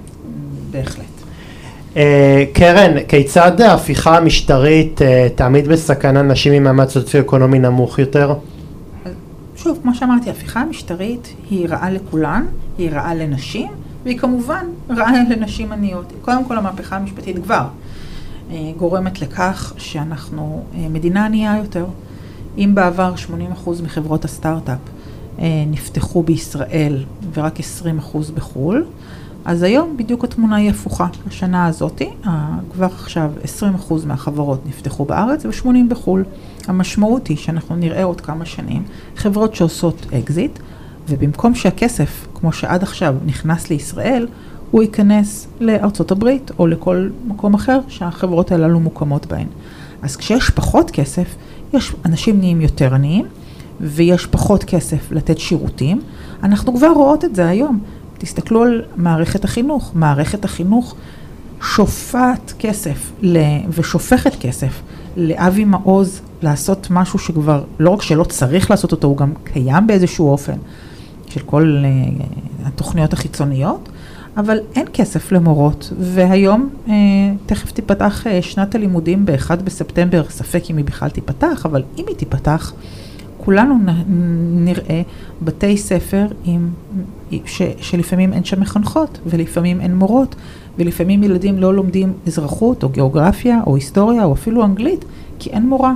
בהחלט. 0.70 1.04
קרן, 2.52 3.04
כיצד 3.08 3.60
ההפיכה 3.60 4.16
המשטרית 4.16 5.00
תעמיד 5.34 5.68
בסכנה 5.68 6.22
נשים 6.22 6.52
ממעמד 6.52 6.88
סוציו-אקונומי 6.88 7.58
נמוך 7.58 7.98
יותר? 7.98 8.34
שוב, 9.56 9.78
כמו 9.82 9.94
שאמרתי, 9.94 10.28
ההפיכה 10.28 10.60
המשטרית 10.60 11.34
היא 11.50 11.68
רעה 11.68 11.90
לכולן, 11.90 12.46
היא 12.78 12.90
רעה 12.90 13.14
לנשים, 13.14 13.70
והיא 14.04 14.18
כמובן 14.18 14.66
רעה 14.90 15.12
לנשים 15.30 15.72
עניות. 15.72 16.12
קודם 16.22 16.44
כל, 16.44 16.58
המהפכה 16.58 16.96
המשפטית 16.96 17.36
כבר 17.44 17.62
גורמת 18.76 19.20
לכך 19.20 19.72
שאנחנו 19.76 20.64
מדינה 20.90 21.26
ענייה 21.26 21.56
יותר. 21.58 21.84
אם 22.58 22.70
בעבר 22.74 23.14
80% 23.64 23.70
מחברות 23.82 24.24
הסטארט-אפ 24.24 24.78
אה, 25.38 25.64
נפתחו 25.66 26.22
בישראל 26.22 27.04
ורק 27.34 27.58
20% 27.58 27.62
בחו"ל, 28.34 28.84
אז 29.44 29.62
היום 29.62 29.96
בדיוק 29.96 30.24
התמונה 30.24 30.56
היא 30.56 30.70
הפוכה. 30.70 31.06
השנה 31.26 31.66
הזאת, 31.66 32.02
כבר 32.72 32.86
עכשיו 32.86 33.32
20% 33.88 33.92
מהחברות 34.06 34.66
נפתחו 34.66 35.04
בארץ 35.04 35.44
ו-80 35.44 35.66
בחו"ל. 35.88 36.24
המשמעות 36.66 37.26
היא 37.26 37.36
שאנחנו 37.36 37.76
נראה 37.76 38.04
עוד 38.04 38.20
כמה 38.20 38.44
שנים 38.44 38.82
חברות 39.16 39.54
שעושות 39.54 40.06
אקזיט, 40.18 40.58
ובמקום 41.08 41.54
שהכסף, 41.54 42.26
כמו 42.34 42.52
שעד 42.52 42.82
עכשיו, 42.82 43.14
נכנס 43.26 43.70
לישראל, 43.70 44.26
הוא 44.70 44.82
ייכנס 44.82 45.46
לארצות 45.60 46.10
הברית 46.10 46.50
או 46.58 46.66
לכל 46.66 47.08
מקום 47.26 47.54
אחר 47.54 47.78
שהחברות 47.88 48.52
הללו 48.52 48.80
מוקמות 48.80 49.26
בהן. 49.26 49.46
אז 50.02 50.16
כשיש 50.16 50.50
פחות 50.50 50.90
כסף, 50.90 51.34
יש, 51.72 51.94
אנשים 52.04 52.38
נהיים 52.38 52.60
יותר 52.60 52.94
עניים, 52.94 53.26
ויש 53.80 54.26
פחות 54.26 54.64
כסף 54.64 55.12
לתת 55.12 55.38
שירותים. 55.38 56.00
אנחנו 56.42 56.76
כבר 56.76 56.88
רואות 56.88 57.24
את 57.24 57.34
זה 57.34 57.48
היום. 57.48 57.78
תסתכלו 58.18 58.62
על 58.62 58.82
מערכת 58.96 59.44
החינוך. 59.44 59.90
מערכת 59.94 60.44
החינוך 60.44 60.94
שופעת 61.62 62.52
כסף 62.58 63.12
ל... 63.22 63.38
ושופכת 63.68 64.34
כסף 64.40 64.80
לאבי 65.16 65.64
מעוז 65.64 66.20
לעשות 66.42 66.86
משהו 66.90 67.18
שכבר, 67.18 67.64
לא 67.78 67.90
רק 67.90 68.02
שלא 68.02 68.24
צריך 68.24 68.70
לעשות 68.70 68.92
אותו, 68.92 69.08
הוא 69.08 69.16
גם 69.16 69.32
קיים 69.44 69.86
באיזשהו 69.86 70.28
אופן 70.28 70.56
של 71.28 71.40
כל 71.40 71.76
uh, 71.82 72.66
התוכניות 72.66 73.12
החיצוניות, 73.12 73.88
אבל 74.36 74.58
אין 74.74 74.86
כסף 74.92 75.32
למורות, 75.32 75.92
והיום 75.98 76.68
אה, 76.88 76.94
תכף 77.46 77.72
תיפתח 77.72 78.26
אה, 78.26 78.42
שנת 78.42 78.74
הלימודים 78.74 79.26
ב-1 79.26 79.56
בספטמבר, 79.64 80.22
ספק 80.28 80.62
אם 80.70 80.76
היא 80.76 80.84
בכלל 80.84 81.08
תיפתח, 81.08 81.66
אבל 81.66 81.82
אם 81.98 82.04
היא 82.08 82.16
תיפתח, 82.16 82.72
כולנו 83.44 83.74
נ, 83.74 83.88
נראה 84.64 85.02
בתי 85.42 85.76
ספר 85.76 86.26
עם, 86.44 86.70
ש, 87.46 87.62
שלפעמים 87.80 88.32
אין 88.32 88.44
שם 88.44 88.60
מחנכות, 88.60 89.18
ולפעמים 89.26 89.80
אין 89.80 89.96
מורות, 89.96 90.34
ולפעמים 90.78 91.22
ילדים 91.22 91.58
לא 91.58 91.74
לומדים 91.74 92.12
אזרחות, 92.26 92.82
או 92.82 92.88
גיאוגרפיה, 92.88 93.60
או 93.66 93.74
היסטוריה, 93.74 94.24
או 94.24 94.32
אפילו 94.32 94.64
אנגלית, 94.64 95.04
כי 95.38 95.50
אין 95.50 95.68
מורה. 95.68 95.92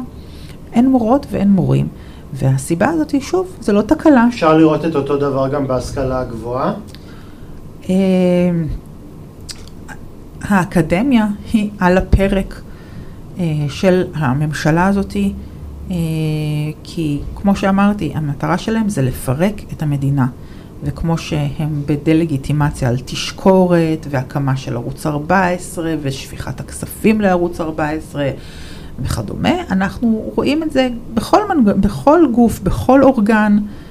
אין 0.72 0.91
מורות 0.91 1.26
ואין 1.30 1.51
מורים. 1.51 1.89
והסיבה 2.32 2.89
הזאת 2.89 3.11
היא, 3.11 3.20
שוב, 3.20 3.57
זה 3.61 3.72
לא 3.72 3.82
תקלה. 3.82 4.26
אפשר 4.28 4.57
לראות 4.57 4.84
את 4.84 4.97
אותו 4.97 5.16
דבר 5.16 5.49
גם 5.49 5.66
בהשכלה 5.66 6.20
הגבוהה? 6.20 6.74
אה, 7.91 7.95
האקדמיה 10.43 11.26
היא 11.53 11.70
על 11.78 11.99
הפרק 11.99 12.61
אה, 13.39 13.45
של 13.68 14.05
הממשלה 14.14 14.87
הזאתי, 14.87 15.32
אה, 15.91 15.97
כי 16.84 17.20
כמו 17.34 17.57
שאמרתי, 17.57 18.12
המטרה 18.14 18.59
שלהם 18.59 18.89
זה 18.89 19.03
לפרק 19.03 19.62
את 19.72 19.82
המדינה. 19.82 20.26
וכמו 20.84 21.18
שהם 21.18 21.82
בדה-לגיטימציה 21.87 22.89
על 22.89 22.97
תשקורת 23.05 24.07
והקמה 24.11 24.57
של 24.57 24.76
ערוץ 24.76 25.07
14 25.07 25.95
ושפיכת 26.03 26.61
הכספים 26.61 27.20
לערוץ 27.20 27.61
14 27.61 28.30
וכדומה, 29.03 29.51
אנחנו 29.70 30.30
רואים 30.34 30.62
את 30.62 30.72
זה 30.72 30.89
בכל, 31.14 31.41
מנג... 31.49 31.68
בכל 31.70 32.20
גוף, 32.32 32.61
בכל 32.61 33.03
אורגן 33.03 33.59
אה, 33.59 33.86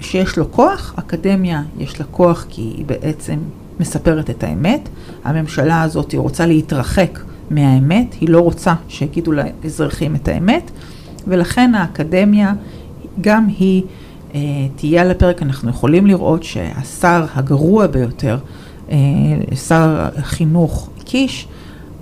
שיש 0.00 0.36
לו 0.36 0.52
כוח, 0.52 0.94
אקדמיה 0.98 1.62
יש 1.78 2.00
לה 2.00 2.06
כוח 2.10 2.46
כי 2.48 2.62
היא 2.62 2.84
בעצם 2.84 3.38
מספרת 3.80 4.30
את 4.30 4.44
האמת. 4.44 4.88
הממשלה 5.24 5.82
הזאת 5.82 6.12
היא 6.12 6.20
רוצה 6.20 6.46
להתרחק 6.46 7.18
מהאמת, 7.50 8.14
היא 8.20 8.28
לא 8.28 8.40
רוצה 8.40 8.74
שיגידו 8.88 9.32
לאזרחים 9.32 10.14
את 10.14 10.28
האמת, 10.28 10.70
ולכן 11.26 11.74
האקדמיה 11.74 12.52
גם 13.20 13.46
היא 13.58 13.82
אה, 14.34 14.40
תהיה 14.76 15.02
על 15.02 15.10
הפרק. 15.10 15.42
אנחנו 15.42 15.70
יכולים 15.70 16.06
לראות 16.06 16.42
שהשר 16.42 17.26
הגרוע 17.34 17.86
ביותר, 17.86 18.38
אה, 18.90 18.96
שר 19.68 20.08
החינוך 20.16 20.90
קיש, 21.04 21.48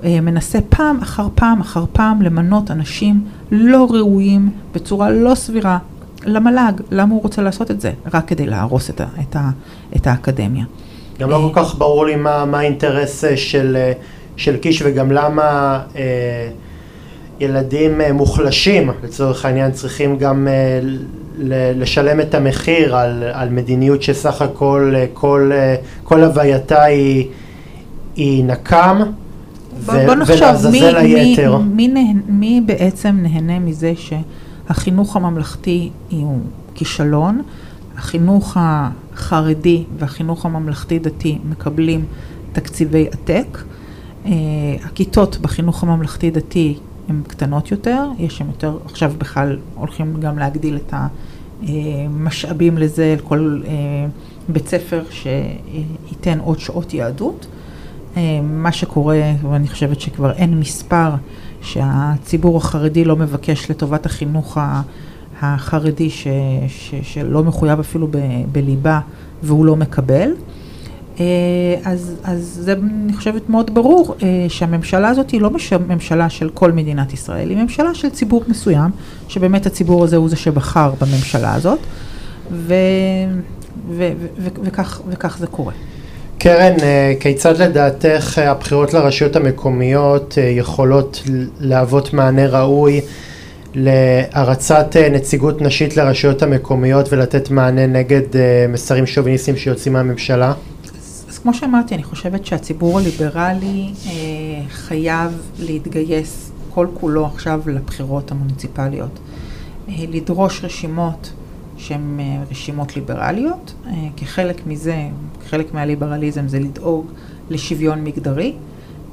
אה, 0.05 0.21
מנסה 0.21 0.59
פעם 0.69 0.99
אחר 1.01 1.29
פעם 1.35 1.61
אחר 1.61 1.85
פעם 1.93 2.23
למנות 2.23 2.71
אנשים 2.71 3.25
לא 3.51 3.87
ראויים 3.91 4.51
בצורה 4.75 5.11
לא 5.11 5.35
סבירה 5.35 5.79
למל"ג. 6.25 6.73
למה 6.91 7.15
הוא 7.15 7.23
רוצה 7.23 7.43
לעשות 7.43 7.71
את 7.71 7.81
זה? 7.81 7.93
רק 8.15 8.29
כדי 8.29 8.47
להרוס 8.47 8.91
את, 8.91 9.01
ה, 9.01 9.07
את, 9.21 9.37
ה, 9.37 9.51
את 9.97 10.07
האקדמיה. 10.07 10.65
גם 11.19 11.31
לא 11.31 11.51
כל 11.53 11.63
כך 11.63 11.75
ברור 11.79 12.07
לי 12.07 12.17
מה, 12.17 12.45
מה 12.45 12.59
האינטרס 12.59 13.25
של, 13.35 13.77
של 14.37 14.57
קיש 14.57 14.83
וגם 14.87 15.13
למה 15.13 15.81
אה, 15.97 16.49
ילדים 17.41 18.01
מוחלשים, 18.13 18.91
לצורך 19.05 19.45
העניין, 19.45 19.71
צריכים 19.71 20.19
גם 20.19 20.49
אה, 20.49 20.81
לשלם 21.75 22.21
את 22.21 22.35
המחיר 22.35 22.97
על, 22.97 23.23
על 23.33 23.49
מדיניות 23.49 24.03
שסך 24.03 24.43
הכל 24.43 24.95
כל, 25.13 25.51
כל 26.05 26.25
הווייתה 26.25 26.83
היא, 26.83 27.29
היא 28.17 28.45
נקם. 28.45 29.01
בוא, 29.87 29.95
בוא 30.07 30.15
נחשוב, 30.15 30.71
מי, 30.71 30.81
מי, 31.03 31.37
מי, 31.75 31.89
מי, 31.89 32.15
מי 32.29 32.61
בעצם 32.67 33.19
נהנה 33.23 33.59
מזה 33.59 33.93
שהחינוך 34.73 35.17
הממלכתי 35.17 35.91
הוא 36.11 36.41
כישלון, 36.75 37.43
החינוך 37.97 38.57
החרדי 38.61 39.85
והחינוך 39.99 40.47
הממלכתי-דתי 40.47 41.39
מקבלים 41.45 42.05
תקציבי 42.53 43.07
עתק, 43.13 43.59
uh, 44.25 44.29
הכיתות 44.85 45.39
בחינוך 45.41 45.83
הממלכתי-דתי 45.83 46.79
הן 47.09 47.23
קטנות 47.29 47.71
יותר, 47.71 48.05
יש 48.19 48.39
שם 48.39 48.47
יותר, 48.47 48.79
עכשיו 48.85 49.13
בכלל 49.19 49.59
הולכים 49.75 50.21
גם 50.21 50.39
להגדיל 50.39 50.77
את 50.77 50.95
המשאבים 51.63 52.79
לזה, 52.79 53.17
לכל 53.19 53.61
uh, 53.65 53.69
בית 54.53 54.69
ספר 54.69 55.03
שייתן 55.11 56.39
עוד 56.39 56.59
שעות 56.59 56.95
יהדות. 56.95 57.47
אה, 58.17 58.41
מה 58.43 58.73
שקורה, 58.73 59.33
ואני 59.51 59.69
חושבת 59.69 60.01
שכבר 60.01 60.33
אין 60.33 60.61
מספר 60.61 61.11
שהציבור 61.63 62.57
החרדי 62.57 63.05
לא 63.05 63.17
מבקש 63.17 63.71
לטובת 63.71 64.07
החינוך 64.07 64.59
החרדי 65.41 66.11
ש, 66.11 66.27
ש, 66.69 66.95
שלא 67.03 67.43
מחויב 67.43 67.81
אפילו 67.81 68.09
ב, 68.11 68.19
בליבה 68.53 69.01
והוא 69.43 69.67
לא 69.67 69.77
מקבל. 69.77 70.31
אה, 71.21 71.25
אז, 71.85 72.15
אז 72.25 72.59
זה, 72.63 72.73
אני 72.73 73.13
חושבת, 73.13 73.49
מאוד 73.49 73.75
ברור 73.75 74.15
אה, 74.23 74.47
שהממשלה 74.49 75.09
הזאת 75.09 75.31
היא 75.31 75.41
לא 75.41 75.51
ממשלה 75.89 76.31
של 76.31 76.51
כל 76.55 76.73
מדינת 76.73 77.13
ישראל, 77.13 77.51
היא 77.51 77.59
ממשלה 77.59 77.95
של 77.95 78.11
ציבור 78.11 78.45
מסוים, 78.49 78.91
שבאמת 79.29 79.67
הציבור 79.67 80.05
הזה 80.05 80.17
הוא 80.17 80.29
זה 80.29 80.37
שבחר 80.37 80.93
בממשלה 81.01 81.55
הזאת, 81.55 81.79
ו, 82.51 82.75
ו, 83.89 83.95
ו, 83.97 84.13
ו, 84.39 84.49
וכך, 84.63 85.01
וכך 85.09 85.39
זה 85.39 85.47
קורה. 85.47 85.73
קרן, 86.43 86.77
אה, 86.83 87.15
כיצד 87.21 87.63
לדעתך 87.63 88.39
אה, 88.39 88.51
הבחירות 88.51 88.95
לרשויות 88.95 89.37
המקומיות 89.37 90.39
אה, 90.39 90.43
יכולות 90.43 91.23
להוות 91.61 92.13
מענה 92.13 92.47
ראוי 92.47 93.01
להרצת 93.75 94.97
נציגות 95.13 95.63
נשית 95.63 95.97
לרשויות 95.97 96.43
המקומיות 96.43 97.13
ולתת 97.13 97.51
מענה 97.51 97.87
נגד 97.87 98.23
מסרים 98.69 99.07
שוביניסטיים 99.07 99.57
שיוצאים 99.57 99.93
מהממשלה? 99.93 100.53
אז, 100.85 101.25
אז 101.29 101.39
כמו 101.39 101.55
שאמרתי, 101.55 101.95
אני 101.95 102.03
חושבת 102.03 102.47
שהציבור 102.47 102.99
הליברלי 102.99 103.91
אה, 104.07 104.11
חייב 104.69 105.51
להתגייס 105.59 106.51
כל 106.75 106.87
כולו 106.95 107.27
עכשיו 107.27 107.61
לבחירות 107.67 108.31
המוניציפליות. 108.31 109.19
אה, 109.89 109.95
לדרוש 110.09 110.65
רשימות 110.65 111.33
שהן 111.83 112.21
אה, 112.21 112.45
רשימות 112.51 112.97
ליברליות. 112.97 113.75
אה, 113.87 113.93
כחלק 114.17 114.67
מזה, 114.67 115.09
חלק 115.49 115.75
מהליברליזם 115.75 116.49
זה 116.49 116.59
לדאוג 116.59 117.07
לשוויון 117.51 118.05
מגדרי. 118.05 118.55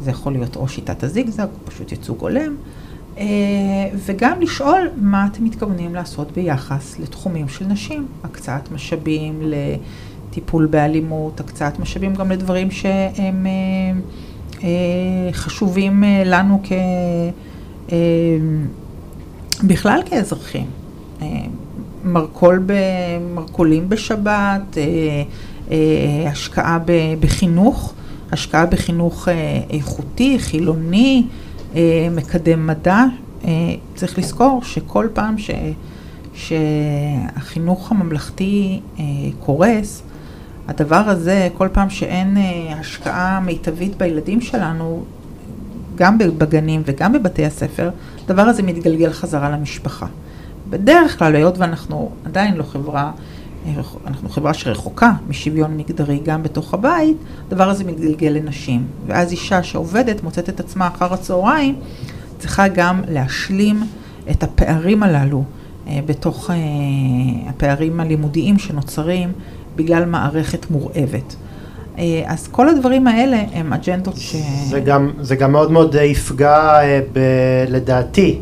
זה 0.01 0.11
יכול 0.11 0.34
להיות 0.34 0.55
או 0.55 0.67
שיטת 0.67 1.03
הזיגזג, 1.03 1.43
או 1.43 1.72
פשוט 1.72 1.91
ייצוג 1.91 2.17
הולם. 2.22 2.55
אה, 3.17 3.26
וגם 4.05 4.41
לשאול 4.41 4.89
מה 4.95 5.28
אתם 5.32 5.43
מתכוונים 5.43 5.95
לעשות 5.95 6.32
ביחס 6.32 6.99
לתחומים 6.99 7.47
של 7.47 7.65
נשים. 7.65 8.07
הקצאת 8.24 8.72
משאבים 8.72 9.41
לטיפול 9.41 10.65
באלימות, 10.65 11.39
הקצאת 11.39 11.80
משאבים 11.80 12.15
גם 12.15 12.32
לדברים 12.32 12.72
שהם 12.72 13.47
חשובים 15.32 16.03
לנו 16.26 16.61
כ... 16.63 16.72
בכלל 19.63 20.01
כאזרחים. 20.05 20.65
מרכול 22.14 22.64
במרכולים 22.66 23.89
בשבת, 23.89 24.78
אה, 24.78 24.84
אה, 25.72 26.32
השקעה 26.32 26.80
בחינוך, 27.20 27.93
השקעה 28.32 28.66
בחינוך 28.66 29.28
אה, 29.28 29.62
איכותי, 29.70 30.39
חילוני, 30.39 31.26
מקדם 32.12 32.68
מדע. 32.68 33.03
צריך 33.95 34.20
לזכור 34.20 34.62
שכל 34.64 35.07
פעם 35.14 35.38
ש, 35.38 35.49
שהחינוך 36.34 37.91
הממלכתי 37.91 38.80
קורס, 39.39 40.01
הדבר 40.68 40.95
הזה, 40.95 41.49
כל 41.57 41.68
פעם 41.72 41.89
שאין 41.89 42.38
השקעה 42.80 43.39
מיטבית 43.39 43.97
בילדים 43.97 44.41
שלנו, 44.41 45.03
גם 45.95 46.18
בגנים 46.18 46.82
וגם 46.86 47.14
בבתי 47.14 47.45
הספר, 47.45 47.89
הדבר 48.26 48.41
הזה 48.41 48.64
מתגלגל 48.64 49.14
חזרה 49.14 49.49
למשפחה. 49.49 50.07
בדרך 50.70 51.20
כלל, 51.20 51.36
היות 51.36 51.57
ואנחנו 51.57 52.11
עדיין 52.26 52.55
לא 52.55 52.63
חברה, 52.63 53.11
אנחנו 54.07 54.30
חברה 54.30 54.53
שרחוקה 54.53 55.11
משוויון 55.28 55.78
מגדרי 55.78 56.20
גם 56.24 56.43
בתוך 56.43 56.74
הבית, 56.74 57.17
הדבר 57.47 57.70
הזה 57.70 57.84
מתגלגל 57.84 58.28
לנשים. 58.28 58.88
ואז 59.07 59.32
אישה 59.32 59.63
שעובדת 59.63 60.24
מוצאת 60.24 60.49
את 60.49 60.59
עצמה 60.59 60.88
אחר 60.88 61.13
הצהריים, 61.13 61.76
צריכה 62.38 62.67
גם 62.67 63.01
להשלים 63.07 63.84
את 64.32 64.43
הפערים 64.43 65.03
הללו 65.03 65.43
אה, 65.88 65.99
בתוך 66.05 66.49
אה, 66.51 66.55
הפערים 67.49 67.99
הלימודיים 67.99 68.59
שנוצרים 68.59 69.32
בגלל 69.76 70.05
מערכת 70.05 70.72
מורעבת. 70.72 71.36
אה, 71.97 72.24
אז 72.26 72.47
כל 72.47 72.70
הדברים 72.70 73.07
האלה 73.07 73.43
הם 73.53 73.74
אג'נדות 73.74 74.17
ש... 74.17 74.36
זה 74.70 74.80
גם, 74.80 75.11
זה 75.22 75.36
גם 75.36 75.51
מאוד 75.51 75.72
מאוד 75.72 75.95
יפגע 75.95 76.80
ב, 77.13 77.20
לדעתי 77.67 78.39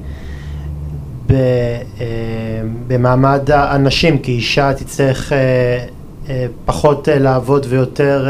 ב, 1.27 1.33
אה, 1.33 2.05
במעמד 2.87 3.51
הנשים, 3.51 4.17
כי 4.17 4.31
אישה 4.31 4.73
תצטרך 4.73 5.33
אה, 5.33 5.37
אה, 6.29 6.45
פחות 6.65 7.07
לעבוד 7.11 7.65
ויותר 7.69 8.27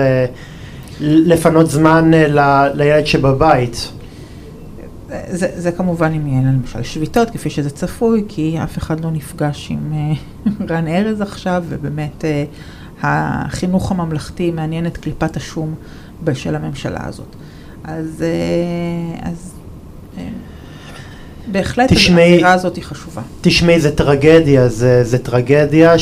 לפנות 1.01 1.69
זמן 1.69 2.11
לילד 2.73 3.05
שבבית. 3.05 3.91
זה, 5.29 5.47
זה 5.55 5.71
כמובן 5.71 6.13
אם 6.13 6.27
יהיה 6.27 6.41
למשל 6.41 6.83
שביתות, 6.83 7.29
כפי 7.29 7.49
שזה 7.49 7.69
צפוי, 7.69 8.23
כי 8.27 8.57
אף 8.63 8.77
אחד 8.77 8.99
לא 8.99 9.11
נפגש 9.11 9.71
עם 9.71 9.93
רן 10.69 10.87
ארז 10.87 11.21
עכשיו, 11.21 11.63
ובאמת 11.69 12.25
החינוך 13.01 13.91
הממלכתי 13.91 14.51
מעניין 14.51 14.87
את 14.87 14.97
קליפת 14.97 15.37
השום 15.37 15.75
של 16.33 16.55
הממשלה 16.55 17.05
הזאת. 17.07 17.35
אז, 17.83 18.23
אז 19.21 19.53
בהחלט 21.51 21.93
תשמעי, 21.93 22.31
האמירה 22.31 22.53
הזאת 22.53 22.75
היא 22.75 22.83
חשובה. 22.83 23.21
תשמעי, 23.41 23.79
זה 23.79 23.95
טרגדיה, 23.95 24.67
זה, 24.67 25.03
זה 25.03 25.17
טרגדיה 25.17 25.95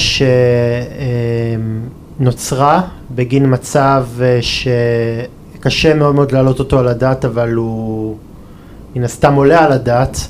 שנוצרה 2.20 2.82
בגין 3.16 3.54
מצב 3.54 4.06
אה, 4.22 4.40
שקשה 4.42 5.94
מאוד 5.94 6.16
מאוד 6.16 6.32
להעלות 6.32 6.60
אותו 6.60 6.80
על 6.80 6.88
הדעת, 6.88 7.26
אבל 7.26 7.54
הוא 7.54 8.18
מן 8.96 9.04
הסתם 9.04 9.34
עולה 9.34 9.66
על 9.66 9.72
הדעת. 9.72 10.28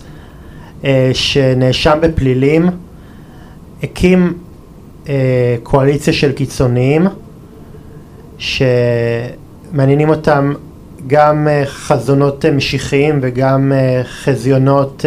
אה, 0.85 1.09
שנאשם 1.13 1.97
בפלילים, 2.01 2.69
הקים 3.83 4.33
אה, 5.09 5.55
קואליציה 5.63 6.13
של 6.13 6.31
קיצוניים, 6.31 7.07
שמעניינים 8.37 10.09
אותם 10.09 10.53
גם 11.07 11.47
אה, 11.47 11.63
חזונות 11.65 12.45
אה, 12.45 12.51
משיחיים 12.51 13.19
וגם 13.21 13.71
אה, 13.75 14.01
חזיונות 14.03 15.05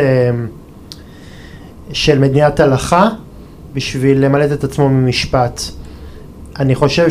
של 1.93 2.19
מדינת 2.19 2.61
הלכה, 2.61 3.09
בשביל 3.75 4.25
למלט 4.25 4.53
את 4.53 4.65
עצמו 4.65 4.89
ממשפט. 4.89 5.61
אני 6.59 6.75
חושב 6.75 7.07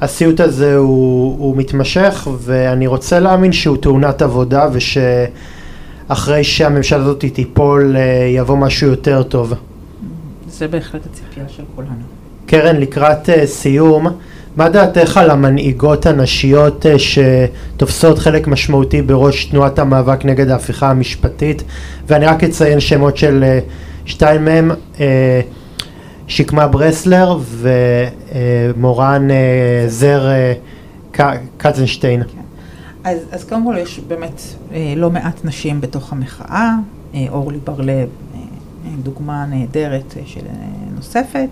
שהסיוט 0.00 0.40
הזה 0.40 0.76
הוא, 0.76 1.36
הוא 1.38 1.56
מתמשך 1.56 2.28
ואני 2.38 2.86
רוצה 2.86 3.20
להאמין 3.20 3.52
שהוא 3.52 3.76
תאונת 3.76 4.22
עבודה 4.22 4.68
ושאחרי 4.72 6.44
שהממשלה 6.44 7.02
הזאת 7.02 7.24
תיפול 7.24 7.96
יבוא 8.36 8.56
משהו 8.56 8.88
יותר 8.88 9.22
טוב. 9.22 9.52
זה 10.48 10.68
בהחלט 10.68 11.06
הציפייה 11.06 11.48
של 11.48 11.62
כולנו. 11.76 11.92
קרן, 12.46 12.76
לקראת 12.76 13.28
סיום, 13.44 14.06
מה 14.58 14.68
דעתך 14.68 15.16
על 15.16 15.30
המנהיגות 15.30 16.06
הנשיות 16.06 16.86
uh, 16.86 16.88
שתופסות 16.98 18.18
חלק 18.18 18.46
משמעותי 18.46 19.02
בראש 19.02 19.44
תנועת 19.44 19.78
המאבק 19.78 20.24
נגד 20.24 20.50
ההפיכה 20.50 20.90
המשפטית? 20.90 21.62
ואני 22.06 22.26
רק 22.26 22.44
אציין 22.44 22.80
שמות 22.80 23.16
של 23.16 23.44
uh, 23.44 23.70
שתיים 24.08 24.44
מהם, 24.44 24.70
uh, 24.70 24.98
שקמה 26.26 26.66
ברסלר 26.68 27.38
ומורן 28.74 29.28
זר 29.88 30.28
קצנשטיין. 31.56 32.22
אז, 33.04 33.18
אז 33.30 33.44
קודם 33.44 33.64
כל 33.66 33.74
יש 33.78 34.00
באמת 34.08 34.42
אה, 34.72 34.94
לא 34.96 35.10
מעט 35.10 35.44
נשים 35.44 35.80
בתוך 35.80 36.12
המחאה, 36.12 36.70
אה, 37.14 37.26
אורלי 37.30 37.58
בר-לב, 37.64 37.88
אה, 37.88 38.40
אה, 38.84 38.90
דוגמה 39.02 39.46
נהדרת 39.46 40.14
אה, 40.16 40.22
של 40.26 40.40
אה, 40.40 40.54
נוספת. 40.94 41.48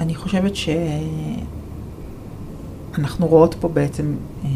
אני 0.00 0.14
חושבת 0.14 0.52
שאנחנו 2.96 3.26
רואות 3.26 3.54
פה 3.60 3.68
בעצם 3.68 4.14
אה, 4.44 4.48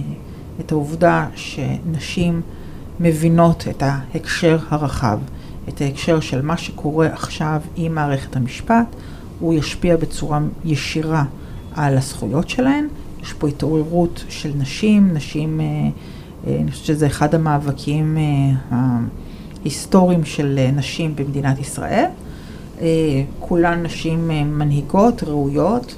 את 0.60 0.72
העובדה 0.72 1.28
שנשים 1.34 2.40
מבינות 3.00 3.64
את 3.70 3.82
ההקשר 3.82 4.58
הרחב, 4.68 5.18
את 5.68 5.80
ההקשר 5.80 6.20
של 6.20 6.42
מה 6.42 6.56
שקורה 6.56 7.06
עכשיו 7.06 7.60
עם 7.76 7.94
מערכת 7.94 8.36
המשפט, 8.36 8.86
הוא 9.40 9.54
ישפיע 9.54 9.96
בצורה 9.96 10.40
ישירה 10.64 11.24
על 11.74 11.96
הזכויות 11.96 12.48
שלהן. 12.48 12.88
יש 13.22 13.32
פה 13.32 13.48
התעוררות 13.48 14.24
של 14.28 14.52
נשים, 14.56 15.10
נשים, 15.14 15.60
אה, 15.60 15.66
אה, 16.46 16.56
אני 16.60 16.70
חושבת 16.70 16.86
שזה 16.86 17.06
אחד 17.06 17.34
המאבקים 17.34 18.18
ההיסטוריים 18.70 20.24
של 20.24 20.68
נשים 20.72 21.16
במדינת 21.16 21.58
ישראל. 21.58 22.10
אה, 22.84 23.22
כולן 23.40 23.82
נשים 23.82 24.30
אה, 24.30 24.44
מנהיגות, 24.44 25.22
ראויות, 25.22 25.94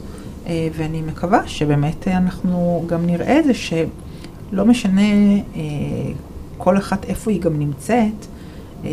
אה, 0.47 0.69
ואני 0.77 1.03
מקווה 1.03 1.49
שבאמת 1.49 2.09
אנחנו 2.09 2.85
גם 2.87 3.07
נראה 3.07 3.39
את 3.39 3.45
זה 3.45 3.55
שלא 3.55 4.65
משנה 4.65 5.03
כל 6.59 6.79
אחת 6.79 7.05
איפה 7.05 7.31
היא 7.31 7.41
גם 7.41 7.59
נמצאת, 7.59 8.27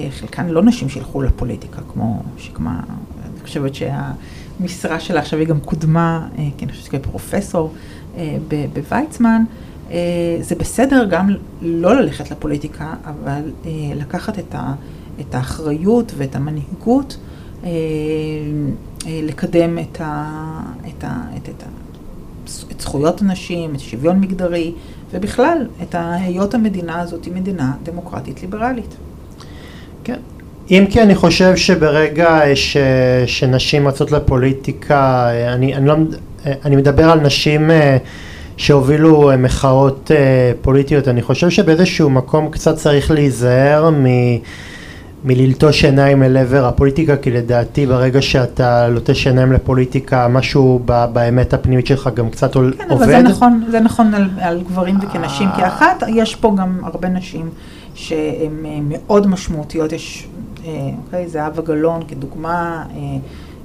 חלקן 0.10 0.48
לא 0.48 0.64
נשים 0.64 0.90
שילכו 0.90 1.22
לפוליטיקה, 1.22 1.82
כמו 1.94 2.24
שקמה, 2.38 2.82
אני 3.24 3.42
חושבת 3.44 3.72
שהמשרה 3.76 5.00
שלה 5.00 5.20
עכשיו 5.20 5.40
היא 5.40 5.48
גם 5.48 5.60
קודמה, 5.60 6.28
כי 6.58 6.66
אני 6.66 6.72
חושבת 6.72 7.06
כפרופסור 7.06 7.74
בוויצמן. 8.74 9.44
זה 10.42 10.56
בסדר 10.60 11.06
גם 11.10 11.30
לא 11.62 11.96
ללכת 11.96 12.32
לפוליטיקה, 12.32 12.94
אבל 13.06 13.42
לקחת 13.96 14.40
את, 15.20 15.36
האחריות 15.36 16.14
ואת 16.18 16.36
המנהיגות, 16.36 17.18
לקדם 19.06 19.80
את, 19.80 20.02
ה, 20.02 20.30
את, 20.88 21.04
ה, 21.04 21.22
את, 21.38 21.50
את, 21.50 21.64
ה, 21.64 21.68
את 22.72 22.82
זכויות 22.82 23.22
הנשים, 23.22 23.76
את 23.76 23.80
שוויון 23.80 24.20
מגדרי, 24.20 24.74
ובכלל, 25.14 25.68
את 25.82 25.96
היות 26.00 26.54
המדינה 26.54 27.02
הזאת 27.02 27.26
היא 27.26 27.34
מדינה 27.34 27.72
דמוקרטית 27.84 28.42
ליברלית. 28.42 28.96
כן. 30.04 30.20
אם 30.72 30.86
כי 30.90 31.02
אני 31.02 31.16
חושב 31.16 31.56
שברגע 31.56 32.40
ש, 32.56 32.78
שנשים 33.26 33.88
רצות 33.88 34.12
לפוליטיקה, 34.12 35.30
אני, 35.54 35.76
אני, 35.76 35.88
לא, 35.88 35.96
אני 36.66 36.76
מדבר 36.76 37.10
על 37.10 37.20
נשים 37.20 37.72
אה, 37.72 37.98
שהובילו 38.58 39.32
אה, 39.32 39.38
מחאות 39.38 40.12
אה, 40.16 40.52
פוליטיות, 40.62 41.08
אני 41.08 41.22
חושב 41.22 41.50
שבאיזשהו 41.50 42.10
מקום 42.10 42.50
קצת 42.50 42.76
צריך 42.76 43.12
להיזהר 43.12 43.90
מ... 43.90 44.06
מללטוש 45.26 45.86
עיניים 45.86 46.24
אל 46.24 46.38
עבר 46.38 46.66
הפוליטיקה, 46.66 47.18
כי 47.18 47.32
לדעתי 47.32 47.86
ברגע 47.86 48.22
שאתה 48.22 48.88
לוטש 48.88 49.28
עיניים 49.28 49.52
לפוליטיקה, 49.54 50.28
משהו 50.28 50.80
ב- 50.86 51.06
באמת 51.14 51.54
הפנימית 51.54 51.88
שלך 51.88 52.10
גם 52.16 52.30
קצת 52.30 52.56
עול- 52.56 52.74
כן, 52.78 52.90
עובד. 52.90 53.04
אבל 53.04 53.12
זה 53.12 53.22
נכון, 53.30 53.64
זה 53.72 53.80
נכון 53.80 54.14
על, 54.14 54.30
על 54.42 54.62
גברים 54.62 54.98
וכנשים 55.02 55.50
כאחת, 55.58 56.04
יש 56.08 56.36
פה 56.36 56.56
גם 56.58 56.80
הרבה 56.84 57.10
נשים 57.10 57.50
שהן 57.96 58.66
אה, 58.66 58.80
מאוד 58.90 59.28
משמעותיות, 59.28 59.92
יש, 59.92 60.28
אה, 60.66 60.72
אוקיי, 61.06 61.28
זהבה 61.28 61.62
גלאון 61.62 62.02
כדוגמה 62.08 62.84
אה, 62.96 63.00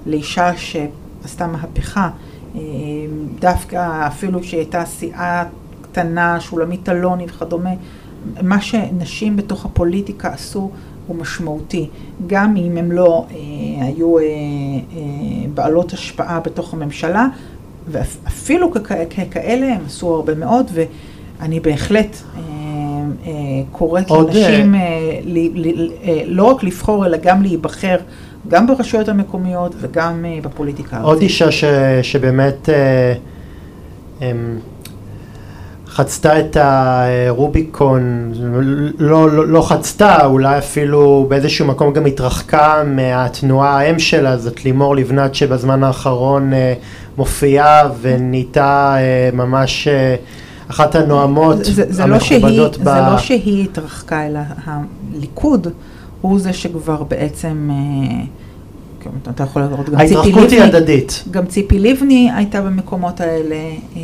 לאישה 0.07 0.51
שעשתה 0.57 1.47
מהפכה, 1.47 2.11
אה, 2.57 2.61
דווקא 3.41 4.07
אפילו 4.07 4.43
שהיא 4.45 4.61
הייתה 4.61 4.85
סיעה 4.85 5.45
קטנה, 5.83 6.41
שולמית 6.41 6.89
אלוני 6.89 7.27
וכדומה, 7.29 7.71
מה 8.43 8.61
שנשים 8.61 9.37
בתוך 9.37 9.65
הפוליטיקה 9.65 10.29
עשו 10.29 10.71
הוא 11.09 11.17
משמעותי, 11.17 11.89
גם 12.27 12.57
אם 12.57 12.77
הם 12.77 12.93
לא 12.93 13.25
אה, 13.31 13.37
היו 13.87 14.19
אה, 14.19 14.23
אה, 14.23 14.29
בעלות 15.55 15.93
השפעה 15.93 16.41
בתוך 16.41 16.75
הממשלה, 16.75 17.27
ואפילו 17.89 18.71
ככ- 18.75 18.79
ככאלה 19.31 19.67
הם 19.67 19.81
עשו 19.87 20.15
הרבה 20.15 20.35
מאוד, 20.35 20.71
ואני 21.41 21.61
בהחלט 21.61 22.17
אה, 22.37 22.41
אה, 23.27 23.33
קוראת 23.73 24.11
לנשים 24.11 24.75
אה, 24.75 24.81
ל- 25.25 25.69
ל- 25.69 25.91
אה, 26.05 26.23
לא 26.27 26.45
רק 26.45 26.63
לבחור, 26.65 27.07
אלא 27.07 27.17
גם 27.23 27.43
להיבחר, 27.43 27.97
גם 28.49 28.67
ברשויות 28.67 29.09
המקומיות 29.09 29.75
וגם 29.81 30.25
אה, 30.25 30.39
בפוליטיקה. 30.43 31.01
עוד 31.01 31.21
אישה 31.23 31.51
ש, 31.51 31.65
שבאמת 32.03 32.69
אה, 32.69 33.15
אמ, 34.23 34.59
חצתה 35.99 36.41
את 36.41 36.57
הרוביקון, 36.61 38.33
לא, 38.99 39.31
לא, 39.31 39.49
לא 39.49 39.63
חצתה, 39.63 40.27
אולי 40.27 40.59
אפילו 40.59 41.27
באיזשהו 41.29 41.67
מקום 41.67 41.93
גם 41.93 42.07
התרחקה 42.07 42.83
מהתנועה 42.87 43.79
האם 43.79 43.99
שלה, 43.99 44.37
זאת 44.37 44.65
לימור 44.65 44.97
לבנת 44.97 45.35
שבזמן 45.35 45.85
האחרון 45.85 46.53
אה, 46.53 46.75
מופיעה 47.17 47.89
ונהייתה 48.01 48.97
אה, 48.99 49.31
ממש 49.33 49.89
אה, 49.89 50.17
אחת 50.71 50.95
הנואמות 50.95 51.65
זה, 51.65 51.85
זה, 51.89 52.07
לא 52.07 52.19
שהיא, 52.19 52.39
המכובדות 52.39 52.75
זה 52.75 53.01
לא 53.11 53.19
שהיא 53.19 53.65
התרחקה, 53.65 54.27
אלא 54.27 54.41
הליכוד 54.65 55.67
הוא 56.21 56.41
זה 56.41 56.53
שכבר 56.53 57.03
בעצם, 57.03 57.71
אה, 57.71 58.25
כן, 59.01 59.31
אתה 59.31 59.43
יכול 59.43 59.63
לראות 59.63 59.89
גם 59.89 59.99
ציפי 59.99 60.15
ההתרחקות 60.17 60.51
היא 60.51 60.61
לבני, 60.61 60.77
הדדית. 60.79 61.25
גם 61.31 61.47
ציפי 61.47 61.79
לבני 61.79 62.31
הייתה 62.35 62.61
במקומות 62.61 63.21
האלה. 63.21 63.55
אה, 63.97 64.01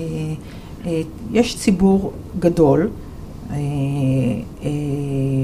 יש 1.32 1.56
ציבור 1.56 2.12
גדול 2.38 2.90
אה, 3.50 3.56
אה, 4.62 4.68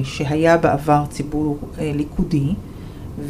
שהיה 0.02 0.56
בעבר 0.56 1.04
ציבור 1.10 1.58
אה, 1.78 1.92
ליכודי, 1.94 2.54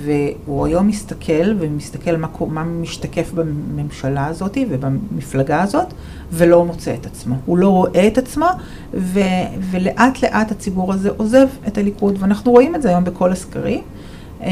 והוא 0.04 0.66
היום 0.66 0.86
מסתכל 0.86 1.54
ומסתכל 1.58 2.16
מה, 2.16 2.28
מה 2.48 2.64
משתקף 2.64 3.32
בממשלה 3.34 4.26
הזאת 4.26 4.58
ובמפלגה 4.70 5.62
הזאת, 5.62 5.86
ולא 6.32 6.64
מוצא 6.64 6.94
את 6.94 7.06
עצמו. 7.06 7.34
הוא 7.46 7.58
לא 7.58 7.68
רואה 7.68 8.06
את 8.06 8.18
עצמו, 8.18 8.46
ו, 8.94 9.20
ולאט 9.70 10.22
לאט 10.22 10.50
הציבור 10.50 10.92
הזה 10.92 11.10
עוזב 11.16 11.46
את 11.68 11.78
הליכוד, 11.78 12.16
ואנחנו 12.18 12.52
רואים 12.52 12.74
את 12.74 12.82
זה 12.82 12.88
היום 12.88 13.04
בכל 13.04 13.32
הסקרים. 13.32 13.82
אה, 14.42 14.50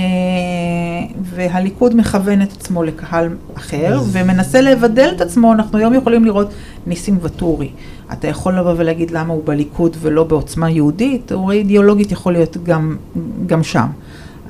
והליכוד 1.23 1.97
מכוון 1.97 2.43
את 2.43 2.53
עצמו 2.53 2.83
לקהל 2.83 3.29
אחר, 3.55 4.01
ומנסה 4.13 4.61
לבדל 4.61 5.11
את 5.17 5.21
עצמו, 5.21 5.53
אנחנו 5.53 5.79
היום 5.79 5.95
יכולים 5.95 6.25
לראות 6.25 6.51
ניסים 6.87 7.19
ואטורי. 7.23 7.71
אתה 8.13 8.29
יכול 8.29 8.59
לבוא 8.59 8.75
ולהגיד 8.77 9.11
למה 9.11 9.35
הוא 9.35 9.43
בליכוד 9.45 9.97
ולא 10.01 10.25
בעוצמה 10.25 10.71
יהודית, 10.71 11.33
הוא 11.33 11.53
אידיאולוגית 11.53 12.13
יכול 12.13 12.33
להיות 12.33 12.57
גם, 12.63 12.97
גם 13.47 13.63
שם. 13.63 13.87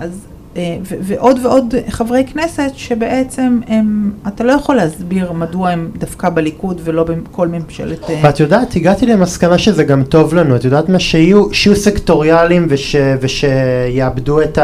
אז, 0.01 0.27
אה, 0.57 0.77
ו- 0.83 0.95
ועוד 1.03 1.39
ועוד 1.43 1.75
חברי 1.89 2.25
כנסת 2.33 2.71
שבעצם 2.75 3.61
הם, 3.67 4.13
אתה 4.29 4.45
לא 4.45 4.53
יכול 4.53 4.75
להסביר 4.75 5.33
מדוע 5.33 5.71
הם 5.71 5.91
דווקא 5.99 6.29
בליכוד 6.29 6.81
ולא 6.85 7.05
בכל 7.05 7.49
ממשלת... 7.49 8.11
אה, 8.11 8.21
ואת 8.25 8.41
יודעת, 8.41 8.77
הגעתי 8.77 9.07
למסקנה 9.07 9.59
שזה 9.59 9.85
גם 9.85 10.05
טוב 10.05 10.35
לנו, 10.35 10.57
את 10.57 10.65
יודעת 10.65 10.89
מה, 10.89 10.99
שיהיו, 10.99 11.55
שיהיו 11.55 11.77
סקטוריאליים 11.77 12.67
וש, 12.69 12.97
ושיאבדו 13.21 14.43
את 14.43 14.59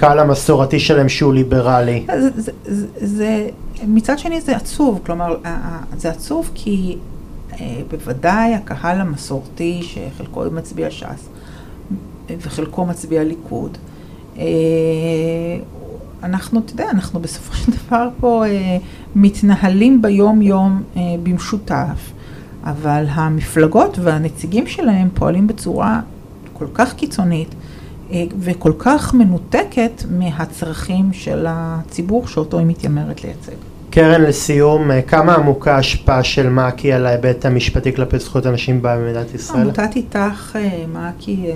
הקהל 0.00 0.18
המסורתי 0.18 0.80
שלהם 0.80 1.08
שהוא 1.08 1.32
ליברלי. 1.34 2.06
זה, 2.20 2.52
זה, 2.64 2.86
זה, 2.96 3.48
מצד 3.86 4.18
שני 4.18 4.40
זה 4.40 4.56
עצוב, 4.56 5.00
כלומר, 5.06 5.36
זה 5.96 6.10
עצוב 6.10 6.50
כי 6.54 6.96
אה, 7.52 7.80
בוודאי 7.90 8.54
הקהל 8.54 9.00
המסורתי, 9.00 9.80
שחלקו 9.82 10.44
מצביע 10.52 10.90
ש"ס, 10.90 11.28
וחלקו 12.30 12.86
מצביע 12.86 13.24
ליכוד. 13.24 13.78
אנחנו, 16.22 16.60
אתה 16.60 16.72
יודע, 16.72 16.90
אנחנו 16.90 17.20
בסופו 17.20 17.56
של 17.56 17.72
דבר 17.72 18.08
פה 18.20 18.44
מתנהלים 19.14 20.02
ביום-יום 20.02 20.82
במשותף, 21.22 22.12
אבל 22.64 23.04
המפלגות 23.08 23.98
והנציגים 23.98 24.66
שלהם 24.66 25.08
פועלים 25.14 25.46
בצורה 25.46 26.00
כל 26.52 26.66
כך 26.74 26.94
קיצונית 26.94 27.54
וכל 28.40 28.72
כך 28.78 29.14
מנותקת 29.14 30.02
מהצרכים 30.10 31.12
של 31.12 31.46
הציבור 31.48 32.26
שאותו 32.26 32.58
היא 32.58 32.66
מתיימרת 32.66 33.24
לייצג. 33.24 33.52
קרן, 33.90 34.22
לסיום, 34.22 34.90
אה, 34.90 35.02
כמה 35.02 35.34
עמוקה 35.34 35.74
ההשפעה 35.74 36.22
של 36.22 36.48
מעקי 36.48 36.92
על 36.92 37.06
ההיבט 37.06 37.46
המשפטי 37.46 37.92
כלפי 37.92 38.18
זכויות 38.18 38.46
אנשים 38.46 38.82
במדינת 38.82 39.34
ישראל? 39.34 39.60
עמותת 39.60 39.96
איתך, 39.96 40.56
אה, 40.56 40.84
מעקי 40.92 41.44
אה, 41.46 41.52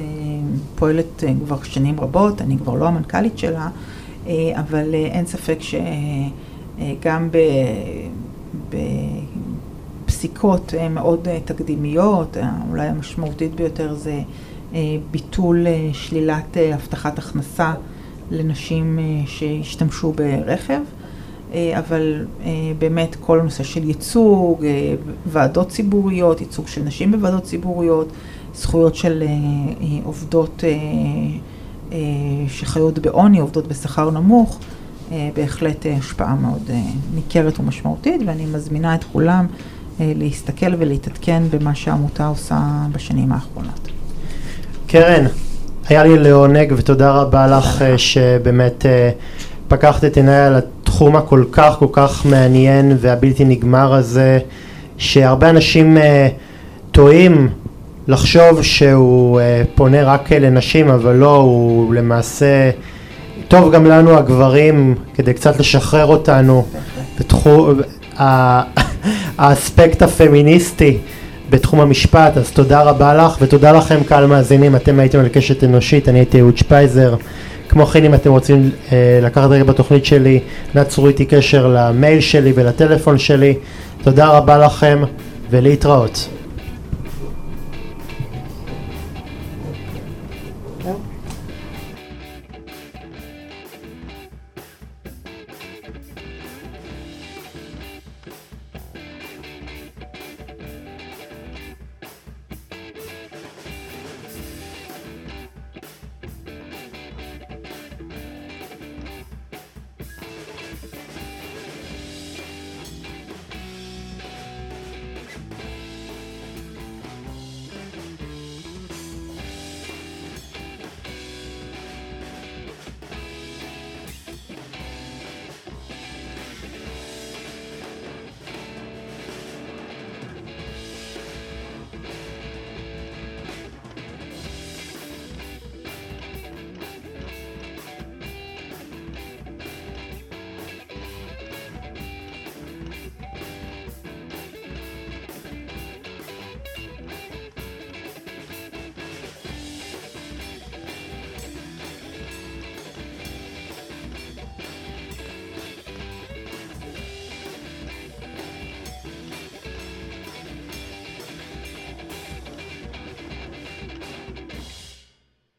פועלת 0.74 1.24
כבר 1.44 1.62
שנים 1.62 2.00
רבות, 2.00 2.42
אני 2.42 2.58
כבר 2.58 2.74
לא 2.74 2.88
המנכ"לית 2.88 3.38
שלה, 3.38 3.68
אבל 4.54 4.94
אין 4.94 5.26
ספק 5.26 5.58
שגם 5.60 7.28
בפסיקות 10.04 10.74
מאוד 10.90 11.28
תקדימיות, 11.44 12.36
אולי 12.70 12.86
המשמעותית 12.86 13.54
ביותר 13.54 13.94
זה 13.94 14.20
ביטול 15.10 15.66
שלילת 15.92 16.56
הבטחת 16.74 17.18
הכנסה 17.18 17.72
לנשים 18.30 18.98
שהשתמשו 19.26 20.12
ברכב. 20.12 20.80
אה, 21.54 21.78
אבל 21.78 22.26
אה, 22.44 22.50
באמת 22.78 23.16
כל 23.20 23.40
הנושא 23.40 23.64
של 23.64 23.84
ייצוג, 23.84 24.64
אה, 24.64 24.94
ועדות 25.26 25.68
ציבוריות, 25.68 26.40
ייצוג 26.40 26.68
של 26.68 26.82
נשים 26.82 27.12
בוועדות 27.12 27.42
ציבוריות, 27.42 28.08
זכויות 28.54 28.94
של 28.94 29.24
עובדות 30.04 30.64
שחיות 32.48 32.98
בעוני, 32.98 33.38
עובדות 33.38 33.68
בשכר 33.68 34.10
נמוך, 34.10 34.58
בהחלט 35.34 35.86
השפעה 35.98 36.34
מאוד 36.34 36.70
ניכרת 37.14 37.58
ומשמעותית, 37.58 38.20
ואני 38.26 38.46
מזמינה 38.46 38.94
את 38.94 39.04
כולם 39.04 39.46
להסתכל 40.00 40.74
ולהתעדכן 40.78 41.42
במה 41.50 41.74
שהעמותה 41.74 42.26
עושה 42.26 42.86
בשנים 42.92 43.32
האחרונות. 43.32 43.93
קרן, 44.94 45.24
היה 45.88 46.04
לי 46.04 46.18
לעונג 46.18 46.72
ותודה 46.76 47.10
רבה 47.10 47.46
לך 47.46 47.84
שבאמת 47.96 48.86
פקחת 49.68 50.04
את 50.04 50.16
עיניי 50.16 50.46
על 50.46 50.54
התחום 50.54 51.16
הכל 51.16 51.44
כך 51.52 51.76
כל 51.78 51.86
כך 51.92 52.26
מעניין 52.26 52.96
והבלתי 53.00 53.44
נגמר 53.44 53.94
הזה, 53.94 54.38
שהרבה 54.98 55.50
אנשים 55.50 55.96
uh, 55.96 56.00
טועים 56.92 57.48
לחשוב 58.08 58.62
שהוא 58.62 59.40
פונה 59.74 60.04
רק 60.04 60.32
לנשים, 60.32 60.88
אבל 60.88 61.12
לא, 61.12 61.36
הוא 61.36 61.94
למעשה 61.94 62.70
טוב 63.48 63.72
גם 63.72 63.84
לנו 63.84 64.18
הגברים 64.18 64.94
כדי 65.14 65.34
קצת 65.34 65.60
לשחרר 65.60 66.06
אותנו 66.06 66.66
בתחום, 67.18 67.80
האספקט 69.38 70.02
הפמיניסטי 70.02 70.98
בתחום 71.54 71.80
המשפט, 71.80 72.36
אז 72.36 72.50
תודה 72.50 72.82
רבה 72.82 73.14
לך 73.14 73.36
ותודה 73.40 73.72
לכם 73.72 74.04
קהל 74.06 74.26
מאזינים, 74.26 74.76
אתם 74.76 75.00
הייתם 75.00 75.18
על 75.18 75.28
קשת 75.28 75.64
אנושית, 75.64 76.08
אני 76.08 76.18
הייתי 76.18 76.40
אהוד 76.40 76.56
שפייזר 76.56 77.14
כמו 77.68 77.86
כן 77.86 78.04
אם 78.04 78.14
אתם 78.14 78.30
רוצים 78.30 78.70
אה, 78.92 79.18
לקחת 79.22 79.50
רגע 79.50 79.64
בתוכנית 79.64 80.04
שלי, 80.04 80.40
נצרו 80.74 81.08
איתי 81.08 81.24
קשר 81.24 81.66
למייל 81.66 82.20
שלי 82.20 82.52
ולטלפון 82.54 83.18
שלי. 83.18 83.54
תודה 84.02 84.28
רבה 84.28 84.58
לכם 84.58 85.02
ולהתראות. 85.50 86.28